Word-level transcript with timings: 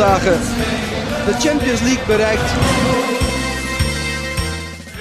speeldagen 0.00 0.40
de 1.26 1.32
Champions 1.38 1.80
League 1.80 2.06
bereikt. 2.06 2.52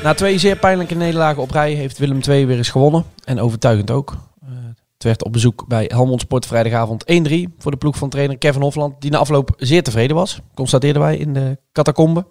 Na 0.04 0.14
twee 0.14 0.38
zeer 0.38 0.58
pijnlijke 0.58 0.96
nederlagen 0.96 1.42
op 1.42 1.52
rij 1.52 1.74
heeft 1.74 1.98
Willem 1.98 2.20
II 2.28 2.46
weer 2.46 2.58
eens 2.58 2.70
gewonnen. 2.70 3.06
En 3.24 3.40
overtuigend 3.40 3.92
ook. 3.92 4.12
Eh, 4.42 4.50
het 4.94 5.04
werd 5.04 5.24
op 5.24 5.32
bezoek 5.32 5.68
bij 5.68 5.86
Helmond 5.88 6.22
Sport 6.22 6.46
vrijdagavond 6.46 7.04
1-3 7.06 7.56
voor 7.58 7.72
de 7.72 7.78
ploeg 7.78 7.98
van 7.98 8.10
trainer 8.10 8.38
Kevin 8.38 8.62
Hofland. 8.62 9.02
Die 9.02 9.12
na 9.12 9.18
afloop 9.18 9.54
zeer 9.58 9.84
tevreden 9.84 10.16
was. 10.16 10.40
Constateerden 10.54 11.02
wij 11.02 11.18
in 11.18 11.34
de 11.34 11.58
catacombe. 11.72 12.26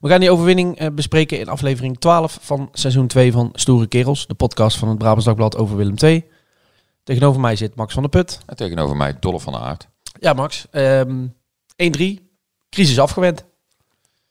We 0.00 0.08
gaan 0.08 0.20
die 0.20 0.30
overwinning 0.30 0.78
eh, 0.78 0.88
bespreken 0.92 1.38
in 1.38 1.48
aflevering 1.48 1.98
12 1.98 2.38
van 2.40 2.68
seizoen 2.72 3.06
2 3.06 3.32
van 3.32 3.50
Stoere 3.52 3.86
Kerels. 3.86 4.26
De 4.26 4.34
podcast 4.34 4.76
van 4.76 4.88
het 4.88 4.98
Brabants 4.98 5.24
Dagblad 5.24 5.56
over 5.56 5.76
Willem 5.76 5.96
II. 6.02 6.24
Tegenover 7.04 7.40
mij 7.40 7.56
zit 7.56 7.74
Max 7.74 7.92
van 7.94 8.02
der 8.02 8.10
Put. 8.10 8.38
En 8.46 8.56
tegenover 8.56 8.96
mij 8.96 9.16
Dolle 9.20 9.40
van 9.40 9.54
Aert. 9.54 9.90
Ja 10.22 10.32
Max, 10.32 10.66
ehm 10.70 11.26
1-3. 11.76 12.30
Crisis 12.70 12.98
afgewend. 12.98 13.44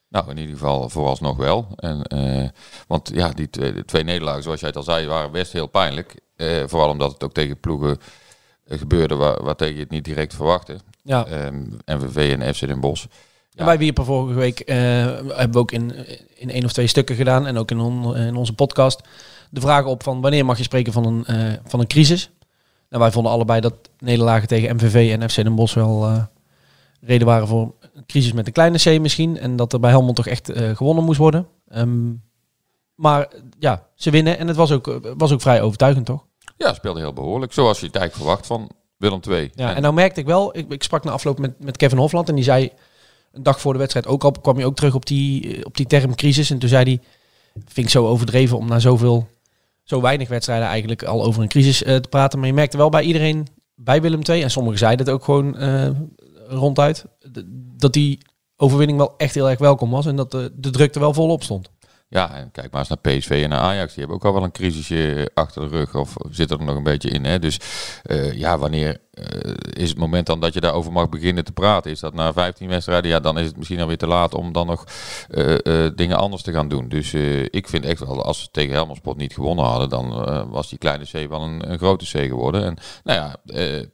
Nou, 0.08 0.30
in 0.30 0.38
ieder 0.38 0.54
geval 0.56 0.90
vooralsnog 0.90 1.38
wel. 1.38 1.68
En, 1.76 2.04
eh, 2.04 2.50
want 2.88 3.10
ja, 3.14 3.30
die 3.30 3.50
twee, 3.50 3.86
twee 3.86 4.04
nederlagen, 4.04 4.44
zoals 4.44 4.60
jij 4.60 4.70
het 4.70 4.78
al 4.78 4.84
zei, 4.84 5.08
waren 5.08 5.32
best 5.32 5.52
heel 5.52 5.68
pijnlijk. 5.68 6.16
Eh, 6.36 6.64
vooral 6.66 6.90
omdat 6.90 7.12
het 7.14 7.24
ook 7.24 7.34
tegen 7.34 7.60
ploegen 7.60 7.98
eh, 8.64 8.78
gebeurde 8.78 9.16
waar, 9.16 9.44
waar 9.44 9.56
tegen 9.56 9.74
je 9.76 9.80
het 9.80 9.90
niet 9.90 10.04
direct 10.06 10.36
verwachtte. 10.36 10.80
Ja. 11.04 11.28
NVV 11.86 12.38
en 12.40 12.56
FC 12.56 12.68
Den 12.68 12.80
Bosch. 12.80 13.06
En 13.56 13.66
wij 13.66 13.78
wierpen 13.78 14.06
vorige 14.06 14.40
week, 14.40 14.62
hebben 14.68 15.52
we 15.52 15.58
ook 15.58 15.72
in, 15.72 15.94
in 16.36 16.50
één 16.50 16.66
of 16.66 16.72
twee 16.74 16.88
stukken 16.88 17.16
gedaan 17.16 17.48
en 17.48 17.58
ook 17.58 17.72
in, 17.72 17.80
on- 17.80 18.16
in 18.18 18.36
onze 18.36 18.54
podcast, 18.54 19.02
de 19.50 19.62
vraag 19.62 19.86
op 19.86 20.04
van 20.04 20.22
wanneer 20.22 20.46
mag 20.46 20.58
je 20.58 20.64
spreken 20.64 20.94
van 20.94 21.06
een, 21.06 21.60
van 21.66 21.80
een 21.80 21.88
crisis. 21.88 22.30
Nou, 22.92 23.04
wij 23.04 23.12
vonden 23.12 23.32
allebei 23.32 23.62
dat 23.62 23.74
nederlagen 24.00 24.48
tegen 24.48 24.76
MVV 24.76 25.12
en 25.12 25.30
FC 25.30 25.36
Den 25.36 25.56
Bosch 25.56 25.74
wel 25.74 26.06
eh, 26.06 26.24
reden 27.02 27.28
waren 27.28 27.48
voor 27.48 27.74
een 27.94 28.06
crisis 28.06 28.34
met 28.34 28.48
een 28.48 28.54
kleine 28.54 28.78
C 28.78 29.02
misschien. 29.02 29.38
En 29.38 29.56
dat 29.56 29.74
er 29.74 29.80
bij 29.80 29.90
Helmond 29.90 30.16
toch 30.16 30.28
echt 30.28 30.50
eh, 30.50 30.76
gewonnen 30.76 31.04
moest 31.04 31.18
worden. 31.18 31.48
Ehm, 31.68 32.12
maar 32.96 33.28
ja, 33.60 33.88
ze 33.96 34.12
winnen 34.12 34.38
en 34.38 34.48
het 34.48 34.56
was 34.56 34.72
ook, 34.72 34.88
eh, 34.88 34.96
was 35.18 35.32
ook 35.32 35.42
vrij 35.42 35.62
overtuigend 35.62 36.06
toch? 36.06 36.26
Ja, 36.58 36.74
speelde 36.74 37.00
heel 37.00 37.14
behoorlijk. 37.14 37.54
Zoals 37.54 37.80
je 37.80 37.86
het 37.86 37.96
eigenlijk 37.96 38.26
verwacht 38.26 38.48
van 38.48 38.70
Willem 38.98 39.20
II. 39.30 39.52
Ja, 39.56 39.76
en 39.76 39.82
nou 39.82 39.94
merkte 39.94 40.20
ik 40.20 40.26
wel, 40.26 40.58
ik, 40.58 40.72
ik 40.72 40.84
sprak 40.84 41.04
na 41.04 41.12
afloop 41.12 41.40
met, 41.40 41.60
met 41.60 41.78
Kevin 41.78 41.98
Hofland 41.98 42.30
en 42.30 42.36
die 42.36 42.44
zei 42.44 42.72
een 43.32 43.44
dag 43.44 43.62
voor 43.62 43.74
de 43.74 43.80
wedstrijd 43.80 44.08
ook 44.08 44.24
al, 44.24 44.32
kwam 44.32 44.56
hij 44.56 44.66
ook 44.66 44.76
terug 44.76 44.96
op 44.96 45.06
die, 45.06 45.66
op 45.66 45.78
die 45.78 45.88
term 45.88 46.16
crisis. 46.16 46.50
En 46.50 46.60
toen 46.60 46.70
zei 46.70 46.84
hij, 46.84 47.00
vind 47.54 47.86
ik 47.86 47.90
zo 47.90 48.08
overdreven 48.08 48.58
om 48.58 48.68
na 48.68 48.80
zoveel, 48.80 49.28
zo 49.84 50.02
weinig 50.02 50.28
wedstrijden 50.28 50.68
eigenlijk 50.68 51.04
al 51.04 51.24
over 51.24 51.42
een 51.42 51.48
crisis 51.48 51.84
eh, 51.84 51.96
te 51.96 52.10
praten. 52.10 52.40
Maar 52.40 52.48
je 52.48 52.54
merkte 52.54 52.78
wel 52.78 52.90
bij 52.90 53.04
iedereen, 53.04 53.48
bij 53.76 54.02
Willem 54.02 54.22
II, 54.30 54.42
en 54.42 54.52
sommigen 54.52 54.80
zeiden 54.80 55.06
het 55.06 55.16
ook 55.16 55.24
gewoon 55.24 55.58
eh, 55.58 55.90
ronduit, 56.48 57.06
dat 57.78 57.94
die 57.94 58.18
overwinning 58.56 58.98
wel 58.98 59.14
echt 59.18 59.36
heel 59.36 59.50
erg 59.50 59.60
welkom 59.60 59.90
was 59.90 60.06
en 60.06 60.16
dat 60.16 60.32
de, 60.32 60.52
de 60.56 60.70
druk 60.70 60.94
er 60.94 61.00
wel 61.00 61.14
volop 61.14 61.44
stond. 61.44 61.70
Ja, 62.12 62.36
en 62.36 62.52
kijk 62.52 62.72
maar 62.72 62.80
eens 62.80 62.90
naar 62.90 63.18
PSV 63.18 63.40
en 63.44 63.50
naar 63.50 63.60
Ajax. 63.60 63.94
Die 63.94 64.00
hebben 64.00 64.16
ook 64.16 64.26
al 64.26 64.34
wel 64.34 64.44
een 64.44 64.52
crisisje 64.52 65.32
achter 65.34 65.62
de 65.62 65.78
rug. 65.78 65.96
Of 65.96 66.16
zitten 66.30 66.60
er 66.60 66.66
nog 66.66 66.76
een 66.76 66.84
beetje 66.84 67.10
in. 67.10 67.26
Hè? 67.26 67.40
Dus 67.40 67.60
eh, 68.04 68.34
ja, 68.34 68.58
wanneer 68.58 68.98
eh, 69.12 69.54
is 69.74 69.90
het 69.90 69.98
moment 69.98 70.26
dan 70.26 70.40
dat 70.40 70.54
je 70.54 70.60
daarover 70.60 70.92
mag 70.92 71.10
beginnen 71.10 71.44
te 71.44 71.52
praten? 71.52 71.92
Is 71.92 72.00
dat 72.00 72.14
na 72.14 72.34
15 72.34 72.68
wedstrijden? 72.68 73.10
Ja, 73.10 73.20
dan 73.20 73.38
is 73.38 73.46
het 73.46 73.58
misschien 73.58 73.80
alweer 73.80 73.98
te 73.98 74.08
laat 74.08 74.34
om 74.34 74.52
dan 74.52 74.68
nog 74.68 74.86
eh, 75.30 75.86
eh, 75.86 75.92
dingen 75.96 76.18
anders 76.18 76.42
te 76.42 76.52
gaan 76.52 76.68
doen. 76.68 76.90
Dus 76.90 77.14
ik 77.50 77.68
vind 77.68 77.86
echt 77.86 78.00
wel, 78.00 78.24
als 78.24 78.42
we 78.42 78.48
tegen 78.52 78.74
Helmond 78.74 78.98
Sport 78.98 79.18
niet 79.18 79.34
gewonnen 79.34 79.66
hadden, 79.66 79.90
dan 79.90 80.10
was 80.50 80.70
die 80.70 80.78
kleine 80.78 81.06
C 81.06 81.30
wel 81.30 81.42
een, 81.42 81.72
een 81.72 81.78
grote 81.78 82.06
C 82.06 82.28
geworden. 82.28 82.64
En 82.64 82.78
nou 83.04 83.20
ja, 83.20 83.36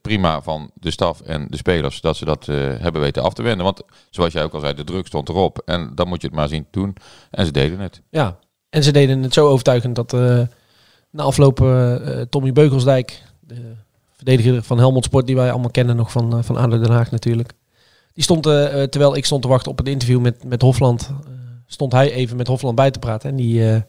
prima 0.02 0.42
van 0.42 0.72
de 0.74 0.92
staf 0.92 1.22
en 1.22 1.48
de 1.50 1.58
spelers 1.58 2.02
dat 2.02 2.18
ze 2.18 2.26
dat 2.26 2.46
hebben 2.46 3.02
weten 3.02 3.24
af 3.24 3.34
te 3.34 3.44
wenden. 3.44 3.66
Want 3.66 3.82
zoals 4.10 4.34
jij 4.34 4.44
ook 4.44 4.54
al 4.54 4.60
zei, 4.60 4.74
de 4.74 4.84
druk 4.84 5.08
stond 5.08 5.30
erop. 5.30 5.62
En 5.66 5.92
dan 5.96 6.08
moet 6.08 6.22
je 6.22 6.28
het 6.28 6.36
maar 6.36 6.48
zien 6.48 6.64
te 6.72 6.80
doen. 6.80 6.96
En 7.32 7.46
ze 7.46 7.52
deden 7.52 7.80
het. 7.80 8.02
Ja, 8.10 8.40
en 8.70 8.84
ze 8.84 8.92
deden 8.92 9.24
het 9.24 9.34
zo 9.34 9.48
overtuigend 9.48 9.96
dat 9.96 10.14
na 11.10 11.24
afloop 11.24 11.62
eh, 11.62 12.22
Tommy 12.30 12.52
Beugelsdijk, 12.52 13.24
de 13.40 13.76
verdediger 14.18 14.64
van 14.64 14.78
Helmond 14.78 15.06
Sport, 15.06 15.28
die 15.28 15.36
wij 15.36 15.52
allemaal 15.52 15.72
kennen 15.72 15.96
nog 15.96 16.12
van, 16.12 16.38
eh, 16.38 16.44
van 16.44 16.58
ADO 16.58 16.80
Den 16.80 16.92
Haag 16.92 17.12
natuurlijk. 17.12 17.54
Die 18.14 18.24
stond, 18.24 18.46
eh, 18.46 18.82
eh, 18.82 18.90
terwijl 18.90 19.16
ik 19.16 19.26
stond 19.26 19.42
te 19.42 19.48
wachten 19.48 19.72
op 19.72 19.78
het 19.78 19.88
interview 19.88 20.20
met, 20.20 20.44
met 20.44 20.62
Hofland, 20.62 21.12
stond 21.66 21.92
hij 21.92 22.12
even 22.12 22.38
met 22.38 22.48
Hofland 22.48 22.76
bij 22.76 22.92
te 22.92 23.00
praten. 23.00 23.30
En 23.30 23.36
die 23.36 23.84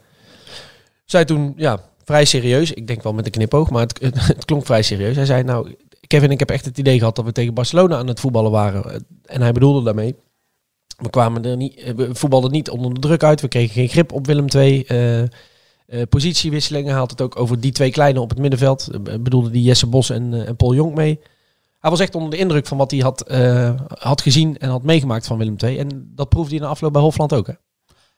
zei 1.05 1.25
toen, 1.25 1.53
ja, 1.57 1.81
vrij 2.05 2.25
serieus, 2.25 2.73
ik 2.73 2.87
denk 2.87 3.03
wel 3.03 3.13
met 3.13 3.25
een 3.25 3.31
knipoog, 3.31 3.71
maar 3.71 3.83
het, 3.83 3.99
het, 4.37 4.45
klonk 4.45 4.67
vrij 4.67 4.83
serieus. 4.83 5.17
Hij 5.17 5.25
zei, 5.25 5.43
nou, 5.43 5.75
Kevin, 6.07 6.31
ik 6.31 6.39
heb 6.39 6.51
echt 6.51 6.65
het 6.65 6.79
idee 6.79 6.99
gehad 6.99 7.17
dat 7.17 7.25
we 7.25 7.33
tegen 7.33 7.55
Barcelona 7.55 7.97
aan 7.97 8.07
het 8.07 8.21
voetballen 8.21 8.51
waren. 8.51 9.07
En 9.25 9.41
hij 9.41 9.53
bedoelde 9.53 9.83
daarmee, 9.83 10.15
we 10.97 11.11
kwamen 11.11 11.45
er 11.45 11.57
niet, 11.57 11.95
we 11.97 12.15
voetbalden 12.15 12.51
niet 12.51 12.71
onder 12.71 12.95
de 12.95 13.01
druk 13.01 13.23
uit. 13.23 13.41
We 13.41 13.49
kregen 13.49 13.75
geen 13.75 13.89
grip 13.89 14.13
op 14.13 14.27
Willem 14.27 14.49
II. 14.49 14.87
Eh, 15.89 16.03
positiewisselingen 16.09 16.95
haalt 16.95 17.11
het 17.11 17.21
ook 17.21 17.39
over 17.39 17.61
die 17.61 17.73
twee 17.73 17.91
kleine 17.91 18.21
op 18.21 18.29
het 18.29 18.39
middenveld. 18.39 18.89
Eh, 18.89 19.15
bedoelde 19.21 19.51
die 19.51 19.63
Jesse 19.63 19.87
Bos 19.87 20.11
en, 20.11 20.35
eh, 20.35 20.49
en 20.49 20.57
Paul 20.57 20.75
Jonk 20.75 20.95
mee. 20.95 21.21
Hij 21.79 21.91
was 21.91 22.01
echt 22.01 22.15
onder 22.15 22.31
de 22.31 22.37
indruk 22.37 22.67
van 22.67 22.79
wat 22.79 22.91
hij 22.91 23.01
had, 23.01 23.25
had 23.99 24.21
gezien 24.21 24.59
en 24.59 24.69
had 24.69 24.83
meegemaakt 24.83 25.27
van 25.27 25.39
Willem 25.39 25.57
II. 25.59 25.79
En 25.79 26.13
dat 26.15 26.29
proefde 26.29 26.55
hij 26.55 26.65
na 26.65 26.71
afloop 26.71 26.93
bij 26.93 27.03
Hofland 27.03 27.33
ook. 27.33 27.47
Hè? 27.47 27.53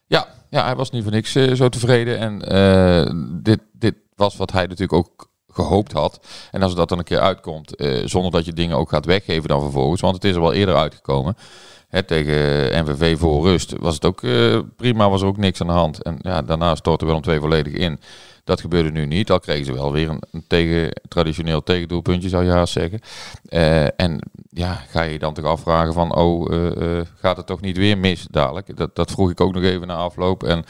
Ja, 0.06 0.28
ja, 0.50 0.64
hij 0.64 0.76
was 0.76 0.91
niet 0.91 1.03
voor 1.03 1.12
niks 1.12 1.32
zo 1.32 1.69
tevreden. 1.69 2.19
En 2.19 3.42
dit, 3.42 3.60
dit 3.72 3.94
was 4.14 4.36
wat 4.36 4.53
hij 4.53 4.62
natuurlijk 4.62 4.92
ook 4.92 5.30
gehoopt 5.48 5.92
had. 5.92 6.26
En 6.50 6.62
als 6.62 6.75
dat 6.75 6.88
dan 6.88 6.98
een 6.98 7.04
keer 7.04 7.20
uitkomt, 7.20 7.75
zonder 8.04 8.30
dat 8.30 8.44
je 8.44 8.53
dingen 8.53 8.76
ook 8.76 8.88
gaat 8.88 9.04
weggeven 9.04 9.48
dan 9.48 9.60
vervolgens. 9.60 10.00
Want 10.00 10.14
het 10.14 10.25
is 10.25 10.34
er 10.34 10.41
wel 10.41 10.53
eerder 10.53 10.76
uitgekomen. 10.76 11.36
Tegen 11.91 12.84
MVV 12.84 13.19
voor 13.19 13.45
rust 13.45 13.75
was 13.78 13.95
het 13.95 14.05
ook 14.05 14.23
eh, 14.23 14.59
prima, 14.77 15.11
was 15.11 15.21
er 15.21 15.27
ook 15.27 15.37
niks 15.37 15.61
aan 15.61 15.67
de 15.67 15.73
hand. 15.73 16.03
En 16.03 16.19
ja, 16.21 16.43
daarna 16.43 16.75
stortte 16.75 17.05
Willem 17.05 17.23
twee 17.23 17.41
volledig 17.41 17.73
in. 17.73 18.01
Dat 18.45 18.61
gebeurde 18.61 18.91
nu 18.91 19.06
niet. 19.06 19.31
Al 19.31 19.41
kregen 19.41 19.65
ze 19.65 19.73
wel 19.73 19.93
weer 19.93 20.09
een, 20.09 20.45
tegen, 20.47 21.01
traditioneel 21.09 21.62
tegendoelpuntje, 21.62 22.28
zou 22.28 22.45
je 22.45 22.51
haast 22.51 22.73
zeggen. 22.73 23.01
Eh, 23.49 24.01
en 24.01 24.19
ja, 24.51 24.75
ga 24.75 25.03
je 25.03 25.19
dan 25.19 25.34
toch 25.34 25.45
afvragen 25.45 25.93
van, 25.93 26.15
oh, 26.15 26.53
eh, 26.53 27.06
gaat 27.15 27.37
het 27.37 27.47
toch 27.47 27.61
niet 27.61 27.77
weer 27.77 27.99
mis 27.99 28.27
dadelijk? 28.31 28.77
Dat, 28.77 28.97
dat 28.97 29.11
vroeg 29.11 29.31
ik 29.31 29.41
ook 29.41 29.55
nog 29.55 29.62
even 29.62 29.87
na 29.87 29.95
afloop. 29.95 30.43
En 30.43 30.65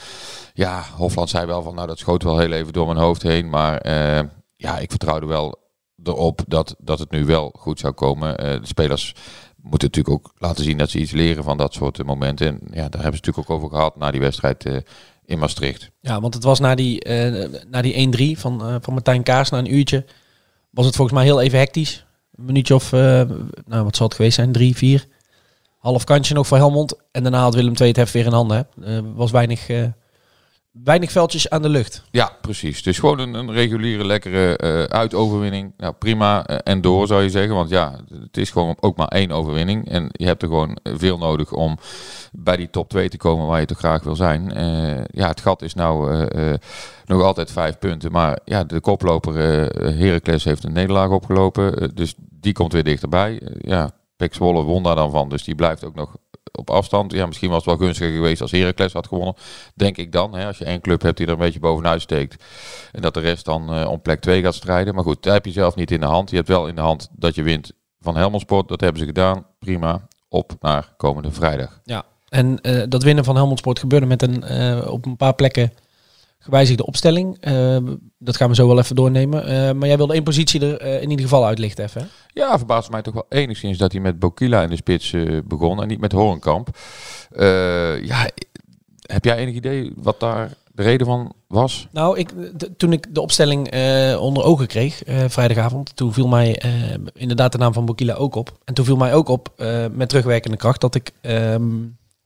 ja, 0.55 0.84
Hofland 0.96 1.31
zei 1.31 1.46
wel 1.46 1.62
van, 1.62 1.75
nou, 1.75 1.87
dat 1.87 1.99
schoot 1.99 2.23
wel 2.23 2.38
heel 2.38 2.52
even 2.52 2.73
door 2.73 2.87
mijn 2.87 2.99
hoofd 2.99 3.23
heen. 3.23 3.49
Maar 3.49 3.87
ja, 4.56 4.78
ik 4.78 4.90
vertrouwde 4.90 5.26
wel 5.26 5.58
erop 6.02 6.40
dat, 6.46 6.75
dat 6.78 6.99
het 6.99 7.11
nu 7.11 7.25
wel 7.25 7.55
goed 7.58 7.78
zou 7.78 7.93
komen. 7.93 8.37
De 8.37 8.61
spelers 8.62 9.14
moeten 9.62 9.88
natuurlijk 9.88 10.14
ook 10.14 10.32
laten 10.38 10.64
zien 10.64 10.78
dat 10.78 10.90
ze 10.90 10.98
iets 10.98 11.12
leren 11.12 11.44
van 11.44 11.56
dat 11.56 11.74
soort 11.74 11.98
eh, 11.98 12.06
momenten. 12.06 12.46
En 12.46 12.60
ja, 12.62 12.88
daar 12.88 13.02
hebben 13.02 13.20
ze 13.20 13.26
natuurlijk 13.26 13.50
ook 13.50 13.56
over 13.56 13.68
gehad 13.68 13.96
na 13.96 14.10
die 14.10 14.20
wedstrijd 14.20 14.66
eh, 14.66 14.76
in 15.24 15.38
Maastricht. 15.38 15.90
Ja, 16.00 16.20
want 16.20 16.34
het 16.34 16.42
was 16.42 16.60
na 16.60 16.74
die, 16.74 17.00
eh, 17.00 17.60
na 17.70 17.82
die 17.82 18.34
1-3 18.36 18.38
van, 18.38 18.78
van 18.82 18.92
Martijn 18.92 19.22
Kaas, 19.22 19.50
na 19.50 19.58
een 19.58 19.74
uurtje, 19.74 20.04
was 20.70 20.86
het 20.86 20.96
volgens 20.96 21.16
mij 21.16 21.26
heel 21.26 21.40
even 21.40 21.58
hectisch. 21.58 22.06
Een 22.34 22.44
minuutje 22.44 22.74
of, 22.74 22.90
nou 22.92 23.84
wat 23.84 23.96
zal 23.96 24.06
het 24.06 24.14
geweest 24.14 24.34
zijn, 24.34 24.52
drie, 24.52 24.76
vier. 24.76 25.06
Half 25.78 26.04
kantje 26.04 26.34
nog 26.34 26.46
voor 26.46 26.56
Helmond. 26.56 26.94
En 27.12 27.22
daarna 27.22 27.40
had 27.40 27.54
Willem 27.54 27.74
II 27.76 27.88
het 27.88 27.96
heft 27.96 28.12
weer 28.12 28.26
in 28.26 28.32
handen. 28.32 28.68
Was 29.14 29.30
weinig, 29.30 29.66
weinig 30.72 31.11
veldjes 31.11 31.50
aan 31.50 31.62
de 31.62 31.69
lucht. 31.69 32.02
Ja, 32.11 32.32
precies. 32.40 32.82
Dus 32.82 32.99
gewoon 32.99 33.19
een, 33.19 33.34
een 33.34 33.52
reguliere, 33.52 34.05
lekkere 34.05 34.56
eh, 34.56 34.82
uitoverwinning. 34.82 35.72
Nou, 35.76 35.93
prima. 35.99 36.46
eh, 36.46 36.56
en 36.64 36.81
door 36.81 37.06
zou 37.06 37.22
je 37.22 37.31
zeggen. 37.31 37.55
Want 37.55 37.69
ja, 37.70 38.00
het 38.20 38.37
is 38.37 38.50
gewoon 38.50 38.76
ook 38.81 38.96
maar 38.96 39.08
één 39.08 39.31
overwinning. 39.31 39.88
En 39.88 40.08
je 40.12 40.26
hebt 40.26 40.43
er 40.43 40.49
gewoon 40.49 40.78
veel 40.82 41.19
nodig 41.19 41.52
om 41.52 41.78
bij 42.32 42.56
die 42.56 42.70
top 42.70 42.88
2 42.88 43.08
te 43.08 43.17
komen 43.17 43.46
waar 43.46 43.61
je 43.61 43.67
toch 43.67 43.78
graag 43.78 44.02
wil 44.02 44.17
zijn. 44.17 44.52
Eh, 44.52 45.05
ja, 45.11 45.28
het 45.28 45.40
gat 45.40 45.62
is 45.62 45.75
nou 45.75 46.12
eh, 46.12 46.52
eh, 46.52 46.58
nog 47.05 47.23
altijd 47.23 47.50
vijf 47.52 47.78
punten. 47.78 48.12
Maar 48.12 48.38
ja, 48.44 48.64
de 48.64 48.81
koploper 48.81 49.37
eh 49.37 49.99
Heracles 49.99 50.44
heeft 50.44 50.64
een 50.64 50.73
nederlaag 50.73 51.08
opgelopen. 51.11 51.76
Eh, 51.78 51.88
dus 51.94 52.14
die 52.19 52.52
komt 52.52 52.73
weer 52.73 52.84
dichterbij. 52.84 53.40
Eh, 53.40 53.49
ja, 53.61 53.90
Pek 54.16 54.34
Zwolle 54.34 54.62
won 54.62 54.82
daar 54.82 54.94
dan 54.94 55.11
van. 55.11 55.28
Dus 55.28 55.44
die 55.44 55.55
blijft 55.55 55.84
ook 55.84 55.94
nog 55.94 56.16
op 56.52 56.70
afstand. 56.70 57.12
Ja, 57.12 57.26
misschien 57.26 57.49
was 57.49 57.64
het 57.64 57.67
wel 57.67 57.87
gunstiger 57.87 58.14
geweest 58.14 58.41
als 58.41 58.50
Heracles 58.50 58.93
had 58.93 59.06
gewonnen. 59.06 59.35
Denk 59.75 59.97
ik 59.97 60.12
dan. 60.12 60.35
Hè, 60.35 60.47
als 60.47 60.58
je 60.58 60.64
één 60.64 60.81
club 60.81 61.02
hebt 61.02 61.17
die 61.17 61.26
er 61.26 61.32
een 61.32 61.38
beetje 61.38 61.61
bovenuit 61.61 62.02
steekt. 62.02 62.44
En 62.93 63.02
dat 63.02 63.14
de 63.14 63.20
rest 63.20 63.44
dan 63.44 63.75
eh, 63.75 63.88
om 63.88 64.00
plek 64.00 64.20
2 64.20 64.43
gaat 64.43 64.55
strijden. 64.55 64.94
Maar 64.94 65.05
goed, 65.05 65.23
daar 65.23 65.35
heb 65.35 65.44
je 65.44 65.52
zelf 65.52 65.75
niet 65.75 65.91
in 65.91 66.00
de 66.00 66.06
hand. 66.06 66.31
Je 66.31 66.37
hebt 66.37 66.49
wel 66.49 66.69
in 66.69 66.75
de 66.75 66.81
hand 66.81 67.08
dat 67.12 67.35
je 67.35 67.43
wint 67.43 67.73
van 68.00 68.17
Helmond 68.17 68.43
Sport. 68.43 68.69
Dat 68.69 68.81
hebben 68.81 69.00
ze 69.00 69.06
gedaan. 69.06 69.47
Prima. 69.58 70.08
Op 70.29 70.52
naar 70.61 70.94
komende 70.97 71.31
vrijdag. 71.31 71.81
Ja. 71.85 72.05
En 72.29 72.61
eh, 72.61 72.82
dat 72.88 73.02
winnen 73.02 73.25
van 73.25 73.37
Helmond 73.37 73.58
Sport 73.58 73.79
gebeurde 73.79 74.06
met 74.06 74.23
een 74.23 74.43
eh, 74.43 74.93
op 74.93 75.06
een 75.06 75.17
paar 75.17 75.35
plekken 75.35 75.73
gewijzigde 76.40 76.87
opstelling. 76.87 77.37
Eh, 77.40 77.76
dat 78.19 78.37
gaan 78.37 78.48
we 78.48 78.54
zo 78.54 78.66
wel 78.66 78.78
even 78.78 78.96
doornemen. 78.96 79.46
Eh, 79.46 79.72
maar 79.72 79.88
jij 79.88 79.96
wilde 79.96 80.12
één 80.12 80.22
positie 80.22 80.60
er 80.60 80.81
eh, 80.81 81.02
in 81.02 81.10
ieder 81.10 81.25
geval 81.25 81.46
uitlichten 81.46 81.84
even. 81.84 82.00
hè? 82.00 82.06
Ja, 82.40 82.56
verbaast 82.58 82.90
mij 82.90 83.02
toch 83.02 83.14
wel 83.14 83.26
enigszins 83.28 83.78
dat 83.78 83.92
hij 83.92 84.00
met 84.00 84.19
Bokila 84.19 84.62
in 84.62 84.69
de 84.69 84.76
spits 84.76 85.14
begon 85.44 85.82
en 85.82 85.88
niet 85.88 86.00
met 86.00 86.12
Horenkamp. 86.12 86.69
Ja, 88.02 88.31
heb 89.00 89.25
jij 89.25 89.37
enig 89.37 89.54
idee 89.54 89.92
wat 89.96 90.20
daar 90.20 90.52
de 90.72 90.82
reden 90.82 91.06
van 91.06 91.32
was? 91.46 91.88
Nou, 91.90 92.19
ik, 92.19 92.32
toen 92.76 92.92
ik 92.92 93.14
de 93.14 93.20
opstelling 93.20 93.75
onder 94.16 94.44
ogen 94.44 94.66
kreeg, 94.66 95.02
vrijdagavond, 95.26 95.96
toen 95.96 96.12
viel 96.12 96.28
mij 96.28 96.62
inderdaad 97.12 97.52
de 97.52 97.58
naam 97.58 97.72
van 97.72 97.87
Bokila 97.87 98.14
ook 98.14 98.34
op. 98.34 98.58
En 98.64 98.75
toen 98.75 98.84
viel 98.84 98.96
mij 98.96 99.14
ook 99.14 99.28
op, 99.28 99.52
met 99.92 100.08
terugwerkende 100.08 100.56
kracht, 100.56 100.81
dat 100.81 100.94
ik 100.94 101.12
ehm, 101.20 101.62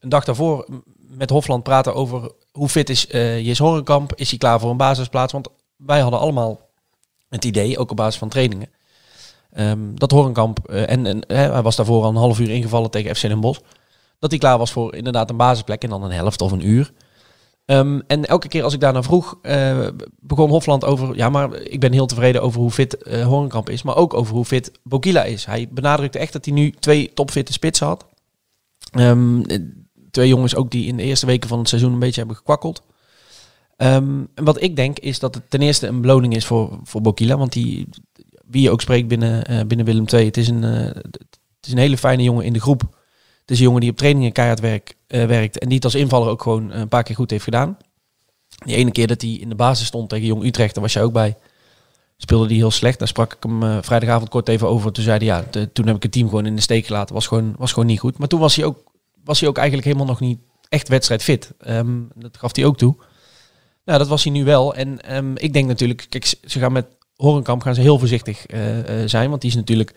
een 0.00 0.08
dag 0.08 0.24
daarvoor 0.24 0.66
met 1.08 1.30
Hofland 1.30 1.62
praatte 1.62 1.92
over 1.92 2.30
hoe 2.54 2.68
fit 2.68 2.90
is 2.90 3.06
eh 3.06 3.46
Jis 3.46 3.58
Horenkamp, 3.58 4.14
is 4.14 4.30
hij 4.30 4.38
klaar 4.38 4.60
voor 4.60 4.70
een 4.70 4.76
basisplaats? 4.76 5.32
Want 5.32 5.48
wij 5.76 6.00
hadden 6.00 6.20
allemaal 6.20 6.60
het 7.28 7.44
idee, 7.44 7.78
ook 7.78 7.90
op 7.90 7.96
basis 7.96 8.18
van 8.18 8.28
trainingen, 8.28 8.68
ehm, 9.52 9.94
dat 9.94 10.10
Horenkamp, 10.10 10.68
eh, 10.68 10.90
en, 10.90 11.06
en 11.06 11.24
hè, 11.26 11.52
hij 11.52 11.62
was 11.62 11.76
daarvoor 11.76 12.02
al 12.02 12.08
een 12.08 12.16
half 12.16 12.40
uur 12.40 12.50
ingevallen 12.50 12.90
tegen 12.90 13.16
FC 13.16 13.22
Den 13.22 13.40
Bosch, 13.40 13.60
dat 14.18 14.30
hij 14.30 14.38
klaar 14.38 14.58
was 14.58 14.72
voor 14.72 14.94
inderdaad 14.94 15.30
een 15.30 15.36
basisplek 15.36 15.82
en 15.82 15.90
dan 15.90 16.02
een 16.02 16.10
helft 16.10 16.40
of 16.40 16.52
een 16.52 16.66
uur. 16.66 16.92
Ehm, 17.64 18.00
en 18.06 18.24
elke 18.24 18.48
keer 18.48 18.62
als 18.62 18.74
ik 18.74 18.80
daarna 18.80 19.02
vroeg, 19.02 19.38
eh, 19.42 19.86
begon 20.20 20.50
Hofland 20.50 20.84
over... 20.84 21.16
Ja, 21.16 21.28
maar 21.28 21.54
ik 21.54 21.80
ben 21.80 21.92
heel 21.92 22.06
tevreden 22.06 22.42
over 22.42 22.60
hoe 22.60 22.70
fit 22.70 22.96
Horenkamp 23.24 23.70
is. 23.70 23.82
Maar 23.82 23.96
ook 23.96 24.14
over 24.14 24.34
hoe 24.34 24.44
fit 24.44 24.72
Bokila 24.82 25.24
is. 25.24 25.44
Hij 25.44 25.68
benadrukte 25.70 26.18
echt 26.18 26.32
dat 26.32 26.44
hij 26.44 26.54
nu 26.54 26.70
twee 26.70 27.12
topfitte 27.14 27.52
spitsen 27.52 27.86
had. 27.86 28.06
Ehm, 28.94 29.40
eh, 29.40 29.58
twee 30.14 30.28
jongens 30.28 30.54
ook 30.54 30.70
die 30.70 30.86
in 30.86 30.96
de 30.96 31.02
eerste 31.02 31.26
weken 31.26 31.48
van 31.48 31.58
het 31.58 31.68
seizoen 31.68 31.92
een 31.92 31.98
beetje 31.98 32.18
hebben 32.18 32.36
gekwakkeld. 32.36 32.82
Ehm, 33.76 34.22
en 34.34 34.44
wat 34.44 34.62
ik 34.62 34.76
denk 34.76 34.98
is 34.98 35.18
dat 35.18 35.34
het 35.34 35.50
ten 35.50 35.62
eerste 35.62 35.86
een 35.86 36.00
beloning 36.00 36.34
is 36.34 36.44
voor, 36.44 36.78
voor 36.82 37.00
Bokila. 37.00 37.36
Want 37.36 37.52
die, 37.52 37.88
wie 38.46 38.62
je 38.62 38.70
ook 38.70 38.80
spreekt 38.80 39.08
binnen, 39.08 39.44
eh, 39.44 39.64
binnen 39.66 39.86
Willem 39.86 40.04
II, 40.12 40.24
het 40.24 40.36
is, 40.36 40.48
een, 40.48 40.64
eh, 40.64 40.84
het 40.84 41.66
is 41.66 41.72
een 41.72 41.78
hele 41.78 41.98
fijne 41.98 42.22
jongen 42.22 42.44
in 42.44 42.52
de 42.52 42.60
groep. 42.60 42.80
Het 43.40 43.50
is 43.50 43.58
een 43.58 43.64
jongen 43.64 43.80
die 43.80 43.90
op 43.90 43.96
trainingen 43.96 44.32
keihard 44.32 44.60
eh, 44.60 45.24
werkt. 45.26 45.58
En 45.58 45.66
die 45.66 45.76
het 45.76 45.84
als 45.84 45.94
invaller 45.94 46.28
ook 46.28 46.42
gewoon 46.42 46.70
een 46.70 46.88
paar 46.88 47.02
keer 47.02 47.16
goed 47.16 47.30
heeft 47.30 47.44
gedaan. 47.44 47.76
Die 48.64 48.76
ene 48.76 48.90
keer 48.90 49.06
dat 49.06 49.20
hij 49.20 49.30
in 49.30 49.48
de 49.48 49.54
basis 49.54 49.86
stond 49.86 50.08
tegen 50.08 50.26
Jong 50.26 50.44
Utrecht, 50.44 50.74
daar 50.74 50.82
was 50.82 50.92
jij 50.92 51.02
ook 51.02 51.12
bij. 51.12 51.36
Speelde 52.16 52.46
hij 52.46 52.56
heel 52.56 52.70
slecht. 52.70 52.98
Daar 52.98 53.08
sprak 53.08 53.32
ik 53.32 53.42
hem 53.42 53.82
vrijdagavond 53.82 54.28
kort 54.28 54.48
even 54.48 54.68
over. 54.68 54.92
Toen 54.92 55.04
zei 55.04 55.16
hij, 55.16 55.26
ja, 55.26 55.66
toen 55.72 55.86
heb 55.86 55.96
ik 55.96 56.02
het 56.02 56.12
team 56.12 56.28
gewoon 56.28 56.46
in 56.46 56.54
de 56.56 56.62
steek 56.62 56.86
gelaten. 56.86 57.14
Was 57.14 57.26
gewoon, 57.26 57.54
was 57.58 57.72
gewoon 57.72 57.88
niet 57.88 58.00
goed. 58.00 58.18
Maar 58.18 58.28
toen 58.28 58.40
was 58.40 58.56
hij 58.56 58.64
ook, 58.64 58.93
was 59.24 59.40
hij 59.40 59.48
ook 59.48 59.56
eigenlijk 59.56 59.86
helemaal 59.86 60.06
nog 60.06 60.20
niet 60.20 60.38
echt 60.68 60.88
wedstrijdfit. 60.88 61.52
Ehm, 61.58 62.02
dat 62.14 62.36
gaf 62.36 62.56
hij 62.56 62.64
ook 62.64 62.76
toe. 62.76 62.96
Nou, 63.84 63.98
dat 63.98 64.08
was 64.08 64.24
hij 64.24 64.32
nu 64.32 64.44
wel. 64.44 64.74
En 64.74 65.00
ehm, 65.00 65.32
ik 65.36 65.52
denk 65.52 65.66
natuurlijk, 65.66 66.06
kijk, 66.08 66.34
ze 66.44 66.58
gaan 66.58 66.72
met 66.72 66.86
Horenkamp 67.16 67.62
gaan 67.62 67.74
ze 67.74 67.80
heel 67.80 67.98
voorzichtig 67.98 68.46
eh, 68.46 69.02
eh, 69.02 69.08
zijn. 69.08 69.28
Want 69.30 69.40
die 69.40 69.50
is 69.50 69.56
natuurlijk 69.56 69.94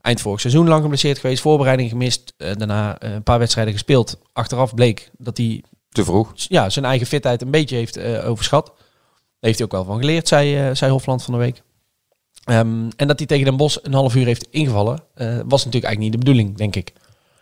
eind 0.00 0.20
vorig 0.20 0.40
seizoen 0.40 0.68
lang 0.68 0.82
geblesseerd 0.82 1.18
geweest. 1.18 1.42
Voorbereiding 1.42 1.90
gemist. 1.90 2.34
eh, 2.36 2.52
daarna 2.56 3.02
een 3.02 3.22
paar 3.22 3.38
wedstrijden 3.38 3.72
gespeeld. 3.72 4.18
Achteraf 4.32 4.74
bleek 4.74 5.10
dat 5.18 5.36
hij 5.36 5.62
Te 5.88 6.04
vroeg. 6.04 6.32
ja, 6.36 6.70
zijn 6.70 6.84
eigen 6.84 7.06
fitheid 7.06 7.42
een 7.42 7.50
beetje 7.50 7.76
heeft 7.76 7.98
overschat. 8.22 8.66
Daar 8.66 9.50
heeft 9.50 9.58
hij 9.58 9.66
ook 9.66 9.72
wel 9.72 9.84
van 9.84 9.98
geleerd, 9.98 10.28
zei, 10.28 10.74
zei 10.76 10.90
Hofland 10.90 11.22
van 11.22 11.34
de 11.34 11.40
week. 11.40 11.62
Ehm, 12.44 12.90
en 12.96 13.06
dat 13.06 13.18
hij 13.18 13.26
tegen 13.26 13.44
Den 13.44 13.56
Bos 13.56 13.84
een 13.84 13.94
half 13.94 14.14
uur 14.14 14.26
heeft 14.26 14.48
ingevallen, 14.50 15.02
was 15.46 15.64
natuurlijk 15.64 15.84
eigenlijk 15.84 15.98
niet 15.98 16.12
de 16.12 16.18
bedoeling, 16.18 16.56
denk 16.56 16.76
ik. 16.76 16.92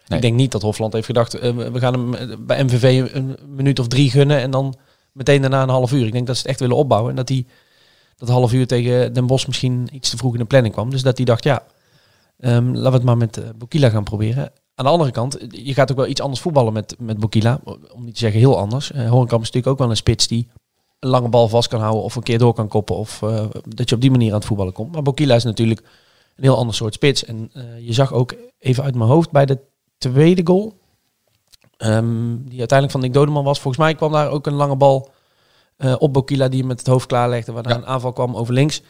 Nee. 0.06 0.18
Ik 0.18 0.24
denk 0.24 0.36
niet 0.36 0.52
dat 0.52 0.62
Hofland 0.62 0.92
heeft 0.92 1.06
gedacht, 1.06 1.34
eh, 1.34 1.56
we 1.56 1.78
gaan 1.78 1.92
hem 1.92 2.14
eh, 2.14 2.36
bij 2.38 2.64
MVV 2.64 3.10
een 3.12 3.36
minuut 3.48 3.78
of 3.78 3.88
drie 3.88 4.10
gunnen 4.10 4.40
en 4.40 4.50
dan 4.50 4.74
meteen 5.12 5.40
daarna 5.40 5.62
een 5.62 5.68
half 5.68 5.92
uur. 5.92 6.06
Ik 6.06 6.12
denk 6.12 6.26
dat 6.26 6.36
ze 6.36 6.42
het 6.42 6.50
echt 6.50 6.60
willen 6.60 6.76
opbouwen 6.76 7.10
en 7.10 7.16
dat 7.16 7.28
hij 7.28 7.46
dat 8.16 8.28
half 8.28 8.52
uur 8.52 8.66
tegen 8.66 9.12
Den 9.12 9.26
Bos 9.26 9.46
misschien 9.46 9.88
iets 9.92 10.10
te 10.10 10.16
vroeg 10.16 10.32
in 10.32 10.38
de 10.38 10.44
planning 10.44 10.74
kwam. 10.74 10.90
Dus 10.90 11.02
dat 11.02 11.16
hij 11.16 11.26
dacht, 11.26 11.44
ja, 11.44 11.62
ehm, 12.38 12.66
laten 12.66 12.90
we 12.90 12.96
het 12.96 13.02
maar 13.02 13.16
met 13.16 13.36
eh, 13.36 13.44
Bokila 13.58 13.88
gaan 13.88 14.04
proberen. 14.04 14.52
Aan 14.74 14.84
de 14.84 14.90
andere 14.90 15.10
kant, 15.10 15.38
je 15.48 15.74
gaat 15.74 15.90
ook 15.90 15.96
wel 15.96 16.06
iets 16.06 16.20
anders 16.20 16.40
voetballen 16.40 16.72
met, 16.72 16.96
met 16.98 17.18
Bokila. 17.18 17.60
Om 17.92 18.04
niet 18.04 18.14
te 18.14 18.20
zeggen 18.20 18.40
heel 18.40 18.58
anders. 18.58 18.92
Uh, 18.92 19.08
Horenkamp 19.08 19.42
is 19.42 19.50
natuurlijk 19.50 19.66
ook 19.66 19.78
wel 19.78 19.90
een 19.90 19.96
spits 19.96 20.26
die 20.28 20.48
een 20.98 21.08
lange 21.08 21.28
bal 21.28 21.48
vast 21.48 21.68
kan 21.68 21.80
houden 21.80 22.02
of 22.02 22.16
een 22.16 22.22
keer 22.22 22.38
door 22.38 22.54
kan 22.54 22.68
koppen. 22.68 22.96
Of 22.96 23.18
dat 23.68 23.88
je 23.88 23.94
op 23.94 24.00
die 24.00 24.10
manier 24.10 24.28
aan 24.28 24.38
het 24.38 24.46
voetballen 24.46 24.72
komt. 24.72 24.92
Maar 24.92 25.02
Bokila 25.02 25.34
is 25.34 25.44
natuurlijk 25.44 25.80
een 26.36 26.42
heel 26.42 26.56
ander 26.56 26.74
soort 26.74 26.94
spits. 26.94 27.24
En 27.24 27.50
je 27.80 27.92
zag 27.92 28.12
ook 28.12 28.34
even 28.58 28.84
uit 28.84 28.94
mijn 28.94 29.10
hoofd 29.10 29.30
bij 29.30 29.46
de 29.46 29.58
tweede 29.98 30.40
goal. 30.44 30.74
ehm, 31.76 32.36
die 32.36 32.58
uiteindelijk 32.58 32.90
van 32.90 33.00
Nick 33.00 33.12
Dodeman 33.12 33.44
was. 33.44 33.60
Volgens 33.60 33.82
mij 33.84 33.94
kwam 33.94 34.12
daar 34.12 34.30
ook 34.30 34.46
een 34.46 34.54
lange 34.54 34.76
bal 34.76 35.10
eh, 35.76 35.94
op 35.98 36.12
Bokila 36.12 36.48
die 36.48 36.58
hem 36.58 36.68
met 36.68 36.78
het 36.78 36.86
hoofd 36.86 37.06
klaarlegde. 37.06 37.52
Waarna 37.52 37.70
Ja. 37.70 37.76
een 37.76 37.86
aanval 37.86 38.12
kwam 38.12 38.36
over 38.36 38.54
links. 38.54 38.82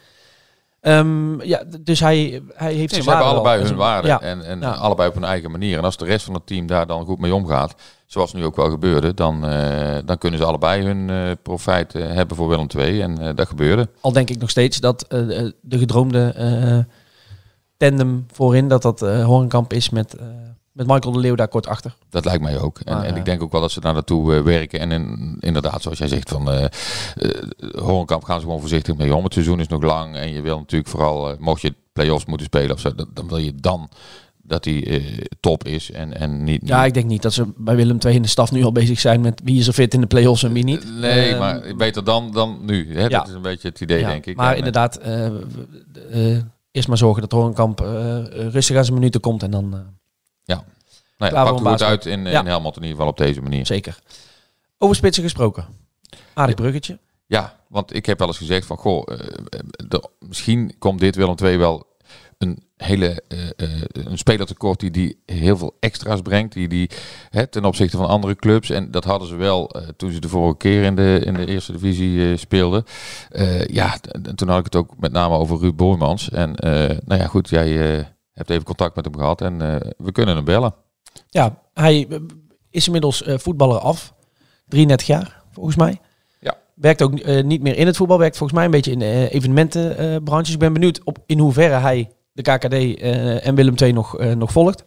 Ehm, 0.81 1.41
ja, 1.43 1.63
dus 1.81 2.01
hij, 2.01 2.43
hij 2.55 2.73
heeft 2.75 2.79
Nee, 2.79 2.89
zijn 2.89 3.03
ze 3.03 3.11
hebben 3.11 3.27
allebei 3.29 3.63
hun 3.63 3.77
waarde. 3.77 4.09
Ja. 4.09 4.21
En, 4.21 4.43
en 4.45 4.61
Ja. 4.61 4.71
allebei 4.73 5.09
op 5.09 5.15
hun 5.15 5.25
eigen 5.25 5.51
manier. 5.51 5.79
En 5.79 5.85
als 5.85 5.97
de 5.97 6.05
rest 6.05 6.25
van 6.25 6.35
het 6.35 6.47
team 6.47 6.67
daar 6.67 6.87
dan 6.87 7.05
goed 7.05 7.19
mee 7.19 7.35
omgaat, 7.35 7.75
zoals 8.07 8.33
nu 8.33 8.45
ook 8.45 8.57
wel 8.57 8.71
gebeurde, 8.71 9.15
dan, 9.15 9.47
eh, 9.47 9.99
dan 10.05 10.19
kunnen 10.19 10.39
ze 10.39 10.45
allebei 10.47 10.83
hun 10.85 11.11
eh, 11.11 11.31
profijt 11.43 11.93
hebben 11.93 12.37
voor 12.37 12.49
Willem 12.49 12.67
II. 12.77 13.01
En 13.03 13.35
dat 13.35 13.49
gebeurde. 13.49 13.89
Al 14.01 14.13
denk 14.13 14.31
ik 14.31 14.39
nog 14.39 14.51
steeds 14.51 14.81
dat 14.81 15.05
de 15.09 15.55
gedroomde 15.79 16.87
tandem 17.77 18.27
voorin, 18.33 18.69
dat 18.69 18.83
dat 18.83 19.01
Horenkamp 19.01 19.73
is 19.73 19.91
met, 19.91 20.17
met 20.77 20.87
Michael 20.87 21.13
de 21.15 21.19
Leeuw 21.21 21.35
daar 21.35 21.49
kort 21.49 21.67
achter. 21.67 21.97
Dat 22.11 22.25
lijkt 22.25 22.43
mij 22.43 22.59
ook. 22.61 22.79
En, 22.85 22.95
Maar, 22.97 23.05
en 23.05 23.17
ik 23.17 23.25
denk 23.25 23.43
ook 23.43 23.53
wel 23.53 23.61
dat 23.61 23.71
ze 23.71 23.81
daar 23.81 23.93
naartoe 23.95 24.35
eh, 24.35 24.43
werken. 24.43 24.81
En 24.81 24.91
in- 24.93 25.37
inderdaad, 25.41 25.83
zoals 25.83 25.99
jij 25.99 26.09
zegt, 26.09 26.29
van 26.29 26.49
Horenkamp 27.79 28.25
gaan 28.25 28.41
ze 28.41 28.45
gewoon 28.45 28.61
voorzichtig 28.61 28.97
mee 28.97 29.15
om. 29.15 29.25
Het 29.25 29.33
seizoen 29.33 29.61
is 29.61 29.69
nog 29.69 29.83
lang. 29.83 30.17
En 30.17 30.33
je 30.33 30.41
wil 30.41 30.59
natuurlijk 30.59 30.91
vooral, 30.91 31.37
mocht 31.39 31.61
je 31.61 31.75
play-offs 31.93 32.25
moeten 32.27 32.47
spelen 32.47 32.73
of 32.73 32.81
zo, 32.81 32.95
dan, 32.95 33.09
dan 33.15 33.29
wil 33.29 33.39
je 33.39 33.55
dan 33.55 33.89
dat 34.43 34.65
hij 34.65 35.03
top 35.41 35.65
is 35.65 35.91
en, 35.91 36.15
en 36.21 36.45
niet... 36.45 36.61
Ja, 36.65 36.85
ik 36.85 36.95
denk 36.95 37.07
niet 37.07 37.23
dat 37.23 37.33
ze 37.33 37.53
bij 37.57 37.77
Willem 37.77 37.99
II 38.05 38.15
in 38.15 38.23
de 38.23 38.29
staf 38.29 38.53
nu 38.53 38.65
al 38.65 38.73
bezig 38.73 39.01
zijn 39.01 39.21
met 39.21 39.41
wie 39.45 39.59
is 39.59 39.67
er 39.67 39.73
fit 39.73 39.95
in 39.95 40.01
de 40.01 40.07
play-offs 40.07 40.43
en 40.43 40.53
wie 40.53 40.65
niet. 40.65 40.87
Nee, 41.01 41.29
Ehm, 41.31 41.39
maar 41.39 41.63
beter 41.77 42.05
dan, 42.05 42.31
dan 42.33 42.59
nu. 42.63 42.95
Hè? 42.95 43.03
ja. 43.03 43.09
Dat 43.09 43.29
is 43.29 43.35
een 43.35 43.43
beetje 43.43 43.69
het 43.69 43.81
idee, 43.81 44.01
ja, 44.01 44.09
denk 44.09 44.27
ik. 44.27 44.37
Maar 44.37 44.51
En, 44.53 44.57
inderdaad, 44.59 45.01
eerst 46.73 46.89
maar 46.89 46.97
zorgen 46.99 47.21
dat 47.23 47.33
Horenkamp 47.33 47.81
rustig 48.33 48.77
aan 48.77 48.85
zijn 48.85 48.97
minuten 48.97 49.21
komt 49.21 49.43
en 49.43 49.51
dan 49.51 49.75
eh, 50.47 50.59
Nou 51.19 51.35
ja, 51.35 51.45
pakt 51.45 51.61
goed 51.61 51.83
uit 51.83 52.07
in, 52.07 52.25
Ja. 52.27 52.41
in 52.41 52.47
Helmond 52.47 52.77
in 52.77 52.83
ieder 52.83 52.97
geval 52.97 53.11
op 53.13 53.17
deze 53.19 53.43
manier. 53.43 53.67
zeker. 53.67 53.99
Over 54.79 54.97
spitsen 54.97 55.23
gesproken. 55.23 55.67
Aardig 56.35 56.55
bruggetje. 56.55 56.99
Ja, 57.27 57.61
want 57.69 57.95
ik 57.95 58.07
heb 58.07 58.19
wel 58.19 58.29
eens 58.29 58.37
gezegd 58.37 58.67
van, 58.67 58.77
goh, 58.77 59.03
eh, 59.13 59.19
de- 59.89 60.09
misschien 60.19 60.75
komt 60.79 61.01
dit 61.01 61.17
Willem 61.17 61.35
II 61.43 61.57
wel 61.57 61.87
een 62.39 62.65
hele 62.77 63.23
eh, 63.29 63.49
eh, 63.57 63.83
een 63.93 64.19
speler 64.19 64.47
tekort 64.47 64.81
die, 64.81 64.91
die 64.91 65.23
heel 65.27 65.57
veel 65.57 65.77
extra's 65.81 66.21
brengt, 66.21 66.53
die, 66.53 66.69
die 66.69 66.91
hè, 67.31 67.47
ten 67.47 67.65
opzichte 67.65 67.97
van 67.97 68.07
andere 68.07 68.35
clubs. 68.37 68.71
En 68.71 68.91
dat 68.91 69.05
hadden 69.05 69.29
ze 69.29 69.35
wel 69.37 69.71
eh, 69.71 69.89
toen 69.97 70.11
ze 70.13 70.21
de 70.21 70.29
vorige 70.29 70.57
keer 70.57 70.83
in 70.83 70.95
de, 70.97 71.21
in 71.25 71.35
de 71.35 71.47
eerste 71.47 71.73
divisie 71.73 72.31
eh, 72.31 72.37
speelden. 72.39 72.85
Eh, 73.31 73.65
ja, 73.67 73.99
toen 74.35 74.49
had 74.49 74.59
ik 74.59 74.65
het 74.65 74.77
ook 74.77 74.91
met 74.99 75.13
name 75.13 75.35
over 75.37 75.59
Ruud 75.59 75.77
Boymans. 75.77 76.31
En 76.31 76.57
eh, 76.57 76.97
nou 77.05 77.21
ja, 77.21 77.27
goed, 77.27 77.49
jij 77.49 77.99
eh, 77.99 78.05
hebt 78.37 78.51
even 78.51 78.65
contact 78.65 78.97
met 78.97 79.05
hem 79.05 79.17
gehad 79.17 79.41
en 79.41 79.61
eh, 79.61 79.91
we 79.97 80.13
kunnen 80.13 80.37
hem 80.37 80.45
bellen. 80.45 80.75
Ja, 81.29 81.63
hij 81.75 82.07
eh, 82.11 82.21
is 82.71 82.87
inmiddels 82.87 83.23
eh, 83.23 83.39
voetballer 83.39 83.79
af. 83.79 84.15
33 84.69 85.07
jaar, 85.07 85.43
volgens 85.51 85.77
mij. 85.77 86.01
Ja. 86.41 86.57
Werkt 86.75 87.03
ook 87.03 87.25
niet 87.43 87.63
meer 87.63 87.77
in 87.77 87.87
het 87.87 87.97
voetbal. 87.97 88.19
Werkt 88.19 88.37
volgens 88.37 88.59
mij 88.59 88.67
een 88.67 88.75
beetje 88.75 88.91
in 88.91 88.99
de 88.99 89.29
evenementenbranche. 89.31 90.53
ik 90.53 90.59
ben 90.59 90.73
benieuwd 90.73 91.01
op 91.05 91.19
in 91.27 91.39
hoeverre 91.39 91.75
hij 91.75 92.11
de 92.33 92.43
KKD 92.43 93.01
en 93.43 93.55
Willem 93.55 93.75
II 93.77 93.93
nog, 93.93 94.19
nog 94.35 94.53
volgt. 94.53 94.85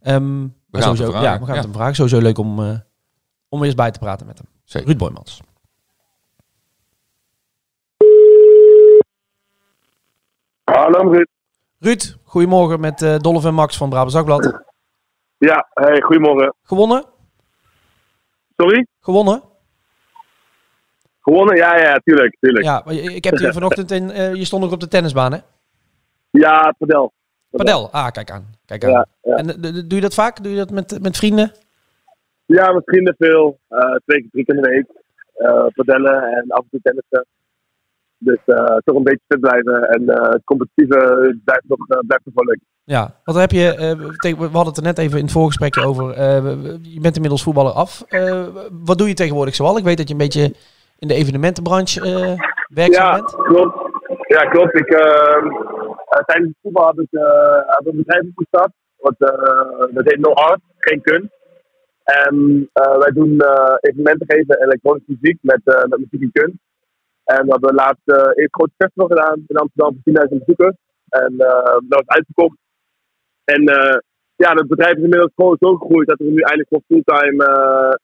Ehm, 0.00 0.46
we 0.70 0.82
gaan 0.82 0.96
sowieso, 0.96 1.20
ja, 1.22 1.38
we 1.38 1.46
gaan 1.46 1.54
het 1.54 1.64
hem 1.64 1.72
vragen. 1.72 1.94
Sowieso 1.94 2.20
leuk 2.20 2.38
om, 2.38 2.60
uh, 2.60 2.78
om 3.48 3.64
eens 3.64 3.74
bij 3.74 3.90
te 3.90 3.98
praten 3.98 4.26
met 4.26 4.38
hem. 4.38 4.46
Zeker. 4.64 4.88
Ruud 4.88 4.98
Boymans. 4.98 5.40
Hallo 10.64 11.10
Ruud. 11.10 11.28
Ruud, 11.78 12.17
goedemorgen 12.28 12.80
met 12.80 13.02
uh, 13.02 13.16
Dolph 13.16 13.44
en 13.44 13.54
Max 13.54 13.76
van 13.76 13.88
Brabant 13.88 14.12
Zakblad. 14.12 14.62
Ja, 15.38 15.68
hey, 15.74 16.00
goedemorgen. 16.00 16.54
Gewonnen? 16.62 17.04
Sorry? 18.56 18.86
Gewonnen? 19.00 19.42
Gewonnen? 21.20 21.56
Ja, 21.56 21.76
ja, 21.76 22.00
tuurlijk, 22.04 22.36
tuurlijk. 22.40 22.64
Ja, 22.64 22.84
ik 22.86 23.24
heb 23.24 23.38
je 23.38 23.52
vanochtend 23.52 23.90
in, 23.90 24.10
uh, 24.10 24.34
je 24.34 24.44
stond 24.44 24.64
ook 24.64 24.72
op 24.72 24.80
de 24.80 24.88
tennisbaan, 24.88 25.32
hè? 25.32 25.38
Ja, 26.30 26.74
padel. 26.78 27.12
Padel, 27.50 27.90
ah, 27.90 28.10
kijk 28.10 28.30
aan. 28.30 28.46
Kijk 28.66 28.84
aan. 28.84 28.90
Ja, 28.90 29.06
ja. 29.22 29.36
En 29.36 29.46
uh, 29.46 29.72
doe 29.72 29.94
je 29.94 30.00
dat 30.00 30.14
vaak? 30.14 30.42
Doe 30.42 30.52
je 30.52 30.58
dat 30.58 30.70
met, 30.70 30.98
met 31.02 31.16
vrienden? 31.16 31.52
Ja, 32.46 32.72
met 32.72 32.84
vrienden 32.84 33.14
veel. 33.18 33.58
Uh, 33.70 33.78
twee 34.04 34.20
keer, 34.20 34.30
drie 34.30 34.44
keer 34.44 34.54
in 34.54 34.62
de 34.62 34.68
week. 34.68 34.86
padellen 35.74 36.22
en 36.22 36.44
af 36.48 36.62
en 36.62 36.68
toe 36.70 36.80
tennissen. 36.82 37.26
Dus 38.18 38.38
toch 38.84 38.96
een 38.96 39.02
beetje 39.02 39.24
fit 39.28 39.40
blijven. 39.40 39.88
En 39.88 40.02
het 40.30 40.44
competitieve 40.44 40.98
blijft 41.44 41.64
nog 41.66 41.86
blijft 41.86 42.24
nog 42.24 42.34
wel 42.34 42.44
leuk. 42.44 42.60
Ja, 42.84 43.14
wat 43.24 43.34
heb 43.34 43.50
je, 43.50 43.96
we 44.20 44.44
hadden 44.44 44.66
het 44.66 44.76
er 44.76 44.82
net 44.82 44.98
even 44.98 45.18
in 45.18 45.24
het 45.24 45.32
voorgesprekje 45.32 45.84
over. 45.84 46.22
je 46.82 47.00
bent 47.00 47.14
inmiddels 47.14 47.42
voetballer 47.42 47.72
af. 47.72 48.04
wat 48.84 48.98
doe 48.98 49.08
je 49.08 49.14
tegenwoordig 49.14 49.54
zoal? 49.54 49.78
Ik 49.78 49.84
weet 49.84 49.96
dat 49.96 50.06
je 50.06 50.12
een 50.12 50.20
beetje 50.20 50.52
in 50.98 51.08
de 51.08 51.14
evenementenbranche 51.14 52.00
uh, 52.00 52.40
werkzaam 52.68 53.06
ja, 53.06 53.14
bent? 53.14 53.34
Klopt. 53.34 53.76
Ja, 54.28 54.44
klopt. 54.44 54.78
Ik, 54.78 54.90
uh, 54.90 56.20
tijdens 56.26 56.48
het 56.48 56.58
voetbal 56.62 56.86
heb 56.86 56.98
ik, 56.98 57.08
uh, 57.10 57.22
een 57.84 57.96
bedrijf 57.96 58.22
opgestart. 58.28 58.72
Wat, 58.96 59.14
dat 59.90 60.04
heet 60.04 60.18
No 60.18 60.32
Art, 60.32 60.60
geen 60.78 61.00
kunst. 61.02 61.36
En 62.04 62.68
wij 62.72 63.10
doen 63.12 63.42
evenementen 63.80 64.26
geven 64.26 64.62
elektronische 64.62 65.16
muziek 65.20 65.38
met, 65.40 65.60
met 65.64 65.98
muziek 65.98 66.22
en 66.22 66.32
kunst. 66.32 66.58
En 67.34 67.44
we 67.44 67.50
hebben 67.50 67.74
laatst 67.74 68.08
eerst 68.38 68.54
grote 68.54 68.72
festival 68.76 69.06
gedaan 69.06 69.44
in 69.46 69.56
Amsterdam 69.56 70.00
voor 70.02 70.26
10.000 70.28 70.36
bezoekers. 70.38 70.76
En 71.08 71.36
dat 71.88 72.02
was 72.04 72.06
uitverkocht. 72.06 72.56
En 73.44 73.62
ja, 74.36 74.52
het 74.54 74.68
bedrijf 74.68 74.96
is 74.96 75.02
inmiddels 75.02 75.32
gewoon 75.34 75.56
zo 75.60 75.76
gegroeid 75.76 76.08
dat 76.08 76.18
we 76.18 76.24
nu 76.24 76.40
eigenlijk 76.40 76.68
gewoon 76.68 76.84
fulltime, 76.86 78.00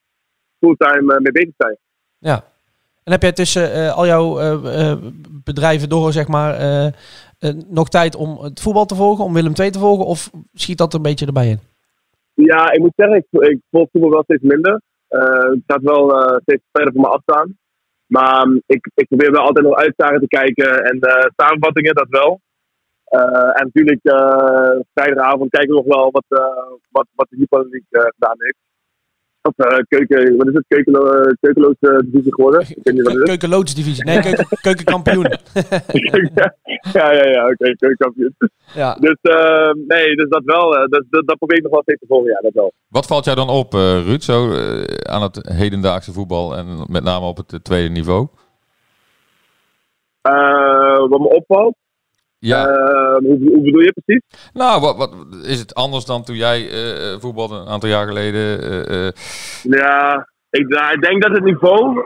fulltime 0.59 1.21
mee 1.21 1.33
bezig 1.33 1.55
zijn. 1.57 1.77
Ja, 2.19 2.45
en 3.05 3.13
heb 3.13 3.23
jij 3.23 3.33
tussen 3.33 3.77
uh, 3.77 3.97
al 3.97 4.07
jouw 4.07 4.41
uh, 4.41 4.95
bedrijven 5.45 5.89
door, 5.89 6.13
zeg 6.13 6.29
maar, 6.29 6.53
nog 7.69 7.89
tijd 7.89 8.17
om 8.17 8.39
het 8.43 8.61
voetbal 8.61 8.87
te 8.87 8.95
volgen, 8.95 9.25
om 9.25 9.33
Willem 9.33 9.53
II 9.61 9.71
te 9.71 9.79
volgen? 9.79 10.07
Of 10.07 10.31
schiet 10.53 10.79
dat 10.79 10.93
er 10.93 10.97
een 10.97 11.03
beetje 11.03 11.27
erbij 11.27 11.49
in? 11.49 11.61
Ja, 12.35 12.73
ik 12.73 12.79
moet 12.79 12.93
zeggen, 12.97 13.17
ik, 13.17 13.49
ik 13.49 13.59
volg 13.71 13.89
voetbal 13.93 14.11
wel 14.11 14.23
steeds 14.23 14.43
minder. 14.43 14.81
het 15.09 15.63
gaat 15.67 15.83
wel 15.83 16.09
steeds 16.43 16.63
verder 16.73 16.93
van 16.93 17.03
me 17.03 17.09
afstaan. 17.09 17.57
Maar 18.07 18.47
um, 18.47 18.63
ik, 18.67 18.91
ik 18.95 19.09
probeer 19.09 19.31
wel 19.31 19.43
altijd 19.43 19.67
nog 19.67 19.77
uitdagen 19.77 20.21
te 20.21 20.27
kijken 20.27 20.85
en 20.85 20.99
samenvattingen, 21.37 21.95
dat 21.95 22.09
wel. 22.09 22.41
en 23.55 23.71
natuurlijk, 23.73 24.01
vrijdagavond 24.95 25.51
kijken 25.51 25.75
we 25.75 25.83
nog 25.83 25.97
wel 25.97 26.11
wat, 26.11 26.25
wat, 26.91 27.07
wat 27.15 27.27
de 27.31 27.47
League 27.49 28.13
gedaan 28.13 28.37
heeft. 28.39 28.59
Of 29.49 29.53
uh, 29.57 29.79
keuken, 29.89 30.37
wat 30.37 30.47
is 30.47 30.55
het? 30.55 30.65
Keukelo 30.69 31.07
uh, 31.07 31.33
keukenloos 31.41 31.75
divisie 32.05 32.35
geworden? 32.35 32.61
Ik 32.61 32.79
weet 32.83 32.95
niet 32.95 33.03
wat 33.03 33.13
het 33.13 33.23
is. 33.23 33.29
Keukenloods 33.29 33.75
divisie, 33.75 34.05
nee, 34.05 34.21
keuken, 34.21 34.47
keukenkampioen. 34.67 35.27
ja, 36.93 37.13
ja, 37.13 37.29
ja, 37.29 37.43
oké, 37.43 37.53
okay, 37.53 37.75
keukenkampioen. 37.75 38.35
Ja. 38.75 38.95
Dus, 38.95 39.19
uh, 39.23 39.73
nee, 39.87 40.17
dus 40.17 40.29
dat 40.29 40.43
wel, 40.45 40.71
dat, 40.71 41.05
dat, 41.11 41.27
dat, 41.27 41.39
probeer 41.39 41.57
ik 41.57 41.63
nog 41.63 41.73
wel 41.73 41.83
steeds 41.83 42.01
te 42.01 42.07
volgen, 42.07 42.31
ja, 42.31 42.39
dat 42.41 42.53
wel. 42.53 42.73
Wat 42.89 43.07
valt 43.07 43.25
jou 43.25 43.37
dan 43.37 43.49
op, 43.49 43.73
Ruud, 43.73 44.23
zo 44.23 44.53
aan 45.03 45.23
het 45.23 45.49
hedendaagse 45.53 46.13
voetbal 46.13 46.57
en 46.57 46.67
met 46.91 47.03
name 47.03 47.27
op 47.27 47.37
het 47.37 47.65
tweede 47.65 47.91
niveau? 47.91 48.29
wat 51.09 51.21
me 51.21 51.29
opvalt? 51.29 51.77
Ja. 52.45 52.61
Uh, 52.69 53.17
hoe, 53.17 53.39
hoe, 53.53 53.63
bedoel 53.63 53.81
je 53.81 53.93
precies? 53.93 54.23
Nou, 54.53 54.81
wat, 54.81 54.97
wat, 54.97 55.13
is 55.45 55.61
het 55.61 55.75
anders 55.75 56.05
dan 56.05 56.25
toen 56.25 56.37
jij 56.37 56.59
uh, 56.63 57.19
voetbalde 57.21 57.55
een 57.55 57.67
aantal 57.67 57.89
jaar 57.89 58.07
geleden? 58.07 58.45
Uh, 58.93 59.09
ja, 59.63 60.29
ik, 60.51 60.69
nou, 60.69 60.93
ik, 60.93 61.03
denk 61.03 61.23
dat 61.23 61.33
het 61.33 61.45
niveau 61.45 61.99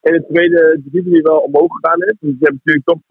in 0.00 0.12
de 0.12 0.24
tweede 0.28 0.80
divisie 0.84 1.22
wel 1.22 1.38
omhoog 1.38 1.70
gegaan 1.80 2.02
is. 2.02 2.16
Dus 2.20 2.34
je 2.38 2.44
hebt 2.44 2.58
natuurlijk 2.62 2.84
toch 2.84 3.02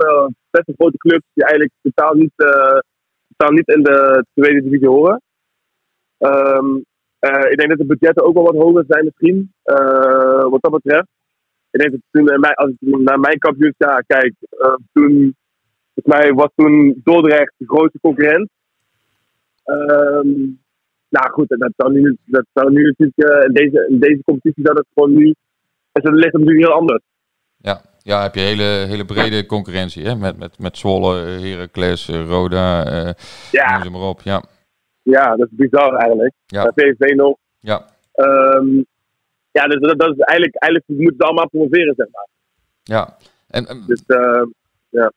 best 0.50 0.68
een 0.68 0.76
grote 0.78 0.98
clubs 0.98 1.26
die 1.34 1.44
eigenlijk 1.44 1.74
totaal 1.82 2.14
niet, 2.14 2.34
totaal 3.28 3.54
niet 3.54 3.68
in 3.68 3.84
de 3.84 4.26
tweede 4.34 4.62
divisie 4.62 4.90
horen. 4.90 5.22
Um, 6.18 6.86
ik 7.50 7.58
denk 7.58 7.70
dat 7.70 7.78
de 7.78 7.86
budgetten 7.86 8.24
ook 8.24 8.34
wel 8.34 8.44
wat 8.44 8.62
hoger 8.64 8.84
zijn 8.88 9.06
misschien, 9.06 9.54
wat 10.50 10.62
dat 10.62 10.72
betreft. 10.72 11.08
Ik 11.70 11.80
denk 11.80 11.92
dat 11.92 12.02
toen, 12.12 12.56
als 12.56 12.70
ik 12.70 12.98
naar 12.98 13.20
mijn 13.20 13.40
kampioenschap 13.40 14.04
kijk, 14.08 14.34
toen 14.94 15.36
Volgens 15.98 16.24
mij 16.24 16.34
was 16.34 16.50
toen 16.56 17.02
Dordrecht 17.04 17.54
de 17.58 17.66
grootste 17.68 18.00
concurrent. 18.00 18.50
Um, 19.66 20.60
nou 21.10 21.32
goed, 21.32 21.50
dat 21.50 21.72
zou 21.78 21.94
nu, 21.94 22.18
dat 22.26 22.46
zou 22.54 22.72
nu 22.72 22.84
natuurlijk 22.84 23.18
uh, 23.18 23.46
in, 23.46 23.54
deze, 23.54 23.88
in 23.90 24.00
deze 24.00 24.22
competitie 24.24 24.64
zou 24.64 24.76
dat 24.76 24.86
gewoon 24.94 25.14
nu. 25.14 25.36
Het 25.92 26.10
ligt 26.10 26.34
natuurlijk 26.34 26.66
heel 26.66 26.76
anders. 26.76 27.04
Ja, 27.58 27.82
ja, 28.00 28.22
heb 28.22 28.36
je 28.36 28.42
hele, 28.42 28.64
hele 28.64 29.06
brede 29.06 29.46
concurrentie 29.46 30.06
hè? 30.06 30.16
Met, 30.16 30.38
met, 30.38 30.60
met 30.60 30.78
Zwolle, 30.78 31.16
Heracles, 31.16 32.08
Roda, 32.08 32.92
uh, 33.06 33.14
ja. 33.52 33.84
noem 33.84 33.92
maar 33.92 34.10
op. 34.10 34.22
Ja. 34.22 34.44
ja, 35.02 35.36
dat 35.36 35.48
is 35.52 35.58
bizar 35.58 35.94
eigenlijk. 35.96 36.34
Ja. 36.46 36.72
PSV 36.72 37.14
nog. 37.16 37.38
Ja. 37.60 37.86
Um, 38.16 38.86
ja, 39.52 39.64
dus 39.64 39.80
dat, 39.80 40.00
dat 40.00 40.10
is 40.10 40.20
eigenlijk, 40.20 40.56
eigenlijk 40.56 41.00
moeten 41.02 41.18
ze 41.18 41.24
allemaal 41.24 41.50
promoveren, 41.50 41.94
zeg 41.98 42.08
maar. 42.12 42.28
Ja. 42.84 43.18
En, 43.48 43.66
en 43.66 43.84
dus, 43.88 44.04
uh, 44.08 44.46
ja. 44.90 45.12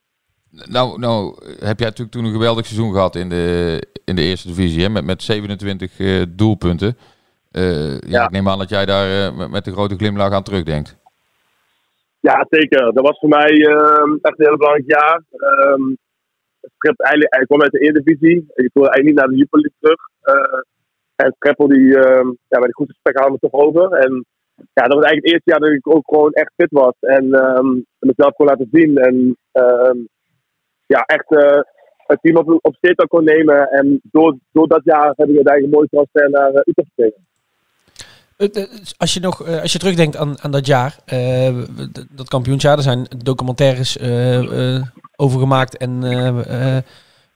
Nou, 0.50 0.98
nou 0.98 1.34
heb 1.44 1.78
jij 1.78 1.88
natuurlijk 1.88 2.10
toen 2.10 2.24
een 2.24 2.32
geweldig 2.32 2.66
seizoen 2.66 2.92
gehad 2.92 3.16
in 3.16 3.28
de, 3.28 3.86
in 4.04 4.16
de 4.16 4.22
eerste 4.22 4.48
divisie, 4.48 4.82
hè? 4.82 4.88
Met, 4.88 5.04
met 5.04 5.22
27 5.22 5.98
uh, 5.98 6.22
doelpunten. 6.28 6.96
Uh, 7.52 7.90
ja. 7.90 7.98
ja. 8.06 8.24
ik 8.24 8.30
neem 8.30 8.48
aan 8.48 8.58
dat 8.58 8.68
jij 8.68 8.86
daar 8.86 9.08
uh, 9.08 9.48
met 9.48 9.66
een 9.66 9.72
grote 9.72 9.96
glimlach 9.96 10.32
aan 10.32 10.42
terugdenkt. 10.42 10.98
Ja, 12.20 12.46
zeker. 12.50 12.92
Dat 12.92 13.04
was 13.04 13.18
voor 13.18 13.28
mij 13.28 13.50
ehm, 13.50 14.12
echt 14.22 14.38
een 14.38 14.46
heel 14.46 14.56
belangrijk 14.56 14.90
jaar. 14.90 15.22
Um, 15.72 15.98
eigenlijk, 16.96 17.34
ik 17.40 17.46
kwam 17.46 17.62
uit 17.62 17.72
de 17.72 17.78
Eredivisie. 17.78 18.36
Ik 18.54 18.70
wilde 18.72 18.90
eigenlijk 18.90 19.04
niet 19.04 19.14
naar 19.14 19.28
de 19.28 19.36
Jupiler 19.36 19.70
terug. 19.80 20.00
en 21.16 21.32
Streppel, 21.36 21.68
die, 21.68 21.86
uh, 21.86 22.30
ja, 22.48 22.58
bij 22.58 22.68
de 22.68 22.74
goede 22.74 22.92
gesprek 22.92 23.18
hadden 23.18 23.38
we 23.40 23.48
toch 23.48 23.60
over. 23.60 23.92
En 23.92 24.24
ja, 24.54 24.82
dat 24.86 24.94
was 24.94 25.04
eigenlijk 25.04 25.24
het 25.24 25.32
eerste 25.32 25.50
jaar 25.50 25.60
dat 25.60 25.70
ik 25.70 25.88
ook 25.88 26.08
gewoon 26.08 26.32
echt 26.32 26.52
fit 26.56 26.70
was. 26.70 26.94
En 27.00 27.24
um, 27.24 27.86
mezelf 27.98 28.32
kon 28.32 28.46
laten 28.46 28.68
zien. 28.72 28.98
En 28.98 29.36
ja, 30.94 31.02
echt 31.06 31.30
uh, 31.30 31.60
het 32.06 32.18
team 32.22 32.36
op, 32.36 32.58
op 32.62 32.76
kon 33.08 33.24
nemen. 33.24 33.68
En 33.68 34.00
door, 34.02 34.36
door 34.52 34.68
dat 34.68 34.80
jaar 34.84 35.12
heb 35.16 35.28
ik 35.28 35.34
uiteindelijk 35.34 35.64
een 35.64 35.70
mooi 35.70 35.88
transfer 35.90 36.30
naar 36.30 36.50
uh, 36.52 36.60
Utrecht 36.64 36.88
gekregen. 36.94 37.28
Als 38.96 39.14
je, 39.14 39.20
nog, 39.20 39.60
als 39.60 39.72
je 39.72 39.78
terugdenkt 39.78 40.16
aan, 40.16 40.40
aan 40.40 40.50
dat 40.50 40.66
jaar, 40.66 40.96
uh, 41.12 41.62
dat 42.10 42.28
kampioensjaar, 42.28 42.76
er 42.76 42.82
zijn 42.82 43.06
documentaires 43.24 43.98
over 45.16 45.40
gemaakt 45.40 45.76
en 45.76 46.02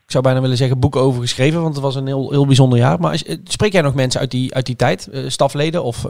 ik 0.05 0.11
zou 0.11 0.23
bijna 0.23 0.41
willen 0.41 0.57
zeggen 0.57 0.81
boeken 0.81 1.01
over 1.01 1.21
geschreven, 1.21 1.63
want 1.63 1.75
het 1.75 1.85
was 1.85 1.95
een 1.95 2.07
heel, 2.07 2.31
heel 2.31 2.47
bijzonder 2.47 2.79
jaar. 2.79 3.01
Maar 3.01 3.11
als, 3.11 3.39
spreek 3.45 3.73
jij 3.73 3.83
nog 3.83 3.95
mensen 3.95 4.21
uit 4.21 4.31
die, 4.31 4.55
uit 4.55 4.67
die 4.67 4.77
tijd, 4.77 5.09
stafleden 5.27 5.83
of 5.83 6.09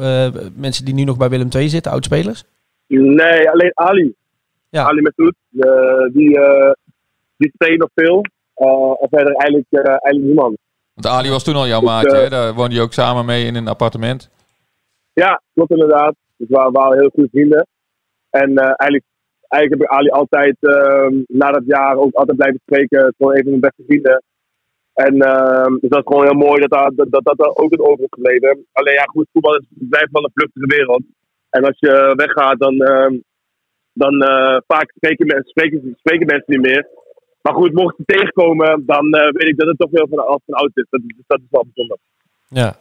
mensen 0.56 0.84
die 0.84 0.94
nu 0.94 1.04
nog 1.04 1.16
bij 1.16 1.28
Willem 1.28 1.48
II 1.54 1.68
zitten, 1.68 1.92
oudspelers? 1.92 2.44
Nee, 2.86 3.50
alleen 3.50 3.70
Ali. 3.74 4.14
Ja. 4.68 4.84
Ali 4.84 5.00
Metoet, 5.00 5.34
die 6.12 6.38
die 7.36 7.50
spelen 7.54 7.78
nog 7.78 7.90
veel. 7.94 8.24
Uh, 8.56 9.02
en 9.02 9.08
verder 9.10 9.34
eigenlijk, 9.34 9.66
uh, 9.70 9.80
eigenlijk 9.86 10.24
niemand. 10.24 10.56
Want 10.94 11.14
Ali 11.14 11.30
was 11.30 11.44
toen 11.44 11.54
al 11.54 11.66
jouw 11.66 11.80
dus, 11.80 11.88
maatje, 11.88 12.16
hè? 12.16 12.28
daar 12.28 12.54
woonde 12.54 12.74
je 12.74 12.80
ook 12.80 12.92
samen 12.92 13.24
mee 13.24 13.46
in 13.46 13.54
een 13.54 13.68
appartement? 13.68 14.30
Ja, 15.12 15.42
klopt 15.54 15.70
inderdaad. 15.70 16.14
Dus 16.36 16.48
we 16.48 16.68
waren 16.72 16.98
heel 16.98 17.10
goede 17.14 17.28
vrienden. 17.32 17.66
En 18.30 18.50
uh, 18.50 18.64
eigenlijk, 18.64 19.04
eigenlijk 19.48 19.82
heb 19.82 19.90
ik 19.90 19.96
Ali 19.96 20.10
altijd 20.10 20.56
ehm, 20.60 21.14
na 21.26 21.50
dat 21.50 21.62
jaar 21.66 21.96
ook 21.96 22.14
altijd 22.14 22.36
blijven 22.36 22.60
spreken. 22.64 23.14
Gewoon 23.16 23.32
een 23.32 23.42
van 23.42 23.50
mijn 23.50 23.60
beste 23.60 23.82
vrienden. 23.86 24.22
En 24.92 25.20
ehm, 25.20 25.72
dus 25.80 25.90
dat 25.90 25.98
is 25.98 26.10
gewoon 26.10 26.24
heel 26.24 26.46
mooi 26.46 26.60
dat 26.66 26.92
dat, 26.96 27.10
dat, 27.10 27.36
dat 27.36 27.56
ook 27.56 27.72
in 27.72 27.80
over 27.80 28.04
is 28.04 28.10
gebleven. 28.10 28.66
Alleen 28.72 28.94
ja, 28.94 29.04
goed, 29.04 29.28
voetbal 29.32 29.56
is, 29.56 29.66
blijft 29.70 30.12
wel 30.12 30.24
een 30.24 30.34
vluchtige 30.34 30.66
wereld. 30.66 31.02
En 31.50 31.64
als 31.64 31.78
je 31.78 32.12
weggaat, 32.16 32.58
dan, 32.58 32.74
ehm, 32.80 33.18
dan 33.92 34.14
vaak 34.66 34.92
spreken, 34.96 35.26
mensen, 35.26 35.48
spreken, 35.48 35.94
spreken 35.98 36.26
mensen 36.26 36.52
niet 36.52 36.66
meer. 36.66 36.88
Maar 37.44 37.54
goed, 37.54 37.72
mocht 37.72 37.96
je 37.96 38.04
tegenkomen, 38.06 38.82
dan 38.86 39.06
uh, 39.06 39.30
weet 39.30 39.48
ik 39.48 39.56
dat 39.56 39.68
het 39.68 39.78
toch 39.78 39.90
veel 39.92 40.06
van, 40.10 40.26
als 40.26 40.40
van 40.46 40.54
oud 40.54 40.70
is. 40.74 40.86
Dat, 40.90 41.00
is. 41.06 41.14
dat 41.26 41.38
is 41.38 41.46
wel 41.50 41.64
bijzonder. 41.64 41.98
Ja. 42.48 42.76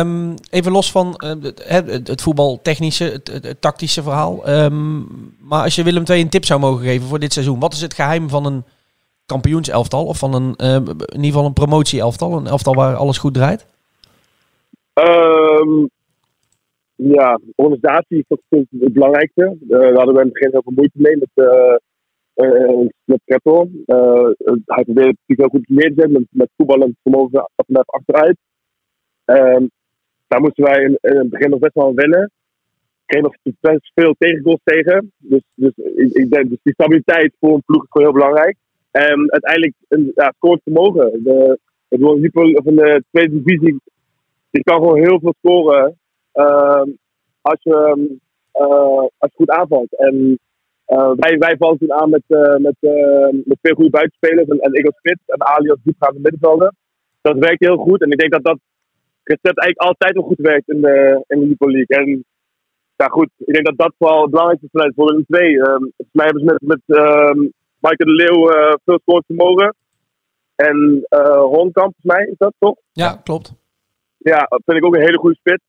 Um, 0.00 0.34
even 0.50 0.72
los 0.72 0.90
van 0.90 1.06
uh, 1.24 1.30
het, 1.64 2.08
het 2.08 2.22
voetbaltechnische, 2.22 3.04
het, 3.04 3.32
het, 3.32 3.44
het, 3.44 3.60
tactische 3.60 4.02
verhaal. 4.02 4.48
Um, 4.48 5.06
maar 5.38 5.62
als 5.62 5.74
je 5.74 5.82
Willem 5.82 6.04
II 6.06 6.20
een 6.20 6.28
tip 6.28 6.44
zou 6.44 6.60
mogen 6.60 6.84
geven 6.84 7.08
voor 7.08 7.18
dit 7.18 7.32
seizoen. 7.32 7.60
Wat 7.60 7.72
is 7.72 7.80
het 7.80 7.94
geheim 7.94 8.28
van 8.28 8.46
een 8.46 8.64
kampioenselftal? 9.26 10.06
Of 10.06 10.18
van 10.18 10.34
een, 10.34 10.54
uh, 10.56 10.74
in 10.74 10.96
ieder 10.96 11.24
geval 11.24 11.44
een 11.44 11.52
promotieelftal? 11.52 12.36
Een 12.36 12.46
elftal 12.46 12.74
waar 12.74 12.94
alles 12.94 13.18
goed 13.18 13.34
draait? 13.34 13.66
Um, 14.94 15.90
ja, 16.94 17.40
organisatie 17.54 18.24
is 18.28 18.36
het 18.80 18.92
belangrijkste. 18.92 19.56
daar 19.60 19.94
hadden 19.94 20.14
we 20.14 20.20
in 20.20 20.26
het 20.26 20.32
begin 20.32 20.50
heel 20.50 20.62
veel 20.62 20.72
moeite 20.74 20.98
mee. 20.98 21.16
Met, 21.16 21.28
met 23.04 23.20
Kreppel. 23.24 23.70
Uh, 23.86 24.30
hij 24.64 24.84
probeerde 24.84 25.16
natuurlijk 25.26 25.36
heel 25.36 25.48
goed 25.48 25.68
neer 25.68 25.94
te 25.94 26.26
met, 26.30 26.50
voetballend 26.56 26.96
vermogen 27.02 27.50
af 27.54 27.66
achteruit. 27.86 28.36
Um, 29.24 29.70
daar 30.28 30.40
moesten 30.40 30.64
wij 30.64 30.82
in, 30.82 30.98
in, 31.00 31.16
het 31.16 31.30
begin 31.30 31.50
nog 31.50 31.58
best 31.58 31.74
wel 31.74 31.86
aan 31.86 31.94
wennen. 31.94 32.30
Kreeg 33.06 33.22
nog 33.22 33.34
best 33.60 33.90
veel 33.94 34.14
tegengoals 34.18 34.60
tegen. 34.64 35.12
Dus, 35.16 35.42
dus 35.54 35.72
ik, 35.94 36.30
denk, 36.30 36.48
dus 36.48 36.58
die 36.62 36.72
stabiliteit 36.72 37.34
voor 37.40 37.54
een 37.54 37.62
ploeg 37.66 37.82
is 37.82 37.88
gewoon 37.90 38.06
heel 38.06 38.20
belangrijk. 38.20 38.56
En 38.90 39.32
uiteindelijk 39.32 39.74
een 39.88 40.12
ja, 40.14 40.32
scoort 40.36 40.62
vermogen. 40.62 41.22
De, 41.22 41.58
het 41.88 42.00
van 42.64 42.74
de 42.74 43.04
tweede 43.10 43.42
divisie, 43.42 43.80
die 44.50 44.62
kan 44.62 44.76
gewoon 44.76 44.98
heel 44.98 45.20
veel 45.20 45.34
scoren. 45.38 45.98
Uh, 46.34 46.82
als, 47.40 47.62
je, 47.62 48.08
uh, 48.54 49.06
als 49.18 49.30
je 49.30 49.36
goed 49.36 49.50
aanvalt. 49.50 49.96
En 49.96 50.38
uh, 50.94 51.12
wij, 51.16 51.38
wij 51.38 51.56
vallen 51.56 51.78
toen 51.78 51.92
aan 51.92 52.10
met, 52.10 52.22
uh, 52.28 52.56
met, 52.56 52.76
met 53.44 53.58
twee 53.60 53.74
goede 53.74 53.90
buitenspelers. 53.90 54.48
En, 54.48 54.58
en 54.58 54.72
ik 54.72 54.86
als 54.86 54.96
spits 54.96 55.22
en 55.26 55.46
Ali 55.46 55.70
als 55.70 55.78
diepgaande 55.82 56.20
middenvelder. 56.20 56.72
Dat 57.20 57.38
werkt 57.38 57.64
heel 57.64 57.76
goed. 57.76 58.02
En 58.02 58.10
ik 58.10 58.18
denk 58.18 58.32
dat 58.32 58.44
dat 58.44 58.58
recept 59.22 59.58
eigenlijk 59.58 59.88
altijd 59.88 60.14
wel 60.14 60.24
goed 60.24 60.38
werkt 60.38 60.68
in 60.68 60.80
de, 60.80 61.24
in 61.26 61.56
de 61.58 61.70
League. 61.70 61.96
En 61.96 62.24
ja, 62.96 63.06
goed, 63.06 63.30
ik 63.36 63.52
denk 63.54 63.66
dat 63.66 63.78
dat 63.78 63.94
vooral 63.98 64.22
het 64.22 64.30
belangrijkste 64.30 64.68
is 64.72 64.92
voor 64.94 65.06
de 65.06 65.24
twee. 65.26 65.56
Um, 65.56 65.92
volgens 65.96 66.12
mij 66.12 66.24
hebben 66.24 66.42
ze 66.42 66.52
met, 66.52 66.60
met 66.62 66.98
um, 66.98 67.52
Michael 67.78 68.10
de 68.10 68.22
Leeuw 68.22 68.50
veel 68.84 68.98
scorevermogen. 69.02 69.74
En 70.54 71.06
uh, 71.08 71.42
volgens 71.42 72.02
mij, 72.02 72.24
is 72.24 72.38
dat 72.38 72.52
toch? 72.58 72.76
Ja, 72.92 73.20
klopt. 73.24 73.54
Ja, 74.18 74.46
dat 74.48 74.62
vind 74.64 74.76
ik 74.76 74.84
ook 74.84 74.94
een 74.94 75.08
hele 75.08 75.18
goede 75.18 75.36
spits. 75.36 75.62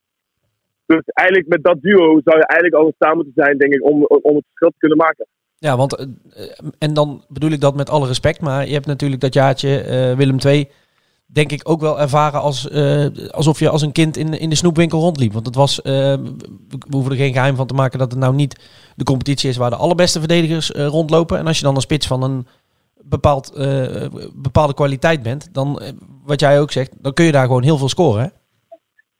Dus 0.86 1.02
eigenlijk 1.04 1.48
met 1.48 1.62
dat 1.62 1.80
duo 1.80 2.20
zou 2.24 2.38
je 2.38 2.46
eigenlijk 2.46 2.82
al 2.82 2.92
staan 2.94 3.14
moeten 3.14 3.32
zijn, 3.34 3.58
denk 3.58 3.72
ik, 3.72 3.84
om, 3.84 4.04
om 4.04 4.34
het 4.36 4.44
verschil 4.46 4.68
te 4.68 4.78
kunnen 4.78 4.98
maken. 4.98 5.26
Ja, 5.62 5.76
want 5.76 6.00
uh, 6.00 6.06
en 6.78 6.94
dan 6.94 7.24
bedoel 7.28 7.50
ik 7.50 7.60
dat 7.60 7.74
met 7.74 7.90
alle 7.90 8.06
respect, 8.06 8.40
maar 8.40 8.66
je 8.66 8.72
hebt 8.72 8.86
natuurlijk 8.86 9.20
dat 9.20 9.34
jaartje 9.34 9.84
uh, 9.84 10.16
Willem 10.16 10.38
II, 10.44 10.68
denk 11.26 11.52
ik 11.52 11.60
ook 11.68 11.80
wel 11.80 12.00
ervaren 12.00 12.40
als, 12.40 12.68
uh, 12.72 13.06
alsof 13.30 13.58
je 13.58 13.68
als 13.68 13.82
een 13.82 13.92
kind 13.92 14.16
in, 14.16 14.38
in 14.38 14.48
de 14.48 14.56
snoepwinkel 14.56 15.00
rondliep. 15.00 15.32
Want 15.32 15.46
het 15.46 15.54
was, 15.54 15.80
we 15.82 16.32
hoeven 16.90 17.10
er 17.10 17.18
geen 17.18 17.32
geheim 17.32 17.56
van 17.56 17.66
te 17.66 17.74
maken 17.74 17.98
dat 17.98 18.10
het 18.10 18.20
nou 18.20 18.34
niet 18.34 18.60
de 18.96 19.04
competitie 19.04 19.48
is 19.48 19.56
waar 19.56 19.70
de 19.70 19.76
allerbeste 19.76 20.18
verdedigers 20.18 20.70
rondlopen. 20.70 21.38
En 21.38 21.46
als 21.46 21.58
je 21.58 21.64
dan 21.64 21.74
een 21.74 21.80
spits 21.80 22.06
van 22.06 22.22
een 22.22 22.46
bepaald, 23.02 23.52
bepaalde 24.34 24.74
kwaliteit 24.74 25.22
bent, 25.22 25.48
dan, 25.52 25.82
wat 26.24 26.40
jij 26.40 26.60
ook 26.60 26.72
zegt, 26.72 26.92
dan 27.00 27.12
kun 27.12 27.24
je 27.24 27.32
daar 27.32 27.46
gewoon 27.46 27.62
heel 27.62 27.78
veel 27.78 27.88
scoren. 27.88 28.22
Hè? 28.22 28.28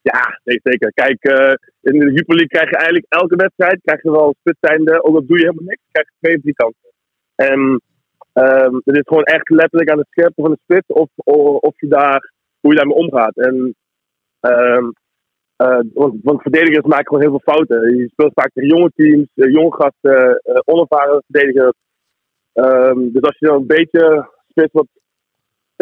Ja, 0.03 0.41
nee, 0.45 0.61
zeker. 0.63 0.93
Kijk, 0.93 1.25
uh, 1.29 1.55
in 1.81 1.99
de 1.99 2.13
Jupiler 2.13 2.39
League 2.41 2.55
krijg 2.57 2.71
je 2.71 2.77
eigenlijk 2.77 3.07
elke 3.09 3.37
wedstrijd, 3.37 3.81
krijg 3.83 4.03
je 4.03 4.11
wel 4.11 4.35
spits 4.41 4.59
zijnde, 4.61 5.05
ook 5.05 5.15
al 5.15 5.27
doe 5.27 5.39
je 5.39 5.45
helemaal 5.45 5.65
niks, 5.65 5.83
krijg 5.91 6.07
je 6.07 6.15
twee 6.21 6.37
of 6.37 6.43
drie 6.43 6.55
kansen. 6.55 6.91
En 7.35 7.61
um, 8.45 8.81
het 8.85 8.97
is 8.97 9.03
gewoon 9.05 9.25
echt 9.25 9.51
letterlijk 9.51 9.91
aan 9.91 9.99
het 9.99 10.11
scherpen 10.11 10.45
van 10.45 10.53
de 10.53 10.59
spits 10.63 10.87
of, 10.87 11.09
of, 11.15 11.61
of, 11.61 11.81
je 11.81 11.89
daar, 11.89 12.33
hoe 12.61 12.71
je 12.73 12.79
daarmee 12.79 12.97
omgaat. 12.97 13.37
En, 13.37 13.75
um, 14.41 14.93
uh, 15.57 15.81
want, 16.23 16.43
verdedigers 16.43 16.87
maken 16.87 17.07
gewoon 17.07 17.23
heel 17.23 17.39
veel 17.39 17.55
fouten. 17.55 17.97
Je 17.97 18.09
speelt 18.09 18.33
vaak 18.35 18.51
tegen 18.53 18.69
jonge 18.69 18.91
teams, 18.95 19.29
uh, 19.35 19.53
jonge 19.53 19.75
gasten, 19.75 20.43
onervaren 20.65 21.23
verdedigers. 21.27 21.77
Um, 22.53 23.13
dus 23.13 23.23
als 23.23 23.39
je 23.39 23.47
dan 23.47 23.57
een 23.57 23.67
beetje 23.67 24.31
spits 24.49 24.73
wat 24.73 24.87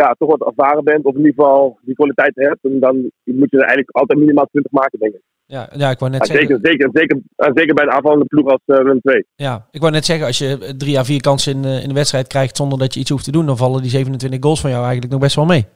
ja, 0.00 0.14
toch 0.19 0.28
wat 0.28 0.49
ervaren 0.49 0.85
bent, 0.85 1.04
of 1.04 1.14
in 1.14 1.25
ieder 1.25 1.35
geval 1.35 1.78
die 1.83 1.95
kwaliteit 1.95 2.33
hebt, 2.35 2.59
dan 2.62 3.11
moet 3.25 3.50
je 3.50 3.57
er 3.57 3.69
eigenlijk 3.69 3.97
altijd 3.97 4.19
minimaal 4.19 4.47
20 4.50 4.73
maken, 4.73 4.99
denk 4.99 5.14
ik. 5.14 5.21
Ja, 5.47 5.69
ja 5.76 5.90
ik 5.90 5.99
wou 5.99 6.11
net 6.11 6.26
ja, 6.26 6.26
zeggen... 6.26 6.61
Zeker, 6.62 6.71
zeker, 6.71 6.90
zeker, 6.92 7.21
zeker 7.54 7.75
bij 7.75 7.85
een 7.85 7.90
aanvallende 7.90 8.25
ploeg 8.25 8.47
als 8.47 8.61
uh, 8.66 8.76
Willem 8.76 9.00
2. 9.00 9.26
Ja, 9.37 9.66
ik 9.71 9.80
wou 9.80 9.92
net 9.92 10.04
zeggen, 10.04 10.26
als 10.26 10.38
je 10.38 10.75
drie 10.76 10.99
à 10.99 11.04
vier 11.04 11.21
kansen 11.21 11.52
in, 11.52 11.64
uh, 11.64 11.83
in 11.83 11.88
de 11.88 11.95
wedstrijd 11.95 12.26
krijgt 12.26 12.57
zonder 12.57 12.78
dat 12.78 12.95
je 12.95 13.00
iets 13.00 13.11
hoeft 13.11 13.25
te 13.25 13.33
doen, 13.33 13.47
dan 13.47 13.57
vallen 13.57 13.83
die 13.83 13.90
27 13.90 14.40
goals 14.42 14.61
van 14.61 14.71
jou 14.71 14.83
eigenlijk 14.83 15.12
nog 15.12 15.21
best 15.21 15.37
wel 15.37 15.45
mee. 15.45 15.66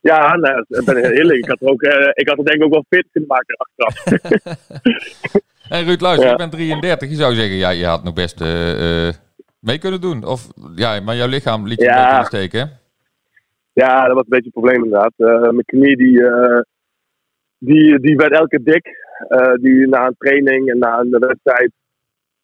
Ja, 0.00 0.36
nou, 0.36 0.64
ik 0.68 0.84
ben 0.84 0.96
heel 0.96 1.10
eerlijk. 1.10 1.38
Ik 1.38 1.48
had, 1.48 1.60
er 1.60 1.68
ook, 1.68 1.82
uh, 1.82 1.90
ik 2.12 2.28
had 2.28 2.38
er 2.38 2.44
denk 2.44 2.56
ik 2.56 2.64
ook 2.64 2.72
wel 2.72 2.84
fit 2.88 3.06
kunnen 3.12 3.30
maken 3.30 3.56
achteraf. 3.56 4.20
hey 5.72 5.82
Ruud, 5.82 6.00
luister, 6.00 6.26
ja. 6.26 6.30
je 6.30 6.36
bent 6.36 6.52
33. 6.52 7.08
Je 7.08 7.14
zou 7.14 7.34
zeggen, 7.34 7.56
ja, 7.56 7.70
je 7.70 7.84
had 7.84 8.04
nog 8.04 8.14
best 8.14 8.40
mee 9.58 9.78
kunnen 9.78 10.00
doen. 10.00 10.24
Of, 10.24 10.48
ja, 10.74 11.00
maar 11.00 11.16
jouw 11.16 11.28
lichaam 11.28 11.66
liet 11.66 11.80
je 11.80 11.84
ja. 11.84 12.04
een 12.04 12.10
beetje 12.10 12.36
steken, 12.36 12.60
hè? 12.60 12.81
Ja, 13.74 14.06
dat 14.06 14.14
was 14.14 14.22
een 14.22 14.28
beetje 14.28 14.50
een 14.52 14.62
probleem 14.62 14.84
inderdaad. 14.84 15.12
Uh, 15.16 15.40
mijn 15.40 15.64
knie 15.64 15.96
die, 15.96 16.20
uh, 16.20 16.60
die, 17.58 17.98
die 18.00 18.16
werd 18.16 18.32
elke 18.32 18.48
keer 18.48 18.64
dik. 18.64 18.86
Uh, 19.28 19.54
die, 19.54 19.88
na 19.88 20.06
een 20.06 20.14
training 20.18 20.70
en 20.70 20.78
na 20.78 20.98
een 20.98 21.10
wedstrijd. 21.10 21.72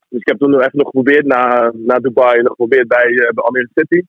Dus 0.08 0.20
ik 0.20 0.28
heb 0.28 0.38
toen 0.38 0.50
nog 0.50 0.60
even 0.60 0.78
nog 0.78 0.86
geprobeerd 0.86 1.26
na, 1.26 1.72
na 1.74 1.98
Dubai. 1.98 2.42
Nog 2.42 2.50
geprobeerd 2.50 2.88
bij, 2.88 3.30
bij 3.34 3.44
Almere 3.44 3.68
City. 3.74 4.02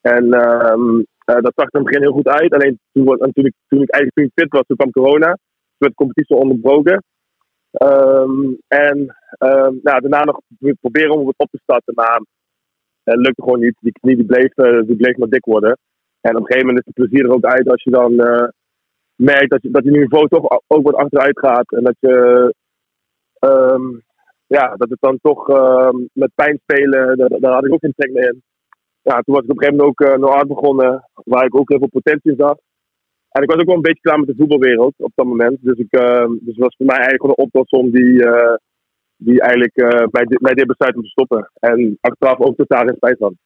En 0.00 0.24
um, 0.24 1.06
dat 1.24 1.52
zag 1.54 1.66
er 1.66 1.78
in 1.78 1.80
het 1.80 1.84
begin 1.84 2.02
heel 2.02 2.12
goed 2.12 2.28
uit. 2.28 2.54
Alleen 2.54 2.78
toen, 2.92 3.46
ik, 3.46 3.54
toen 3.68 3.82
ik 3.82 3.90
eigenlijk 3.90 4.32
fit 4.34 4.52
was, 4.52 4.66
toen 4.66 4.76
kwam 4.76 4.90
corona. 4.90 5.26
Toen 5.26 5.78
werd 5.78 5.96
de 5.96 6.04
competitie 6.04 6.36
onderbroken. 6.36 7.04
Um, 7.82 8.58
en 8.68 8.98
um, 9.38 9.80
nou, 9.82 10.00
daarna 10.00 10.24
nog 10.24 10.40
proberen 10.80 11.10
om 11.10 11.26
het 11.26 11.38
op 11.38 11.50
te 11.50 11.60
starten. 11.62 11.94
Maar 11.94 12.22
het 13.02 13.16
lukte 13.16 13.42
gewoon 13.42 13.60
niet. 13.60 13.76
Die 13.80 13.92
knie 13.92 14.16
die 14.16 14.26
bleef, 14.26 14.52
die 14.86 14.96
bleef 14.96 15.16
maar 15.16 15.28
dik 15.28 15.44
worden. 15.44 15.78
En 16.22 16.36
op 16.36 16.40
een 16.40 16.46
gegeven 16.46 16.66
moment 16.66 16.86
is 16.86 16.92
het 16.94 16.94
plezier 16.94 17.24
er 17.24 17.34
ook 17.34 17.44
uit 17.44 17.68
als 17.68 17.82
je 17.82 17.90
dan 17.90 18.12
uh, 18.12 18.48
merkt 19.14 19.50
dat 19.50 19.62
je, 19.62 19.70
dat 19.70 19.84
je 19.84 19.90
niveau 19.90 20.28
toch 20.28 20.60
ook 20.66 20.82
wat 20.82 20.94
achteruit 20.94 21.38
gaat. 21.38 21.72
En 21.72 21.82
dat 21.82 21.96
je, 21.98 22.14
um, 23.40 24.02
ja, 24.46 24.74
dat 24.76 24.90
het 24.90 25.00
dan 25.00 25.18
toch 25.22 25.48
uh, 25.48 25.88
met 26.12 26.30
pijn 26.34 26.60
spelen, 26.62 27.18
daar, 27.18 27.28
daar, 27.28 27.52
had 27.52 27.64
ik 27.66 27.72
ook 27.72 27.80
geen 27.80 27.94
trek 27.96 28.12
meer 28.12 28.28
in. 28.28 28.42
Ja, 29.02 29.20
toen 29.20 29.34
was 29.34 29.44
ik 29.44 29.50
op 29.50 29.56
een 29.56 29.64
gegeven 29.64 29.76
moment 29.76 30.00
ook 30.00 30.08
uh, 30.08 30.16
Noord 30.16 30.48
begonnen, 30.48 31.08
waar 31.14 31.44
ik 31.44 31.56
ook 31.56 31.68
heel 31.68 31.78
veel 31.78 31.98
potentie 32.00 32.34
zag. 32.36 32.56
En 33.30 33.42
ik 33.42 33.50
was 33.50 33.60
ook 33.60 33.66
wel 33.66 33.76
een 33.76 33.82
beetje 33.82 34.00
klaar 34.00 34.18
met 34.18 34.28
de 34.28 34.34
voetbalwereld 34.36 34.94
op 34.96 35.12
dat 35.14 35.26
moment. 35.26 35.58
Dus, 35.60 35.78
ik, 35.78 35.96
uh, 35.96 36.26
dus 36.40 36.56
was 36.56 36.76
voor 36.76 36.86
mij 36.86 36.96
eigenlijk 36.96 37.22
een 37.22 37.44
oplossing 37.44 37.92
die, 37.92 38.24
uh, 38.24 38.54
die 39.16 39.40
eigenlijk 39.40 39.74
bij, 40.10 40.24
dit, 40.24 40.40
bij 40.40 40.54
dit 40.54 40.66
besluit 40.66 40.96
om 40.96 41.02
te 41.02 41.08
stoppen. 41.08 41.50
En 41.54 41.98
achteraf 42.00 42.38
ook 42.38 42.56
totaal 42.56 42.84
geen 42.84 42.96
spijt 42.96 43.18
van. 43.18 43.36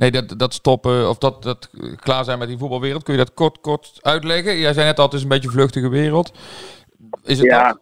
Nee, 0.00 0.10
dat, 0.10 0.38
dat 0.38 0.52
stoppen 0.52 1.08
of 1.08 1.18
dat, 1.18 1.42
dat 1.42 1.70
klaar 1.96 2.24
zijn 2.24 2.38
met 2.38 2.48
die 2.48 2.58
voetbalwereld. 2.58 3.02
Kun 3.02 3.14
je 3.14 3.24
dat 3.24 3.34
kort, 3.34 3.60
kort 3.60 3.98
uitleggen? 4.02 4.56
Jij 4.56 4.72
zei 4.72 4.86
net 4.86 4.98
al, 4.98 5.04
het 5.04 5.14
is 5.14 5.22
een 5.22 5.28
beetje 5.28 5.48
een 5.48 5.54
vluchtige 5.54 5.88
wereld. 5.88 6.32
Is 7.24 7.38
het 7.38 7.50
ja. 7.50 7.68
dat? 7.68 7.80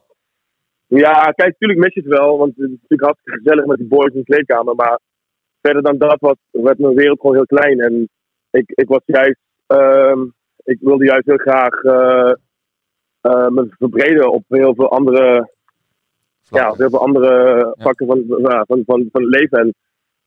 Ja, 0.87 1.23
kijk, 1.23 1.53
natuurlijk 1.53 1.81
mis 1.81 1.95
je 1.95 2.01
het 2.01 2.19
wel. 2.19 2.39
Want 2.39 2.57
het 2.57 2.65
is 2.65 2.71
natuurlijk 2.71 3.03
hartstikke 3.03 3.39
gezellig 3.39 3.65
met 3.65 3.79
die 3.79 3.87
boys 3.87 4.13
in 4.13 4.19
de 4.19 4.25
kleedkamer. 4.25 4.75
Maar 4.75 4.99
verder 5.61 5.83
dan 5.83 5.99
dat 5.99 6.21
was, 6.21 6.37
werd 6.51 6.79
mijn 6.79 6.95
wereld 6.95 7.21
gewoon 7.21 7.37
heel 7.37 7.47
klein. 7.47 7.81
En 7.81 8.09
ik, 8.51 8.71
ik 8.75 8.89
was 8.89 9.03
juist, 9.05 9.41
uh, 9.69 10.23
ik 10.65 10.79
wilde 10.81 11.05
juist 11.05 11.27
heel 11.27 11.37
graag 11.37 11.83
uh, 11.83 12.33
uh, 13.23 13.49
me 13.49 13.69
verbreden 13.79 14.33
op 14.33 14.45
heel 14.49 14.75
veel 14.75 14.91
andere, 14.91 15.53
ja, 16.43 16.73
heel 16.73 16.91
veel 16.91 17.03
andere 17.03 17.75
vakken 17.79 18.07
van, 18.07 18.25
van, 18.29 18.65
van, 18.67 18.83
van, 18.87 19.09
van 19.13 19.23
het 19.23 19.41
leven. 19.41 19.59
En 19.59 19.75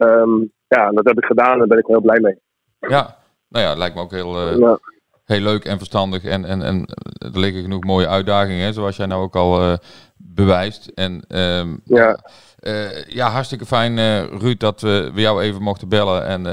um, 0.07 0.51
ja, 0.75 0.89
dat 0.91 1.05
heb 1.05 1.17
ik 1.17 1.25
gedaan 1.25 1.51
en 1.51 1.57
daar 1.57 1.67
ben 1.67 1.77
ik 1.77 1.85
heel 1.85 2.01
blij 2.01 2.19
mee. 2.19 2.39
Ja, 2.79 3.17
nou 3.49 3.63
ja, 3.63 3.69
het 3.69 3.77
lijkt 3.77 3.95
me 3.95 4.01
ook 4.01 4.11
heel, 4.11 4.47
uh, 4.47 4.57
ja. 4.57 4.79
heel 5.25 5.39
leuk 5.39 5.65
en 5.65 5.77
verstandig. 5.77 6.23
En, 6.23 6.45
en, 6.45 6.61
en 6.61 6.85
er 7.17 7.39
liggen 7.39 7.61
genoeg 7.61 7.83
mooie 7.83 8.07
uitdagingen, 8.07 8.65
hè, 8.65 8.73
zoals 8.73 8.97
jij 8.97 9.05
nou 9.05 9.21
ook 9.21 9.35
al 9.35 9.61
uh, 9.61 9.73
bewijst. 10.17 10.87
En 10.87 11.11
um, 11.37 11.81
ja. 11.83 12.19
Uh, 12.61 13.03
ja, 13.03 13.29
hartstikke 13.29 13.65
fijn, 13.65 13.97
Ruud, 14.39 14.59
dat 14.59 14.81
we 14.81 15.11
jou 15.13 15.41
even 15.41 15.61
mochten 15.61 15.89
bellen. 15.89 16.25
En 16.25 16.43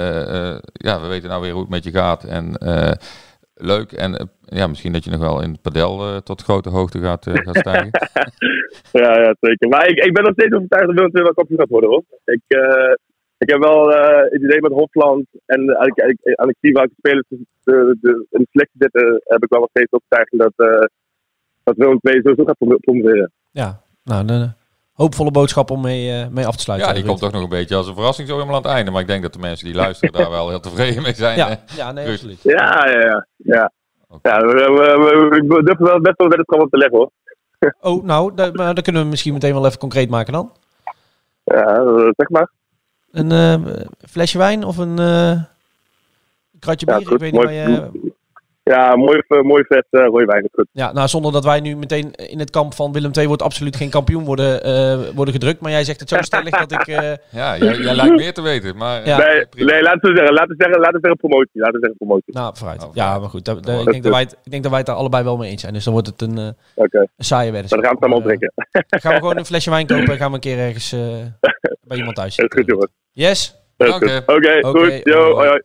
ja, 0.72 1.00
we 1.00 1.06
weten 1.08 1.28
nou 1.28 1.42
weer 1.42 1.52
hoe 1.52 1.60
het 1.60 1.70
met 1.70 1.84
je 1.84 1.90
gaat. 1.90 2.24
En 2.24 2.56
leuk. 3.54 3.92
En 3.92 4.30
ja, 4.40 4.66
misschien 4.66 4.92
dat 4.92 5.04
je 5.04 5.10
nog 5.10 5.20
wel 5.20 5.42
in 5.42 5.50
het 5.50 5.62
padel 5.62 6.22
tot 6.22 6.42
grote 6.42 6.68
hoogte 6.68 7.00
gaat, 7.00 7.26
gaat 7.30 7.56
stijgen. 7.56 7.90
ja, 9.02 9.20
ja, 9.20 9.34
zeker. 9.40 9.68
Maar 9.68 9.88
ik, 9.88 10.04
ik 10.04 10.12
ben 10.12 10.24
nog 10.24 10.32
steeds 10.32 10.54
overtuigd 10.54 10.86
dat 10.86 10.94
Willem 10.94 11.10
II 11.14 11.22
wel 11.22 11.34
kampioen 11.34 11.58
gaat 11.58 11.68
worden, 11.68 11.90
hoor. 11.90 12.02
Ik 12.24 12.42
ik 13.38 13.50
heb 13.50 13.58
wel 13.58 13.92
uh, 13.92 14.22
het 14.30 14.42
idee 14.42 14.60
met 14.60 14.72
Hofland 14.72 15.26
en 15.46 15.78
aan 16.36 16.48
ik 16.48 16.56
zie 16.60 16.72
welke 16.72 16.94
spelers 16.96 17.26
de, 17.28 17.96
de, 18.00 18.26
in 18.30 18.40
de 18.40 18.48
selectie 18.50 18.76
zitten, 18.78 19.20
heb 19.24 19.42
ik 19.42 19.48
wel 19.48 19.60
nog 19.60 19.68
steeds 19.70 19.92
overtuiging 19.92 20.42
dat, 20.42 20.52
uh, 20.56 20.86
dat 21.62 21.76
Willem 21.76 21.98
II 22.00 22.20
sowieso 22.22 22.44
gaat 22.44 22.80
promoveren. 22.80 23.32
Ja, 23.50 23.80
nou, 24.04 24.32
een 24.32 24.52
hoopvolle 24.92 25.30
boodschap 25.30 25.70
om 25.70 25.80
mee, 25.80 26.22
uh, 26.22 26.28
mee 26.28 26.46
af 26.46 26.56
te 26.56 26.62
sluiten. 26.62 26.88
Ja, 26.88 26.94
die 26.94 27.04
komt 27.04 27.18
toch 27.18 27.32
nog 27.32 27.42
een 27.42 27.48
beetje 27.48 27.76
als 27.76 27.88
een 27.88 27.94
verrassing 27.94 28.28
zo 28.28 28.34
helemaal 28.34 28.56
aan 28.56 28.62
het 28.62 28.70
einde. 28.70 28.90
Maar 28.90 29.00
ik 29.00 29.06
denk 29.06 29.22
dat 29.22 29.32
de 29.32 29.38
mensen 29.38 29.66
die 29.66 29.74
luisteren 29.74 30.12
daar 30.14 30.30
wel 30.30 30.48
heel 30.48 30.60
tevreden 30.60 31.02
mee 31.02 31.14
zijn. 31.14 31.36
Ja, 31.36 31.58
ja 31.76 31.92
nee, 31.92 32.08
absoluut. 32.08 32.42
Ja, 32.42 32.86
ja, 32.86 33.00
ja. 33.00 33.26
ja. 33.36 33.72
Okay. 34.08 34.40
ja 34.40 34.46
we, 34.46 34.52
we, 34.52 35.28
we, 35.30 35.46
we 35.46 35.62
durven 35.62 35.84
wel 35.84 36.00
best 36.00 36.16
wel 36.16 36.28
het 36.28 36.40
gewoon 36.44 36.68
te 36.68 36.76
leggen 36.76 36.98
hoor. 36.98 37.10
Oh, 37.80 38.04
nou, 38.04 38.32
maar 38.34 38.74
dan 38.74 38.82
kunnen 38.82 39.02
we 39.02 39.08
misschien 39.08 39.32
meteen 39.32 39.52
wel 39.52 39.66
even 39.66 39.78
concreet 39.78 40.10
maken 40.10 40.32
dan. 40.32 40.52
Ja, 41.44 41.82
zeg 42.16 42.28
maar. 42.28 42.50
Een 43.12 43.30
uh, 43.32 43.74
flesje 44.08 44.38
wijn 44.38 44.64
of 44.64 44.76
een 44.76 45.00
uh, 45.00 45.42
kratje 46.58 46.86
bier? 46.86 47.00
Ja, 47.00 47.10
ik 47.10 47.18
weet 47.18 47.32
niet 47.32 47.42
waar 47.42 47.52
je... 47.52 47.90
Ja, 48.62 48.96
mooi, 48.96 49.22
eh, 49.28 49.40
mooi 49.42 49.64
vet 49.68 49.86
uh, 49.90 50.04
rode 50.06 50.24
wijn 50.24 50.48
goed. 50.52 50.66
Ja, 50.72 50.92
nou 50.92 51.08
zonder 51.08 51.32
dat 51.32 51.44
wij 51.44 51.60
nu 51.60 51.76
meteen 51.76 52.12
in 52.14 52.38
het 52.38 52.50
kamp 52.50 52.74
van 52.74 52.92
Willem 52.92 53.10
II 53.18 53.26
wordt 53.26 53.42
absoluut 53.42 53.76
geen 53.76 53.90
kampioen 53.90 54.24
worden, 54.24 54.62
eh, 54.62 54.98
worden 55.14 55.34
gedrukt. 55.34 55.60
Maar 55.60 55.70
jij 55.70 55.84
zegt 55.84 56.00
het 56.00 56.08
zo 56.08 56.16
stellig 56.20 56.50
dat 56.66 56.72
ik... 56.72 56.86
eh, 56.86 56.96
Ja, 57.40 57.56
jij, 57.58 57.76
jij 57.76 57.94
lijkt 57.94 58.16
meer 58.16 58.32
te 58.32 58.42
weten. 58.42 58.76
Maar, 58.76 59.06
Ja. 59.06 59.16
nee, 59.18 59.82
laten 59.82 60.10
we 60.10 60.16
zeggen, 60.16 60.34
laten 60.34 60.48
we 60.48 60.54
zeggen, 60.58 60.80
laten 60.80 60.92
we 60.92 60.98
zeggen 61.00 61.16
promotie. 61.16 61.50
Laten 61.60 61.72
we 61.74 61.78
zeggen 61.80 61.96
promotie. 61.96 62.34
nou, 62.34 62.56
vooruit. 62.56 62.84
Oh, 62.84 62.94
Ja, 62.94 63.18
maar 63.18 63.28
goed. 63.28 63.44
Dat 63.44 63.56
ik, 63.58 63.64
denk 63.64 64.02
dat 64.02 64.12
wij 64.12 64.20
het, 64.22 64.36
ik 64.44 64.50
denk 64.50 64.62
dat 64.62 64.70
wij 64.70 64.80
het 64.80 64.88
daar 64.88 64.96
allebei 64.98 65.24
wel 65.24 65.36
mee 65.36 65.50
eens 65.50 65.60
zijn. 65.60 65.72
Dus 65.72 65.84
dan 65.84 65.92
wordt 65.92 66.08
het 66.08 66.22
een, 66.22 66.38
eh, 66.38 67.00
saaie 67.18 67.50
weddenschap. 67.52 67.82
dan 67.82 67.88
gaan 67.90 67.98
we 68.00 68.06
het 68.06 68.12
allemaal 68.14 68.30
Eh, 68.30 68.36
drinken. 68.38 68.52
gaan 69.00 69.12
we 69.12 69.18
gewoon 69.18 69.36
een 69.38 69.46
flesje 69.52 69.70
wijn 69.70 69.86
kopen 69.86 70.08
en 70.08 70.16
gaan 70.16 70.28
we 70.28 70.34
een 70.34 70.40
keer 70.40 70.58
ergens 70.58 70.92
eh, 70.92 71.00
bij 71.82 71.96
iemand 71.96 72.16
thuis 72.16 72.36
Dat 72.36 72.52
is 72.52 72.58
goed, 72.58 72.66
jongens. 72.70 72.90
Yes? 73.18 73.54
Dank 73.76 74.04
je. 74.08 74.22
Oké, 74.26 74.32
Oké, 74.32 74.78
goed. 74.78 75.00
Yo, 75.04 75.20
hoi. 75.22 75.34
hoi, 75.34 75.48
hoi. 75.48 75.62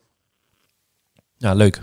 Ja, 1.36 1.52
leuk. 1.54 1.80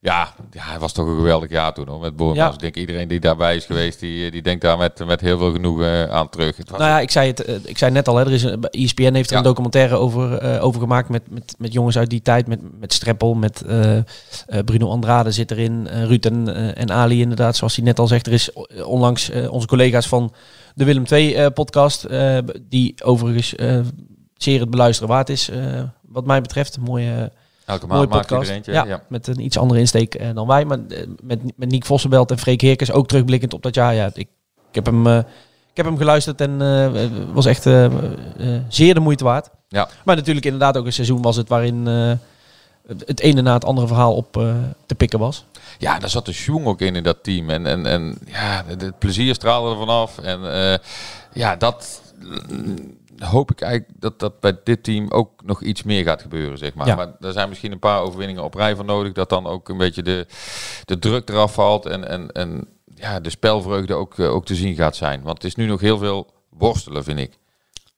Ja, 0.00 0.34
ja, 0.50 0.62
hij 0.62 0.78
was 0.78 0.92
toch 0.92 1.06
een 1.06 1.16
geweldig 1.16 1.50
jaar 1.50 1.74
toen 1.74 1.88
hoor, 1.88 2.00
met 2.00 2.16
Boormans. 2.16 2.38
Ja. 2.38 2.52
Ik 2.52 2.58
denk 2.58 2.76
iedereen 2.76 3.08
die 3.08 3.20
daarbij 3.20 3.56
is 3.56 3.64
geweest, 3.64 4.00
die, 4.00 4.30
die 4.30 4.42
denkt 4.42 4.62
daar 4.62 4.78
met, 4.78 5.06
met 5.06 5.20
heel 5.20 5.38
veel 5.38 5.52
genoegen 5.52 6.10
aan 6.10 6.28
terug. 6.28 6.56
Het 6.56 6.70
was 6.70 6.78
Nou 6.78 6.90
ja, 6.90 7.00
ik 7.00 7.10
zei 7.10 7.28
het, 7.28 7.44
eh, 7.44 7.54
ik 7.64 7.78
zei 7.78 7.92
net 7.92 8.08
al, 8.08 8.16
hè, 8.16 8.24
er 8.24 8.32
is 8.32 8.42
een, 8.42 8.62
ESPN 8.70 9.14
heeft 9.14 9.26
er 9.28 9.32
Ja. 9.32 9.38
een 9.38 9.46
documentaire 9.48 9.96
over, 9.96 10.38
eh, 10.38 10.64
over 10.64 10.80
gemaakt 10.80 11.08
met, 11.08 11.22
met, 11.30 11.54
met 11.58 11.72
jongens 11.72 11.98
uit 11.98 12.10
die 12.10 12.22
tijd, 12.22 12.46
met, 12.46 12.60
met 12.80 12.92
Streppel, 12.92 13.34
met 13.34 13.62
eh, 13.62 13.96
eh, 13.96 14.02
Bruno 14.64 14.88
Andrade 14.88 15.30
zit 15.30 15.50
erin, 15.50 15.86
eh, 15.88 16.04
Ruud 16.04 16.24
en, 16.24 16.54
eh, 16.54 16.80
en 16.82 16.90
Ali 16.92 17.20
inderdaad, 17.20 17.56
zoals 17.56 17.76
hij 17.76 17.84
net 17.84 17.98
al 17.98 18.06
zegt. 18.06 18.26
Er 18.26 18.32
is 18.32 18.52
eh, 18.52 18.86
onlangs 18.88 19.30
eh, 19.30 19.52
onze 19.52 19.66
collega's 19.66 20.08
van 20.08 20.32
de 20.74 20.84
Willem 20.84 21.04
II 21.10 21.34
eh, 21.34 21.46
podcast, 21.54 22.04
eh, 22.04 22.38
die 22.68 22.94
overigens 23.04 23.54
eh, 23.54 23.78
zeer 24.36 24.60
het 24.60 24.70
beluisteren 24.70 25.08
waard 25.08 25.28
is, 25.28 25.48
eh, 25.50 25.82
wat 26.00 26.26
mij 26.26 26.40
betreft. 26.40 26.76
Een 26.76 26.82
mooie, 26.82 27.32
elke 27.64 27.86
mooie 27.86 27.98
maand 27.98 28.10
maakt 28.10 28.26
podcast. 28.26 28.48
er 28.50 28.54
eentje. 28.56 28.72
ja, 28.72 28.84
Ja. 28.84 29.02
met 29.08 29.26
een 29.26 29.40
iets 29.44 29.58
andere 29.58 29.80
insteek 29.80 30.14
eh, 30.14 30.28
dan 30.34 30.46
wij, 30.46 30.64
maar 30.64 30.78
eh, 30.88 31.06
met, 31.22 31.40
met 31.56 31.70
Niek 31.70 31.84
Vossenbelt 31.86 32.30
en 32.30 32.38
Freek 32.38 32.60
Heerkens 32.60 32.90
ook 32.92 33.08
terugblikkend 33.08 33.54
op 33.54 33.62
dat 33.62 33.74
jaar. 33.74 33.94
Ja, 33.94 34.06
ik, 34.06 34.28
ik 34.68 34.74
heb 34.74 34.86
hem... 34.86 35.06
eh, 35.06 35.18
ik 35.70 35.82
heb 35.82 35.90
hem 35.90 36.00
geluisterd 36.00 36.40
en 36.40 36.62
eh, 36.62 37.06
was 37.32 37.46
echt 37.46 37.66
eh, 37.66 37.84
eh, 37.84 37.90
zeer 38.68 38.94
de 38.94 39.00
moeite 39.00 39.24
waard. 39.24 39.48
Ja. 39.68 39.88
Maar 40.04 40.16
natuurlijk 40.16 40.44
inderdaad 40.46 40.76
ook 40.76 40.86
een 40.86 40.92
seizoen 40.92 41.22
was 41.22 41.36
het 41.36 41.48
waarin 41.48 41.86
eh, 41.88 42.12
het- 43.06 43.20
ene 43.20 43.42
na 43.42 43.52
het 43.52 43.64
andere 43.64 43.86
verhaal 43.86 44.14
op 44.14 44.36
eh, 44.36 44.54
te 44.86 44.94
pikken 44.94 45.18
was. 45.18 45.44
Ja, 45.78 45.98
daar 45.98 46.08
zat 46.10 46.26
de 46.26 46.32
schwung 46.32 46.66
ook 46.66 46.80
in 46.80 46.96
in 46.96 47.02
dat 47.02 47.16
team. 47.22 47.50
En, 47.50 47.66
en, 47.66 47.86
en 47.86 48.18
ja, 48.26 48.64
het, 48.66 48.98
plezier 48.98 49.34
straalde 49.34 49.70
er 49.70 49.76
vanaf. 49.76 50.18
En 50.18 50.52
eh, 50.52 50.78
ja, 51.32 51.56
dat 51.56 52.02
hoop 53.18 53.50
ik 53.50 53.60
eigenlijk 53.60 54.00
dat 54.00 54.18
dat 54.18 54.40
bij 54.40 54.58
dit 54.64 54.82
team 54.82 55.10
ook 55.10 55.42
nog 55.44 55.62
iets 55.62 55.82
meer 55.82 56.04
gaat 56.04 56.22
gebeuren, 56.22 56.58
zeg 56.58 56.74
maar. 56.74 56.86
Ja. 56.86 56.94
Maar 56.94 57.12
er 57.20 57.32
zijn 57.32 57.48
misschien 57.48 57.72
een 57.72 57.78
paar 57.78 58.00
overwinningen 58.00 58.44
op 58.44 58.54
rij 58.54 58.76
van 58.76 58.86
nodig. 58.86 59.12
Dat 59.12 59.28
dan 59.28 59.46
ook 59.46 59.68
een 59.68 59.76
beetje 59.76 60.02
de, 60.02 60.26
de 60.84 60.98
druk 60.98 61.28
eraf 61.28 61.54
valt. 61.54 61.86
En, 61.86 62.08
en, 62.08 62.32
en 62.32 62.68
ja, 62.94 63.20
de 63.20 63.30
spelvreugde 63.30 63.94
ook, 63.94 64.18
eh, 64.18 64.34
ook 64.34 64.44
te 64.46 64.54
zien 64.54 64.74
gaat 64.74 64.96
zijn. 64.96 65.22
Want 65.22 65.36
het 65.36 65.44
is 65.44 65.54
nu 65.54 65.66
nog 65.66 65.80
heel 65.80 65.98
veel 65.98 66.26
worstelen, 66.50 67.04
vind 67.04 67.18
ik. 67.18 67.38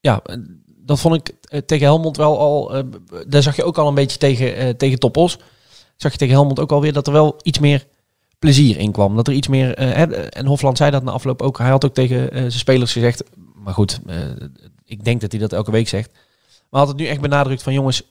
Ja, 0.00 0.22
dat 0.66 1.00
vond 1.00 1.14
ik 1.14 1.34
eh, 1.42 1.60
tegen 1.60 1.86
Helmond 1.86 2.16
wel 2.16 2.38
al. 2.38 2.74
eh, 2.74 2.82
daar 3.26 3.42
zag 3.42 3.56
je 3.56 3.64
ook 3.64 3.78
al 3.78 3.88
een 3.88 3.94
beetje 3.94 4.18
tegen, 4.18 4.76
tegen 4.76 4.98
Topos. 4.98 5.38
Zag 5.96 6.12
je 6.12 6.18
tegen 6.18 6.34
Helmond 6.34 6.60
ook 6.60 6.72
alweer 6.72 6.92
dat 6.92 7.06
er 7.06 7.12
wel 7.12 7.36
iets 7.42 7.58
meer 7.58 7.86
plezier 8.38 8.78
in 8.78 8.92
kwam. 8.92 9.16
Dat 9.16 9.26
er 9.26 9.32
iets 9.32 9.48
meer. 9.48 9.74
en 9.74 10.46
Hofland 10.46 10.76
zei 10.76 10.90
dat 10.90 11.02
na 11.02 11.10
afloop 11.10 11.42
ook. 11.42 11.58
Hij 11.58 11.70
had 11.70 11.84
ook 11.84 11.94
tegen 11.94 12.28
zijn 12.32 12.52
spelers 12.52 12.92
gezegd. 12.92 13.22
Maar 13.54 13.74
goed, 13.74 14.00
ik 14.88 15.04
denk 15.04 15.20
dat 15.20 15.32
hij 15.32 15.40
dat 15.40 15.52
elke 15.52 15.70
week 15.70 15.88
zegt. 15.88 16.10
Maar 16.70 16.80
had 16.80 16.88
het 16.88 16.98
nu 16.98 17.06
echt 17.06 17.20
benadrukt 17.20 17.62
van 17.62 17.72
jongens. 17.72 18.02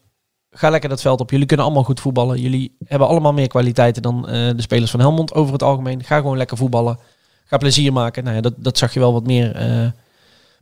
Ga 0.51 0.69
lekker 0.69 0.89
dat 0.89 1.01
veld 1.01 1.19
op. 1.19 1.31
Jullie 1.31 1.45
kunnen 1.45 1.65
allemaal 1.65 1.83
goed 1.83 1.99
voetballen. 1.99 2.41
Jullie 2.41 2.75
hebben 2.85 3.07
allemaal 3.07 3.33
meer 3.33 3.47
kwaliteiten 3.47 4.01
dan 4.01 4.27
eh, 4.27 4.33
de 4.55 4.61
spelers 4.61 4.91
van 4.91 4.99
Helmond 4.99 5.33
over 5.33 5.53
het 5.53 5.63
algemeen. 5.63 6.03
Ga 6.03 6.17
gewoon 6.17 6.37
lekker 6.37 6.57
voetballen. 6.57 6.99
Ga 7.47 7.57
plezier 7.57 7.93
maken. 7.93 8.23
Nou 8.23 8.35
ja, 8.35 8.41
dat, 8.41 8.53
dat 8.57 8.77
zag 8.77 8.93
je 8.93 8.99
wel 8.99 9.13
wat 9.13 9.25
meer, 9.25 9.55
eh, 9.55 9.87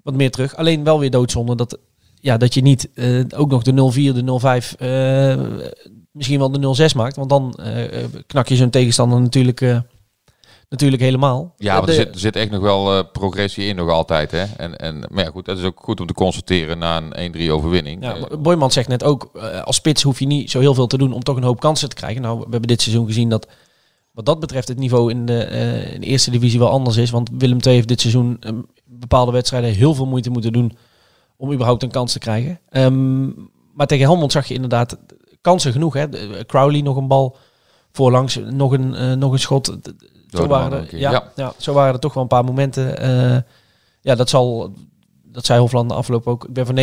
wat 0.04 0.14
meer 0.14 0.32
terug. 0.32 0.56
Alleen 0.56 0.84
wel 0.84 1.00
weer 1.00 1.10
doodzonde 1.10 1.56
dat, 1.56 1.78
ja, 2.20 2.38
dat 2.38 2.54
je 2.54 2.62
niet 2.62 2.90
eh, 2.94 3.20
ook 3.36 3.50
nog 3.50 3.64
de 3.64 3.72
0-4, 3.72 4.14
de 4.14 4.22
0-5, 4.22 4.76
eh, 4.78 5.70
misschien 6.12 6.40
wel 6.40 6.52
de 6.52 6.92
0-6 6.92 6.96
maakt. 6.96 7.16
Want 7.16 7.30
dan 7.30 7.60
knak 8.28 8.48
je 8.48 8.56
zo'n 8.56 8.70
tegenstander 8.70 9.22
natuurlijk, 9.22 9.60
natuurlijk 10.70 11.02
helemaal. 11.02 11.54
Ja, 11.58 11.80
maar 11.80 11.88
er 11.88 11.94
zit, 11.94 12.14
er 12.14 12.20
zit 12.20 12.36
echt 12.36 12.52
nog 12.52 12.62
wel 12.62 12.98
eh, 12.98 13.04
progressie 13.12 13.66
in, 13.66 13.76
nog 13.76 13.90
altijd. 13.90 14.32
Hè? 14.32 14.44
En, 14.58 14.76
en, 14.78 15.04
maar 15.10 15.24
ja, 15.24 15.30
goed, 15.30 15.46
dat 15.46 15.58
is 15.58 15.64
ook 15.64 15.80
goed 15.82 16.00
om 16.00 16.08
te 16.08 16.14
constateren 16.14 16.78
na 16.78 17.02
een 17.12 17.36
1-3 17.36 17.52
overwinning. 17.52 18.04
Ja, 18.04 18.14
Eh, 18.14 18.20
maar 18.20 18.42
Boymans 18.42 18.74
zegt 18.74 18.88
net 18.88 19.04
ook, 19.04 19.30
eh, 19.34 19.62
als 19.62 19.76
spits 19.76 20.04
hoef 20.04 20.20
je 20.20 20.26
niet 20.26 20.52
zo 20.52 20.60
heel 20.60 20.74
veel 20.74 20.88
te 20.88 20.98
doen 20.98 21.14
om 21.14 21.24
toch 21.24 21.36
een 21.36 21.44
hoop 21.44 21.60
kansen 21.60 21.90
te 21.90 21.96
krijgen. 21.96 22.22
Nou, 22.22 22.38
we 22.38 22.48
hebben 22.50 22.68
dit 22.68 22.82
seizoen 22.82 23.06
gezien 23.06 23.30
dat 23.30 23.48
wat 24.12 24.26
dat 24.26 24.40
betreft 24.40 24.68
het 24.68 24.78
niveau 24.78 25.12
in 25.12 25.26
de, 25.26 25.46
in 25.94 26.02
de 26.02 26.08
eerste 26.08 26.32
divisie 26.32 26.60
wel 26.60 26.70
anders 26.70 26.98
is. 26.98 27.10
Want 27.10 27.30
Willem 27.38 27.58
II 27.62 27.76
heeft 27.76 27.88
dit 27.88 28.02
seizoen 28.02 28.38
eh, 28.40 28.52
bepaalde 28.86 29.32
wedstrijden 29.32 29.74
heel 29.74 29.94
veel 29.94 30.06
moeite 30.06 30.30
moeten 30.30 30.54
doen 30.54 30.78
om 31.38 31.52
überhaupt 31.52 31.84
een 31.84 31.92
kans 31.92 32.12
te 32.12 32.20
krijgen. 32.20 32.60
Ehm, 32.70 33.26
maar 33.74 33.88
tegen 33.88 34.06
Helmond 34.06 34.32
zag 34.32 34.48
je 34.48 34.54
inderdaad 34.54 34.98
kansen 35.42 35.72
genoeg. 35.72 35.94
Hè? 35.94 36.08
Crowley 36.46 36.82
nog 36.82 36.98
een 36.98 37.08
bal 37.08 37.38
voorlangs, 37.92 38.40
nog 38.50 38.72
een, 38.72 39.20
nog 39.20 39.32
een 39.32 39.40
schot. 39.40 39.78
Zo 40.30 40.48
waren, 40.48 40.88
er, 40.88 40.98
ja, 40.98 41.12
ja. 41.12 41.32
ja. 41.36 41.54
zo 41.58 41.74
waren 41.74 41.94
er 41.94 42.00
toch 42.00 42.14
wel 42.14 42.24
een 42.24 42.30
paar 42.30 42.44
momenten. 42.44 42.98
eh, 42.98 43.38
ja, 44.02 44.16
dat 44.16 44.30
zal... 44.30 44.74
Dat 45.24 45.46
zei 45.46 45.60
Hofland 45.60 45.90
de 45.90 45.96
afloop 45.96 46.28
ook. 46.28 46.44
Ik 46.46 46.54
ben 46.54 46.66
voor 46.66 46.76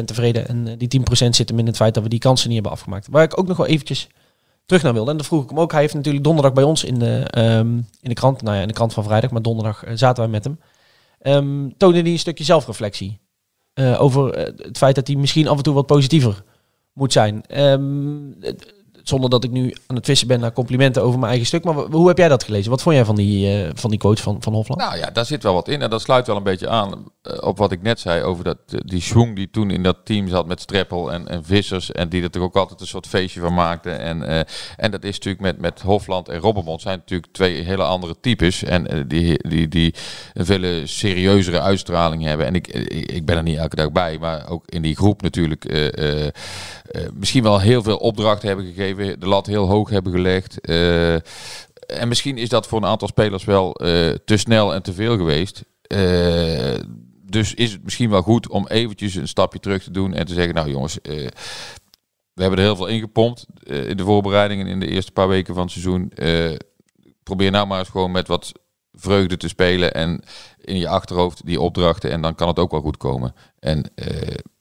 90% 0.00 0.04
tevreden. 0.04 0.48
En 0.48 0.66
eh, 0.68 0.74
die 0.78 1.00
10% 1.00 1.28
zit 1.28 1.48
hem 1.48 1.58
in 1.58 1.66
het 1.66 1.76
feit 1.76 1.94
dat 1.94 2.02
we 2.02 2.08
die 2.08 2.18
kansen 2.18 2.46
niet 2.46 2.54
hebben 2.56 2.72
afgemaakt. 2.72 3.06
Waar 3.10 3.22
ik 3.22 3.38
ook 3.38 3.46
nog 3.46 3.56
wel 3.56 3.66
eventjes 3.66 4.08
terug 4.66 4.82
naar 4.82 4.92
wilde. 4.92 5.10
En 5.10 5.16
dat 5.16 5.26
vroeg 5.26 5.42
ik 5.42 5.48
hem 5.48 5.60
ook. 5.60 5.72
Hij 5.72 5.80
heeft 5.80 5.94
natuurlijk 5.94 6.24
donderdag 6.24 6.52
bij 6.52 6.64
ons 6.64 6.84
in 6.84 6.98
de, 6.98 7.18
ehm, 7.30 7.68
in 7.76 7.86
de 8.08 8.14
krant. 8.14 8.42
Nou 8.42 8.56
ja, 8.56 8.62
in 8.62 8.68
de 8.68 8.74
krant 8.74 8.92
van 8.92 9.04
vrijdag. 9.04 9.30
Maar 9.30 9.42
donderdag 9.42 9.84
eh, 9.84 9.92
zaten 9.96 10.22
wij 10.22 10.32
met 10.32 10.44
hem. 10.44 10.60
Ehm 11.20 11.68
toonde 11.76 12.00
hij 12.00 12.10
een 12.10 12.18
stukje 12.18 12.44
zelfreflectie. 12.44 13.18
over 13.98 14.38
het 14.56 14.78
feit 14.78 14.94
dat 14.94 15.06
hij 15.06 15.16
misschien 15.16 15.48
af 15.48 15.56
en 15.56 15.62
toe 15.62 15.74
wat 15.74 15.86
positiever 15.86 16.42
moet 16.92 17.12
zijn. 17.12 17.42
Ehm, 17.46 18.16
het- 18.40 18.74
zonder 19.02 19.30
dat 19.30 19.44
ik 19.44 19.50
nu 19.50 19.74
aan 19.86 19.96
het 19.96 20.04
vissen 20.04 20.26
ben 20.26 20.40
naar 20.40 20.52
complimenten 20.52 21.02
over 21.02 21.18
mijn 21.18 21.30
eigen 21.30 21.46
stuk. 21.46 21.64
Maar 21.64 21.74
hoe 21.74 22.08
heb 22.08 22.18
jij 22.18 22.28
dat 22.28 22.44
gelezen? 22.44 22.70
Wat 22.70 22.82
vond 22.82 22.94
jij 22.94 23.04
van 23.04 23.16
die, 23.16 23.62
eh, 23.62 23.70
van 23.74 23.90
die 23.90 23.98
quote 23.98 24.22
van, 24.22 24.42
van 24.42 24.52
Hofland? 24.52 24.80
Nou 24.80 24.96
ja, 24.96 25.10
daar 25.10 25.26
zit 25.26 25.42
wel 25.42 25.54
wat 25.54 25.68
in. 25.68 25.82
En 25.82 25.90
dat 25.90 26.00
sluit 26.00 26.26
wel 26.26 26.36
een 26.36 26.42
beetje 26.42 26.68
aan 26.68 27.12
eh, 27.22 27.42
op 27.42 27.58
wat 27.58 27.72
ik 27.72 27.82
net 27.82 28.00
zei 28.00 28.22
over 28.22 28.44
dat, 28.44 28.58
eh, 28.66 28.80
die 28.84 29.00
schwung 29.00 29.36
die 29.36 29.50
toen 29.50 29.70
in 29.70 29.82
dat 29.82 29.96
team 30.04 30.28
zat 30.28 30.46
met 30.46 30.60
Streppel 30.60 31.12
en, 31.12 31.28
en 31.28 31.44
Vissers. 31.44 31.92
En 31.92 32.08
die 32.08 32.22
er 32.22 32.30
toch 32.30 32.42
ook 32.42 32.56
altijd 32.56 32.80
een 32.80 32.86
soort 32.86 33.06
feestje 33.06 33.40
van 33.40 33.54
maakten. 33.54 33.98
En, 33.98 34.46
en 34.76 34.90
dat 34.90 35.04
is 35.04 35.14
natuurlijk 35.14 35.42
met, 35.42 35.60
met 35.60 35.80
Hofland 35.80 36.28
en 36.28 36.38
Robbermond 36.38 36.80
zijn 36.80 36.98
natuurlijk 36.98 37.32
twee 37.32 37.62
hele 37.62 37.82
andere 37.82 38.14
types. 38.20 38.64
En 38.64 39.08
die, 39.08 39.48
die, 39.48 39.68
die 39.68 39.94
een 40.32 40.46
veel 40.46 40.86
serieuzere 40.86 41.60
uitstraling 41.60 42.24
hebben. 42.24 42.46
En 42.46 42.54
ik, 42.54 42.68
ik 42.68 43.24
ben 43.24 43.36
er 43.36 43.42
niet 43.42 43.58
elke 43.58 43.76
dag 43.76 43.92
bij, 43.92 44.18
maar 44.18 44.48
ook 44.48 44.68
in 44.68 44.82
die 44.82 44.96
groep 44.96 45.22
natuurlijk 45.22 45.64
misschien 47.12 47.42
wel 47.42 47.60
heel 47.60 47.82
veel 47.82 47.96
opdrachten 47.96 48.48
hebben 48.48 48.66
gegeven. 48.66 48.89
De 48.96 49.26
lat 49.26 49.46
heel 49.46 49.68
hoog 49.68 49.90
hebben 49.90 50.12
gelegd. 50.12 50.60
Eh, 50.60 51.14
en 51.86 52.08
misschien 52.08 52.38
is 52.38 52.48
dat 52.48 52.66
voor 52.66 52.78
een 52.78 52.88
aantal 52.88 53.08
spelers 53.08 53.44
wel 53.44 53.74
eh, 53.74 54.14
te 54.24 54.36
snel 54.36 54.74
en 54.74 54.82
te 54.82 54.92
veel 54.92 55.16
geweest. 55.16 55.64
Eh, 55.82 56.74
dus 57.22 57.54
is 57.54 57.72
het 57.72 57.84
misschien 57.84 58.10
wel 58.10 58.22
goed 58.22 58.48
om 58.48 58.66
eventjes 58.66 59.14
een 59.14 59.28
stapje 59.28 59.60
terug 59.60 59.82
te 59.82 59.90
doen 59.90 60.14
en 60.14 60.26
te 60.26 60.34
zeggen, 60.34 60.54
nou 60.54 60.70
jongens, 60.70 60.98
we 62.32 62.42
hebben 62.42 62.58
er 62.58 62.64
heel 62.64 62.76
veel 62.76 62.86
ingepompt 62.86 63.46
in 63.64 63.96
de 63.96 64.04
voorbereidingen 64.04 64.66
in 64.66 64.80
de 64.80 64.86
eerste 64.86 65.12
paar 65.12 65.28
weken 65.28 65.54
van 65.54 65.62
het 65.62 65.72
seizoen. 65.72 66.12
Probeer 67.22 67.50
nou 67.50 67.66
maar 67.66 67.78
eens 67.78 67.88
gewoon 67.88 68.10
met 68.10 68.28
wat 68.28 68.52
vreugde 68.92 69.36
te 69.36 69.48
spelen 69.48 69.94
en 69.94 70.22
in 70.60 70.76
je 70.76 70.88
achterhoofd 70.88 71.46
die 71.46 71.60
opdrachten 71.60 72.10
en 72.10 72.20
dan 72.20 72.34
kan 72.34 72.48
het 72.48 72.58
ook 72.58 72.70
wel 72.70 72.80
goed 72.80 72.96
komen. 72.96 73.34
En 73.58 73.92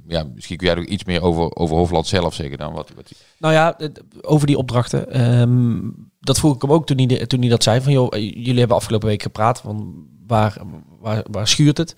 ja, 0.10 0.24
misschien 0.34 0.58
kun 0.58 0.68
jij 0.68 0.76
nog 0.76 0.86
iets 0.86 1.04
meer 1.04 1.22
over, 1.22 1.56
over 1.56 1.76
Hofland 1.78 2.08
zelf 2.08 2.34
zeggen 2.34 2.58
dan 2.58 2.74
wat, 2.74 2.92
wat 2.96 3.12
Nou 3.38 3.54
ja, 3.54 3.78
over 4.22 4.48
die 4.48 4.58
opdrachten. 4.58 5.12
ehm, 5.12 5.80
dat 6.20 6.40
vroeg 6.40 6.56
ik 6.56 6.62
hem 6.62 6.72
ook 6.72 6.86
toen 6.86 6.98
hij, 7.08 7.26
toen 7.26 7.40
hij 7.40 7.50
dat 7.50 7.64
zei. 7.64 7.82
Van, 7.82 7.92
joh, 7.92 8.14
eh, 8.16 8.22
jullie 8.22 8.60
hebben 8.60 8.78
afgelopen 8.78 9.08
week 9.08 9.22
gepraat. 9.22 9.60
Van 9.62 10.08
waar, 10.28 10.58
waar, 11.00 11.24
waar 11.32 11.48
schuurt 11.48 11.78
het? 11.78 11.96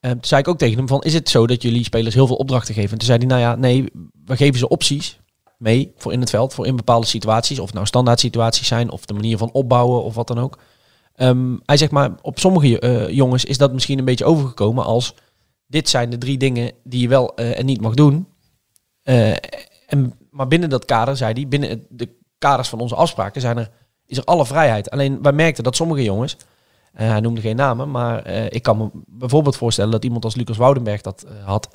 En 0.00 0.12
toen 0.12 0.24
zei 0.24 0.40
ik 0.40 0.48
ook 0.48 0.58
tegen 0.58 0.76
hem 0.76 0.88
van, 0.88 1.02
is 1.02 1.14
het 1.14 1.28
zo 1.28 1.46
dat 1.46 1.62
jullie 1.62 1.84
spelers 1.84 2.14
heel 2.14 2.26
veel 2.26 2.36
opdrachten 2.36 2.74
geven? 2.74 2.90
En 2.90 2.98
toen 2.98 3.06
zei 3.06 3.18
hij, 3.18 3.26
nou 3.26 3.40
ja, 3.40 3.54
nee, 3.54 3.84
we 4.24 4.36
geven 4.36 4.58
ze 4.58 4.68
opties 4.68 5.18
mee 5.58 5.92
voor 5.96 6.12
in 6.12 6.20
het 6.20 6.30
veld. 6.30 6.54
Voor 6.54 6.66
in 6.66 6.76
bepaalde 6.76 7.06
situaties. 7.06 7.58
Of 7.58 7.72
nou 7.72 7.86
standaard 7.86 8.20
situaties 8.20 8.66
zijn. 8.66 8.90
Of 8.90 9.04
de 9.04 9.14
manier 9.14 9.38
van 9.38 9.52
opbouwen 9.52 10.02
of 10.02 10.14
wat 10.14 10.26
dan 10.26 10.38
ook. 10.38 10.58
Ehm, 11.14 11.56
hij 11.64 11.76
zegt 11.76 11.90
maar, 11.90 12.14
op 12.22 12.38
sommige 12.38 12.78
eh, 12.78 13.08
jongens 13.08 13.44
is 13.44 13.58
dat 13.58 13.72
misschien 13.72 13.98
een 13.98 14.04
beetje 14.04 14.24
overgekomen 14.24 14.84
als... 14.84 15.14
Dit 15.68 15.88
zijn 15.88 16.10
de 16.10 16.18
drie 16.18 16.38
dingen 16.38 16.72
die 16.84 17.00
je 17.00 17.08
wel 17.08 17.34
eh, 17.34 17.58
en 17.58 17.66
niet 17.66 17.80
mag 17.80 17.94
doen. 17.94 18.26
Eh, 19.02 19.30
en, 19.86 20.12
maar 20.30 20.48
binnen 20.48 20.70
dat 20.70 20.84
kader, 20.84 21.16
zei 21.16 21.32
hij, 21.32 21.48
binnen 21.48 21.86
de 21.88 22.08
kaders 22.38 22.68
van 22.68 22.80
onze 22.80 22.94
afspraken 22.94 23.40
zijn 23.40 23.58
er, 23.58 23.70
is 24.06 24.16
er 24.16 24.24
alle 24.24 24.46
vrijheid. 24.46 24.90
Alleen 24.90 25.22
wij 25.22 25.32
merkten 25.32 25.64
dat 25.64 25.76
sommige 25.76 26.02
jongens, 26.02 26.36
eh, 26.92 27.08
hij 27.08 27.20
noemde 27.20 27.40
geen 27.40 27.56
namen, 27.56 27.90
maar 27.90 28.26
ik 28.28 28.62
kan 28.62 28.76
me 28.76 28.90
bijvoorbeeld 29.06 29.56
voorstellen 29.56 29.90
dat 29.90 30.04
iemand 30.04 30.24
als 30.24 30.34
Lucas 30.34 30.56
Woudenberg 30.56 31.00
dat 31.00 31.26
had. 31.44 31.68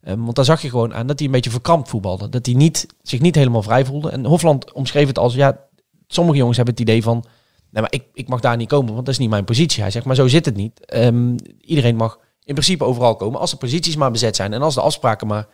Want 0.00 0.36
daar 0.36 0.44
zag 0.44 0.62
je 0.62 0.70
gewoon 0.70 0.94
aan 0.94 1.06
dat 1.06 1.18
hij 1.18 1.26
een 1.26 1.34
beetje 1.34 1.50
verkrampt 1.50 1.88
voetbalde. 1.88 2.28
Dat 2.28 2.46
hij 2.46 2.54
niet, 2.54 2.86
zich 3.02 3.20
niet 3.20 3.34
helemaal 3.34 3.62
vrij 3.62 3.84
voelde. 3.84 4.10
En 4.10 4.24
Hofland 4.24 4.72
omschreef 4.72 5.06
het 5.06 5.18
als, 5.18 5.34
ja, 5.34 5.58
sommige 6.06 6.38
jongens 6.38 6.56
hebben 6.56 6.74
het 6.74 6.82
idee 6.82 7.02
van, 7.02 7.24
nee, 7.70 7.82
maar 7.82 7.92
ik, 7.92 8.04
ik 8.12 8.28
mag 8.28 8.40
daar 8.40 8.56
niet 8.56 8.68
komen, 8.68 8.92
want 8.92 9.06
dat 9.06 9.14
is 9.14 9.20
niet 9.20 9.30
mijn 9.30 9.44
positie. 9.44 9.82
Hij 9.82 9.90
zegt, 9.90 10.04
maar 10.04 10.14
zo 10.14 10.26
zit 10.26 10.44
het 10.44 10.56
niet. 10.56 10.84
Ehm, 10.84 11.36
iedereen 11.60 11.96
mag 11.96 12.18
in 12.44 12.54
principe 12.54 12.84
overal 12.84 13.16
komen, 13.16 13.40
als 13.40 13.50
de 13.50 13.56
posities 13.56 13.96
maar 13.96 14.10
bezet 14.10 14.36
zijn 14.36 14.52
en 14.52 14.62
als 14.62 14.74
de 14.74 14.80
afspraken 14.80 15.26
maar 15.26 15.46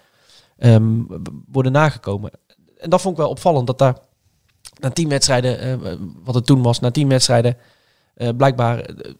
ehm, 0.59 1.03
worden 1.53 1.72
nagekomen. 1.72 2.31
En 2.79 2.90
dat 2.90 3.00
vond 3.00 3.14
ik 3.14 3.20
wel 3.20 3.31
opvallend, 3.31 3.66
dat 3.66 3.79
daar 3.79 3.98
na 4.81 4.90
tien 4.90 5.09
wedstrijden, 5.09 5.61
eh, 5.61 5.94
wat 6.24 6.35
het 6.35 6.46
toen 6.46 6.62
was, 6.62 6.81
na 6.81 6.90
tien 6.90 7.09
wedstrijden, 7.09 7.57
eh, 8.14 8.29
blijkbaar 8.37 8.81
eh, 8.81 9.12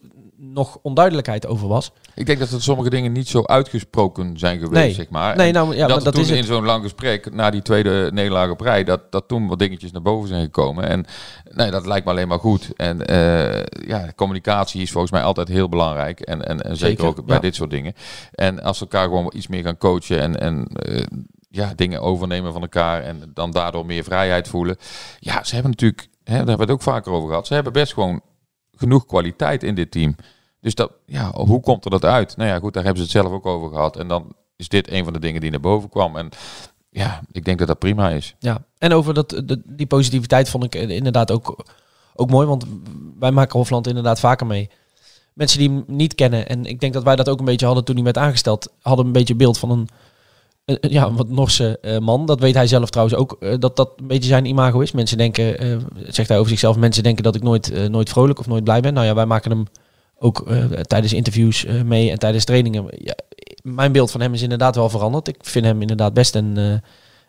nog 0.43 0.77
onduidelijkheid 0.81 1.47
over 1.47 1.67
was. 1.67 1.91
Ik 2.15 2.25
denk 2.25 2.39
dat 2.39 2.51
er 2.51 2.61
sommige 2.61 2.89
dingen 2.89 3.11
niet 3.11 3.27
zo 3.27 3.43
uitgesproken 3.43 4.39
zijn 4.39 4.59
geweest, 4.59 4.73
Nee. 4.73 4.93
zeg 4.93 5.09
maar. 5.09 5.35
Nee, 5.35 5.51
nou, 5.51 5.75
ja, 5.75 5.87
dat 5.87 5.95
maar 5.95 6.03
dat 6.03 6.13
toen 6.13 6.23
is 6.23 6.29
in 6.29 6.43
zo'n 6.43 6.65
lang 6.65 6.83
gesprek, 6.83 7.33
na 7.33 7.49
die 7.49 7.61
tweede 7.61 8.09
nederlaag 8.13 8.49
op 8.49 8.61
rij, 8.61 8.83
dat, 8.83 9.11
dat 9.11 9.27
toen 9.27 9.47
wat 9.47 9.59
dingetjes 9.59 9.91
naar 9.91 10.01
boven 10.01 10.27
zijn 10.27 10.43
gekomen. 10.43 10.87
En 10.87 11.05
nee, 11.43 11.71
dat 11.71 11.85
lijkt 11.85 12.05
me 12.05 12.11
alleen 12.11 12.27
maar 12.27 12.39
goed. 12.39 12.69
En 12.75 13.05
eh, 13.05 13.63
ja, 13.87 14.11
communicatie 14.15 14.81
is 14.81 14.91
volgens 14.91 15.11
mij 15.11 15.23
altijd 15.23 15.47
heel 15.47 15.69
belangrijk. 15.69 16.19
En, 16.19 16.47
en, 16.47 16.61
en 16.61 16.77
zeker, 16.77 16.87
Zeker, 16.87 17.05
ook 17.05 17.25
bij 17.25 17.35
ja. 17.35 17.41
dit 17.41 17.55
soort 17.55 17.69
dingen. 17.69 17.93
En 18.31 18.63
als 18.63 18.77
ze 18.77 18.83
elkaar 18.83 19.03
gewoon 19.03 19.31
iets 19.35 19.47
meer 19.47 19.63
gaan 19.63 19.77
coachen 19.77 20.19
en, 20.19 20.39
en 20.39 20.67
eh, 20.67 21.03
ja, 21.49 21.73
dingen 21.75 22.01
overnemen 22.01 22.53
van 22.53 22.61
elkaar 22.61 23.03
en 23.03 23.31
dan 23.33 23.51
daardoor 23.51 23.85
meer 23.85 24.03
vrijheid 24.03 24.47
voelen. 24.47 24.77
Ja, 25.19 25.43
ze 25.43 25.53
hebben 25.53 25.71
natuurlijk, 25.71 26.01
hè, 26.01 26.07
daar 26.23 26.35
hebben 26.35 26.55
we 26.55 26.61
het 26.61 26.71
ook 26.71 26.81
vaker 26.81 27.11
over 27.11 27.29
gehad, 27.29 27.47
ze 27.47 27.53
hebben 27.53 27.73
best 27.73 27.93
gewoon 27.93 28.21
genoeg 28.81 29.05
kwaliteit 29.05 29.63
in 29.63 29.75
dit 29.75 29.91
team. 29.91 30.15
Dus 30.61 30.75
dat, 30.75 30.91
ja, 31.05 31.31
hoe 31.31 31.59
komt 31.61 31.85
er 31.85 31.91
dat 31.91 32.05
uit? 32.05 32.37
Nou 32.37 32.49
ja, 32.49 32.59
goed, 32.59 32.73
daar 32.73 32.83
hebben 32.83 33.05
ze 33.05 33.11
het 33.11 33.23
zelf 33.23 33.35
ook 33.37 33.45
over 33.45 33.69
gehad. 33.69 33.97
En 33.97 34.07
dan 34.07 34.35
is 34.55 34.67
dit 34.67 34.91
een 34.91 35.03
van 35.03 35.13
de 35.13 35.19
dingen 35.19 35.41
die 35.41 35.51
naar 35.51 35.59
boven 35.59 35.89
kwam. 35.89 36.15
En 36.17 36.29
ja, 36.89 37.21
ik 37.31 37.45
denk 37.45 37.59
dat 37.59 37.67
dat 37.67 37.79
prima 37.79 38.09
is. 38.09 38.35
Ja, 38.39 38.63
en 38.77 38.93
over 38.93 39.13
dat, 39.13 39.29
de, 39.29 39.61
die 39.65 39.85
positiviteit 39.85 40.49
vond 40.49 40.63
ik 40.63 40.75
eh, 40.75 40.89
inderdaad 40.89 41.31
ook, 41.31 41.65
ook 42.15 42.29
mooi. 42.29 42.47
Want 42.47 42.65
wij 43.19 43.31
maken 43.31 43.57
Hofland 43.59 43.87
inderdaad 43.87 44.19
vaker 44.19 44.47
mee. 44.47 44.69
Mensen 45.33 45.59
die 45.59 45.83
niet 45.87 46.15
kennen. 46.15 46.47
En 46.47 46.65
ik 46.65 46.79
denk 46.79 46.93
dat 46.93 47.03
wij 47.03 47.15
dat 47.15 47.29
ook 47.29 47.39
een 47.39 47.45
beetje 47.45 47.65
hadden 47.65 47.83
toen 47.85 47.95
hij 47.95 48.03
werd 48.03 48.17
aangesteld. 48.17 48.73
Hadden 48.81 49.05
een 49.05 49.11
beetje 49.11 49.35
beeld 49.35 49.57
van 49.57 49.71
een- 49.71 49.89
ja, 50.81 51.05
een 51.05 51.15
wat 51.15 51.29
Norse 51.29 51.79
eh, 51.79 51.97
man. 51.97 52.25
Dat 52.25 52.39
weet 52.39 52.53
hij 52.55 52.67
zelf 52.67 52.89
trouwens 52.89 53.17
ook. 53.17 53.37
eh, 53.39 53.53
dat 53.59 53.75
dat 53.75 53.91
een 53.95 54.07
beetje 54.07 54.27
zijn 54.29 54.45
imago 54.45 54.79
is. 54.79 54.91
Mensen 54.91 55.17
denken, 55.17 55.59
eh, 55.59 55.77
zegt 56.07 56.27
hij 56.29 56.37
over 56.37 56.49
zichzelf, 56.49 56.75
mensen 56.77 57.03
denken 57.03 57.23
dat 57.23 57.35
ik 57.35 57.43
nooit, 57.43 57.71
eh, 57.71 57.85
nooit 57.85 58.09
vrolijk 58.09 58.39
of 58.39 58.47
nooit 58.47 58.63
blij 58.63 58.81
ben. 58.81 58.93
Nou 58.93 59.05
ja, 59.05 59.13
wij 59.15 59.25
maken 59.25 59.51
hem 59.51 59.65
ook 60.17 60.39
eh, 60.47 60.63
tijdens 60.65 61.13
interviews 61.13 61.65
eh, 61.65 61.81
mee 61.81 62.11
en 62.11 62.19
tijdens 62.19 62.45
trainingen. 62.45 62.85
Ja, 62.97 63.15
mijn 63.63 63.91
beeld 63.91 64.11
van 64.11 64.21
hem 64.21 64.33
is 64.33 64.41
inderdaad 64.41 64.75
wel 64.75 64.89
veranderd. 64.89 65.27
Ik 65.27 65.37
vind 65.41 65.65
hem 65.65 65.81
inderdaad 65.81 66.13
best 66.13 66.35
een... 66.35 66.57
eh, 66.57 66.73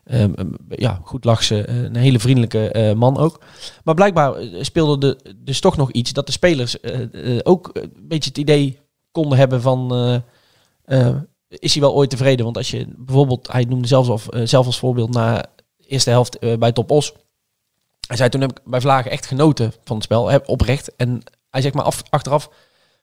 Ehm, 0.04 0.32
ja, 0.68 1.00
goed 1.04 1.24
lachse, 1.24 1.64
eh, 1.64 1.82
een 1.82 1.96
hele 1.96 2.18
vriendelijke 2.18 2.68
eh, 2.70 2.94
man 2.94 3.16
ook. 3.18 3.40
Maar 3.84 3.94
blijkbaar 3.94 4.34
eh, 4.34 4.62
speelde 4.62 5.06
er 5.24 5.34
dus 5.44 5.60
toch 5.60 5.76
nog 5.76 5.90
iets 5.92 6.12
dat 6.12 6.26
de 6.26 6.32
spelers 6.32 6.80
eh, 6.80 7.00
eh, 7.36 7.40
ook 7.42 7.70
een 7.72 7.92
beetje 8.08 8.28
het 8.28 8.38
idee 8.38 8.78
konden 9.10 9.38
hebben 9.38 9.62
van... 9.62 9.92
is 11.58 11.72
hij 11.72 11.82
wel 11.82 11.94
ooit 11.94 12.10
tevreden? 12.10 12.44
Want 12.44 12.56
als 12.56 12.70
je 12.70 12.86
bijvoorbeeld, 12.96 13.52
hij 13.52 13.64
noemde 13.64 13.88
zelfs 13.88 14.08
of, 14.08 14.28
eh, 14.28 14.42
zelf 14.44 14.66
als 14.66 14.78
voorbeeld 14.78 15.10
na 15.10 15.36
de 15.76 15.86
eerste 15.86 16.10
helft 16.10 16.38
eh, 16.38 16.56
bij 16.56 16.72
Top 16.72 16.90
Os. 16.90 17.12
Hij 18.06 18.16
zei 18.16 18.28
toen 18.28 18.40
heb 18.40 18.50
ik 18.50 18.60
bij 18.64 18.80
Vlagen 18.80 19.10
echt 19.10 19.26
genoten 19.26 19.72
van 19.84 19.96
het 19.96 20.04
spel, 20.04 20.28
heb, 20.28 20.48
oprecht. 20.48 20.96
En 20.96 21.22
hij 21.50 21.60
zegt 21.60 21.74
maar 21.74 21.84
af, 21.84 22.02
achteraf 22.10 22.50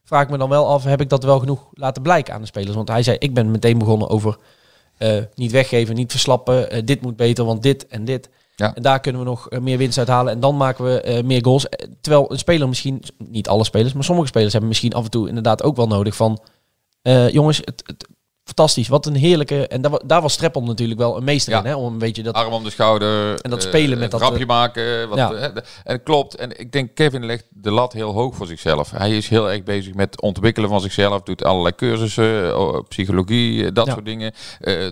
vraag 0.04 0.24
ik 0.24 0.30
me 0.30 0.38
dan 0.38 0.50
wel 0.50 0.68
af, 0.68 0.84
heb 0.84 1.02
ik 1.02 1.10
dat 1.10 1.24
wel 1.24 1.40
genoeg 1.40 1.68
laten 1.74 2.02
blijken 2.02 2.34
aan 2.34 2.42
de 2.42 2.48
spelers? 2.48 2.76
Want 2.76 2.88
hij 2.88 3.04
zei, 3.04 3.18
ik 3.18 3.34
ben 3.34 3.52
meteen 3.52 3.78
begonnen 3.78 4.10
over 4.10 4.38
eh, 4.98 5.18
niet 5.36 5.52
weggeven, 5.52 5.96
niet 5.96 6.12
verslappen. 6.12 6.86
dit 6.86 7.02
moet 7.02 7.16
beter, 7.16 7.46
want 7.46 7.64
dit 7.64 7.88
en 7.88 8.06
dit. 8.06 8.30
Ja. 8.56 8.76
En 8.76 8.82
daar 8.82 9.00
kunnen 9.00 9.22
we 9.22 9.28
nog 9.28 9.50
meer 9.60 9.78
winst 9.78 9.98
uithalen. 9.98 10.34
En 10.34 10.40
dan 10.40 10.58
maken 10.58 10.86
we 10.86 11.22
meer 11.26 11.44
goals. 11.44 11.66
Terwijl 12.02 12.32
een 12.32 12.38
speler 12.38 12.68
misschien, 12.68 13.04
niet 13.18 13.48
alle 13.48 13.64
spelers, 13.64 13.94
maar 13.94 14.04
sommige 14.04 14.28
spelers 14.28 14.52
hebben 14.52 14.70
misschien 14.70 14.94
af 14.94 15.04
en 15.04 15.12
toe 15.12 15.28
inderdaad 15.28 15.64
ook 15.64 15.76
wel 15.76 15.88
nodig 15.88 16.16
van... 16.16 16.42
jongens, 17.32 17.58
het, 17.58 17.84
het, 17.86 18.08
fantastisch. 18.56 18.88
Wat 18.88 19.06
een 19.06 19.16
heerlijke... 19.16 19.68
En 19.68 19.82
daar, 19.82 20.00
daar 20.06 20.22
was 20.22 20.34
Streppel 20.34 20.64
natuurlijk 20.64 21.00
wel 21.00 21.18
een 21.18 21.24
meester 21.24 21.54
Ja. 21.54 21.60
in. 21.60 21.66
Hè, 21.66 21.76
om 21.76 21.94
een 21.94 21.98
beetje 22.00 22.24
dat... 22.24 22.34
Arm 22.34 22.54
om 22.54 22.64
de 22.64 22.70
schouder. 22.70 23.42
En 23.42 23.50
dat 23.50 23.62
eh, 23.64 23.68
spelen 23.68 23.98
met 24.00 24.14
een 24.14 24.20
dat, 24.20 24.28
grapje 24.28 24.44
eh, 24.44 24.48
maken. 24.50 25.10
Wat, 25.10 25.18
ja. 25.18 25.32
eh, 25.34 25.62
en 25.84 26.04
klopt. 26.04 26.36
En 26.36 26.60
ik 26.60 26.72
denk 26.72 26.96
Kevin 26.96 27.26
legt 27.26 27.46
de 27.50 27.72
lat 27.72 27.94
heel 27.94 28.12
hoog 28.12 28.36
voor 28.36 28.48
zichzelf. 28.48 28.92
Hij 28.92 29.18
is 29.18 29.30
heel 29.30 29.52
erg 29.52 29.64
bezig 29.64 29.94
met 29.94 30.22
ontwikkelen 30.22 30.70
van 30.70 30.82
zichzelf. 30.82 31.22
Doet 31.22 31.44
allerlei 31.44 31.76
cursussen, 31.76 32.54
psychologie, 32.88 33.66
eh, 33.66 33.74
dat 33.74 33.86
Ja. 33.86 33.94
soort 33.94 34.06
dingen. 34.06 34.34
Eh, 34.60 34.88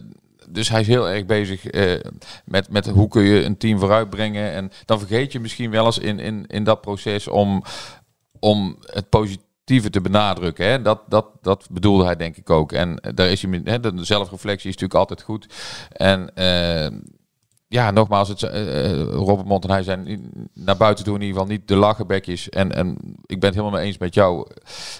dus 0.49 0.69
hij 0.69 0.81
is 0.81 0.87
heel 0.87 1.09
erg 1.09 1.25
bezig 1.25 1.65
eh, 1.65 1.99
met, 2.45 2.69
met 2.69 2.87
hoe 2.87 3.07
kun 3.07 3.23
je 3.23 3.43
een 3.43 3.57
team 3.57 3.79
vooruitbrengen. 3.79 4.51
En 4.51 4.71
dan 4.85 4.99
vergeet 4.99 5.31
je 5.31 5.39
misschien 5.39 5.71
wel 5.71 5.85
eens 5.85 5.97
in, 5.97 6.19
in, 6.19 6.45
in 6.47 6.63
dat 6.63 6.81
proces 6.81 7.27
om, 7.27 7.63
om 8.39 8.77
het 8.85 9.09
positieve 9.67 9.89
te 9.89 10.09
benadrukken. 10.09 10.65
Hè? 10.65 10.81
Dat, 10.81 10.99
dat, 11.07 11.25
dat 11.41 11.67
bedoelde 11.71 12.05
hij 12.05 12.15
denk 12.15 12.37
ik 12.37 12.49
ook. 12.49 12.71
En 12.71 12.99
eh, 12.99 13.11
daar 13.15 13.29
is 13.29 13.41
hij, 13.41 13.61
hè, 13.63 13.79
de 13.79 14.05
zelfreflectie 14.05 14.69
is 14.69 14.77
natuurlijk 14.77 14.99
altijd 14.99 15.21
goed. 15.21 15.47
En 15.91 16.35
eh, 16.35 16.99
ja, 17.67 17.91
nogmaals, 17.91 18.29
het, 18.29 18.43
eh, 18.43 19.01
Robert 19.01 19.47
Mont 19.47 19.63
en 19.63 19.69
hij 19.69 19.83
zijn 19.83 20.31
naar 20.53 20.77
buiten 20.77 21.05
toe 21.05 21.15
in 21.15 21.21
ieder 21.21 21.37
geval 21.37 21.55
niet 21.55 21.67
de 21.67 21.75
lachenbekjes. 21.75 22.49
En, 22.49 22.75
en 22.75 22.97
ik 23.25 23.39
ben 23.39 23.49
het 23.49 23.59
helemaal 23.59 23.79
mee 23.79 23.87
eens 23.87 23.97
met 23.97 24.13
jou. 24.13 24.47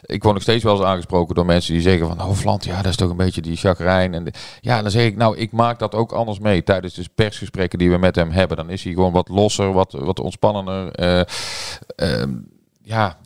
Ik 0.02 0.24
word 0.24 0.34
nog 0.34 0.44
steeds 0.44 0.64
wel 0.64 0.76
eens 0.76 0.86
aangesproken 0.86 1.36
door 1.36 1.46
mensen 1.46 1.74
die 1.74 1.82
zeggen 1.82 2.08
van 2.08 2.20
Hofland, 2.20 2.66
ja, 2.66 2.82
dat 2.82 2.92
is 2.92 2.98
toch 2.98 3.10
een 3.10 3.18
beetje 3.18 3.42
die 3.42 3.56
chagrijn. 3.56 4.14
En 4.14 4.32
ja, 4.62 4.82
dan 4.82 4.92
zeg 4.92 5.06
ik, 5.06 5.16
nou, 5.16 5.38
ik 5.38 5.52
maak 5.52 5.80
dat 5.80 5.96
ook 5.96 6.12
anders 6.12 6.40
mee 6.40 6.64
tijdens 6.64 6.94
de 6.94 7.06
persgesprekken 7.16 7.80
die 7.80 7.90
we 7.90 7.98
met 7.98 8.16
hem 8.16 8.32
hebben. 8.32 8.58
Dan 8.58 8.70
is 8.70 8.84
hij 8.84 8.94
gewoon 8.94 9.14
wat 9.14 9.30
losser, 9.30 9.74
wat, 9.74 9.92
wat 9.92 10.20
ontspannender. 10.20 10.92
eh, 10.92 11.22
ehm, 11.96 12.34
ja, 12.88 13.18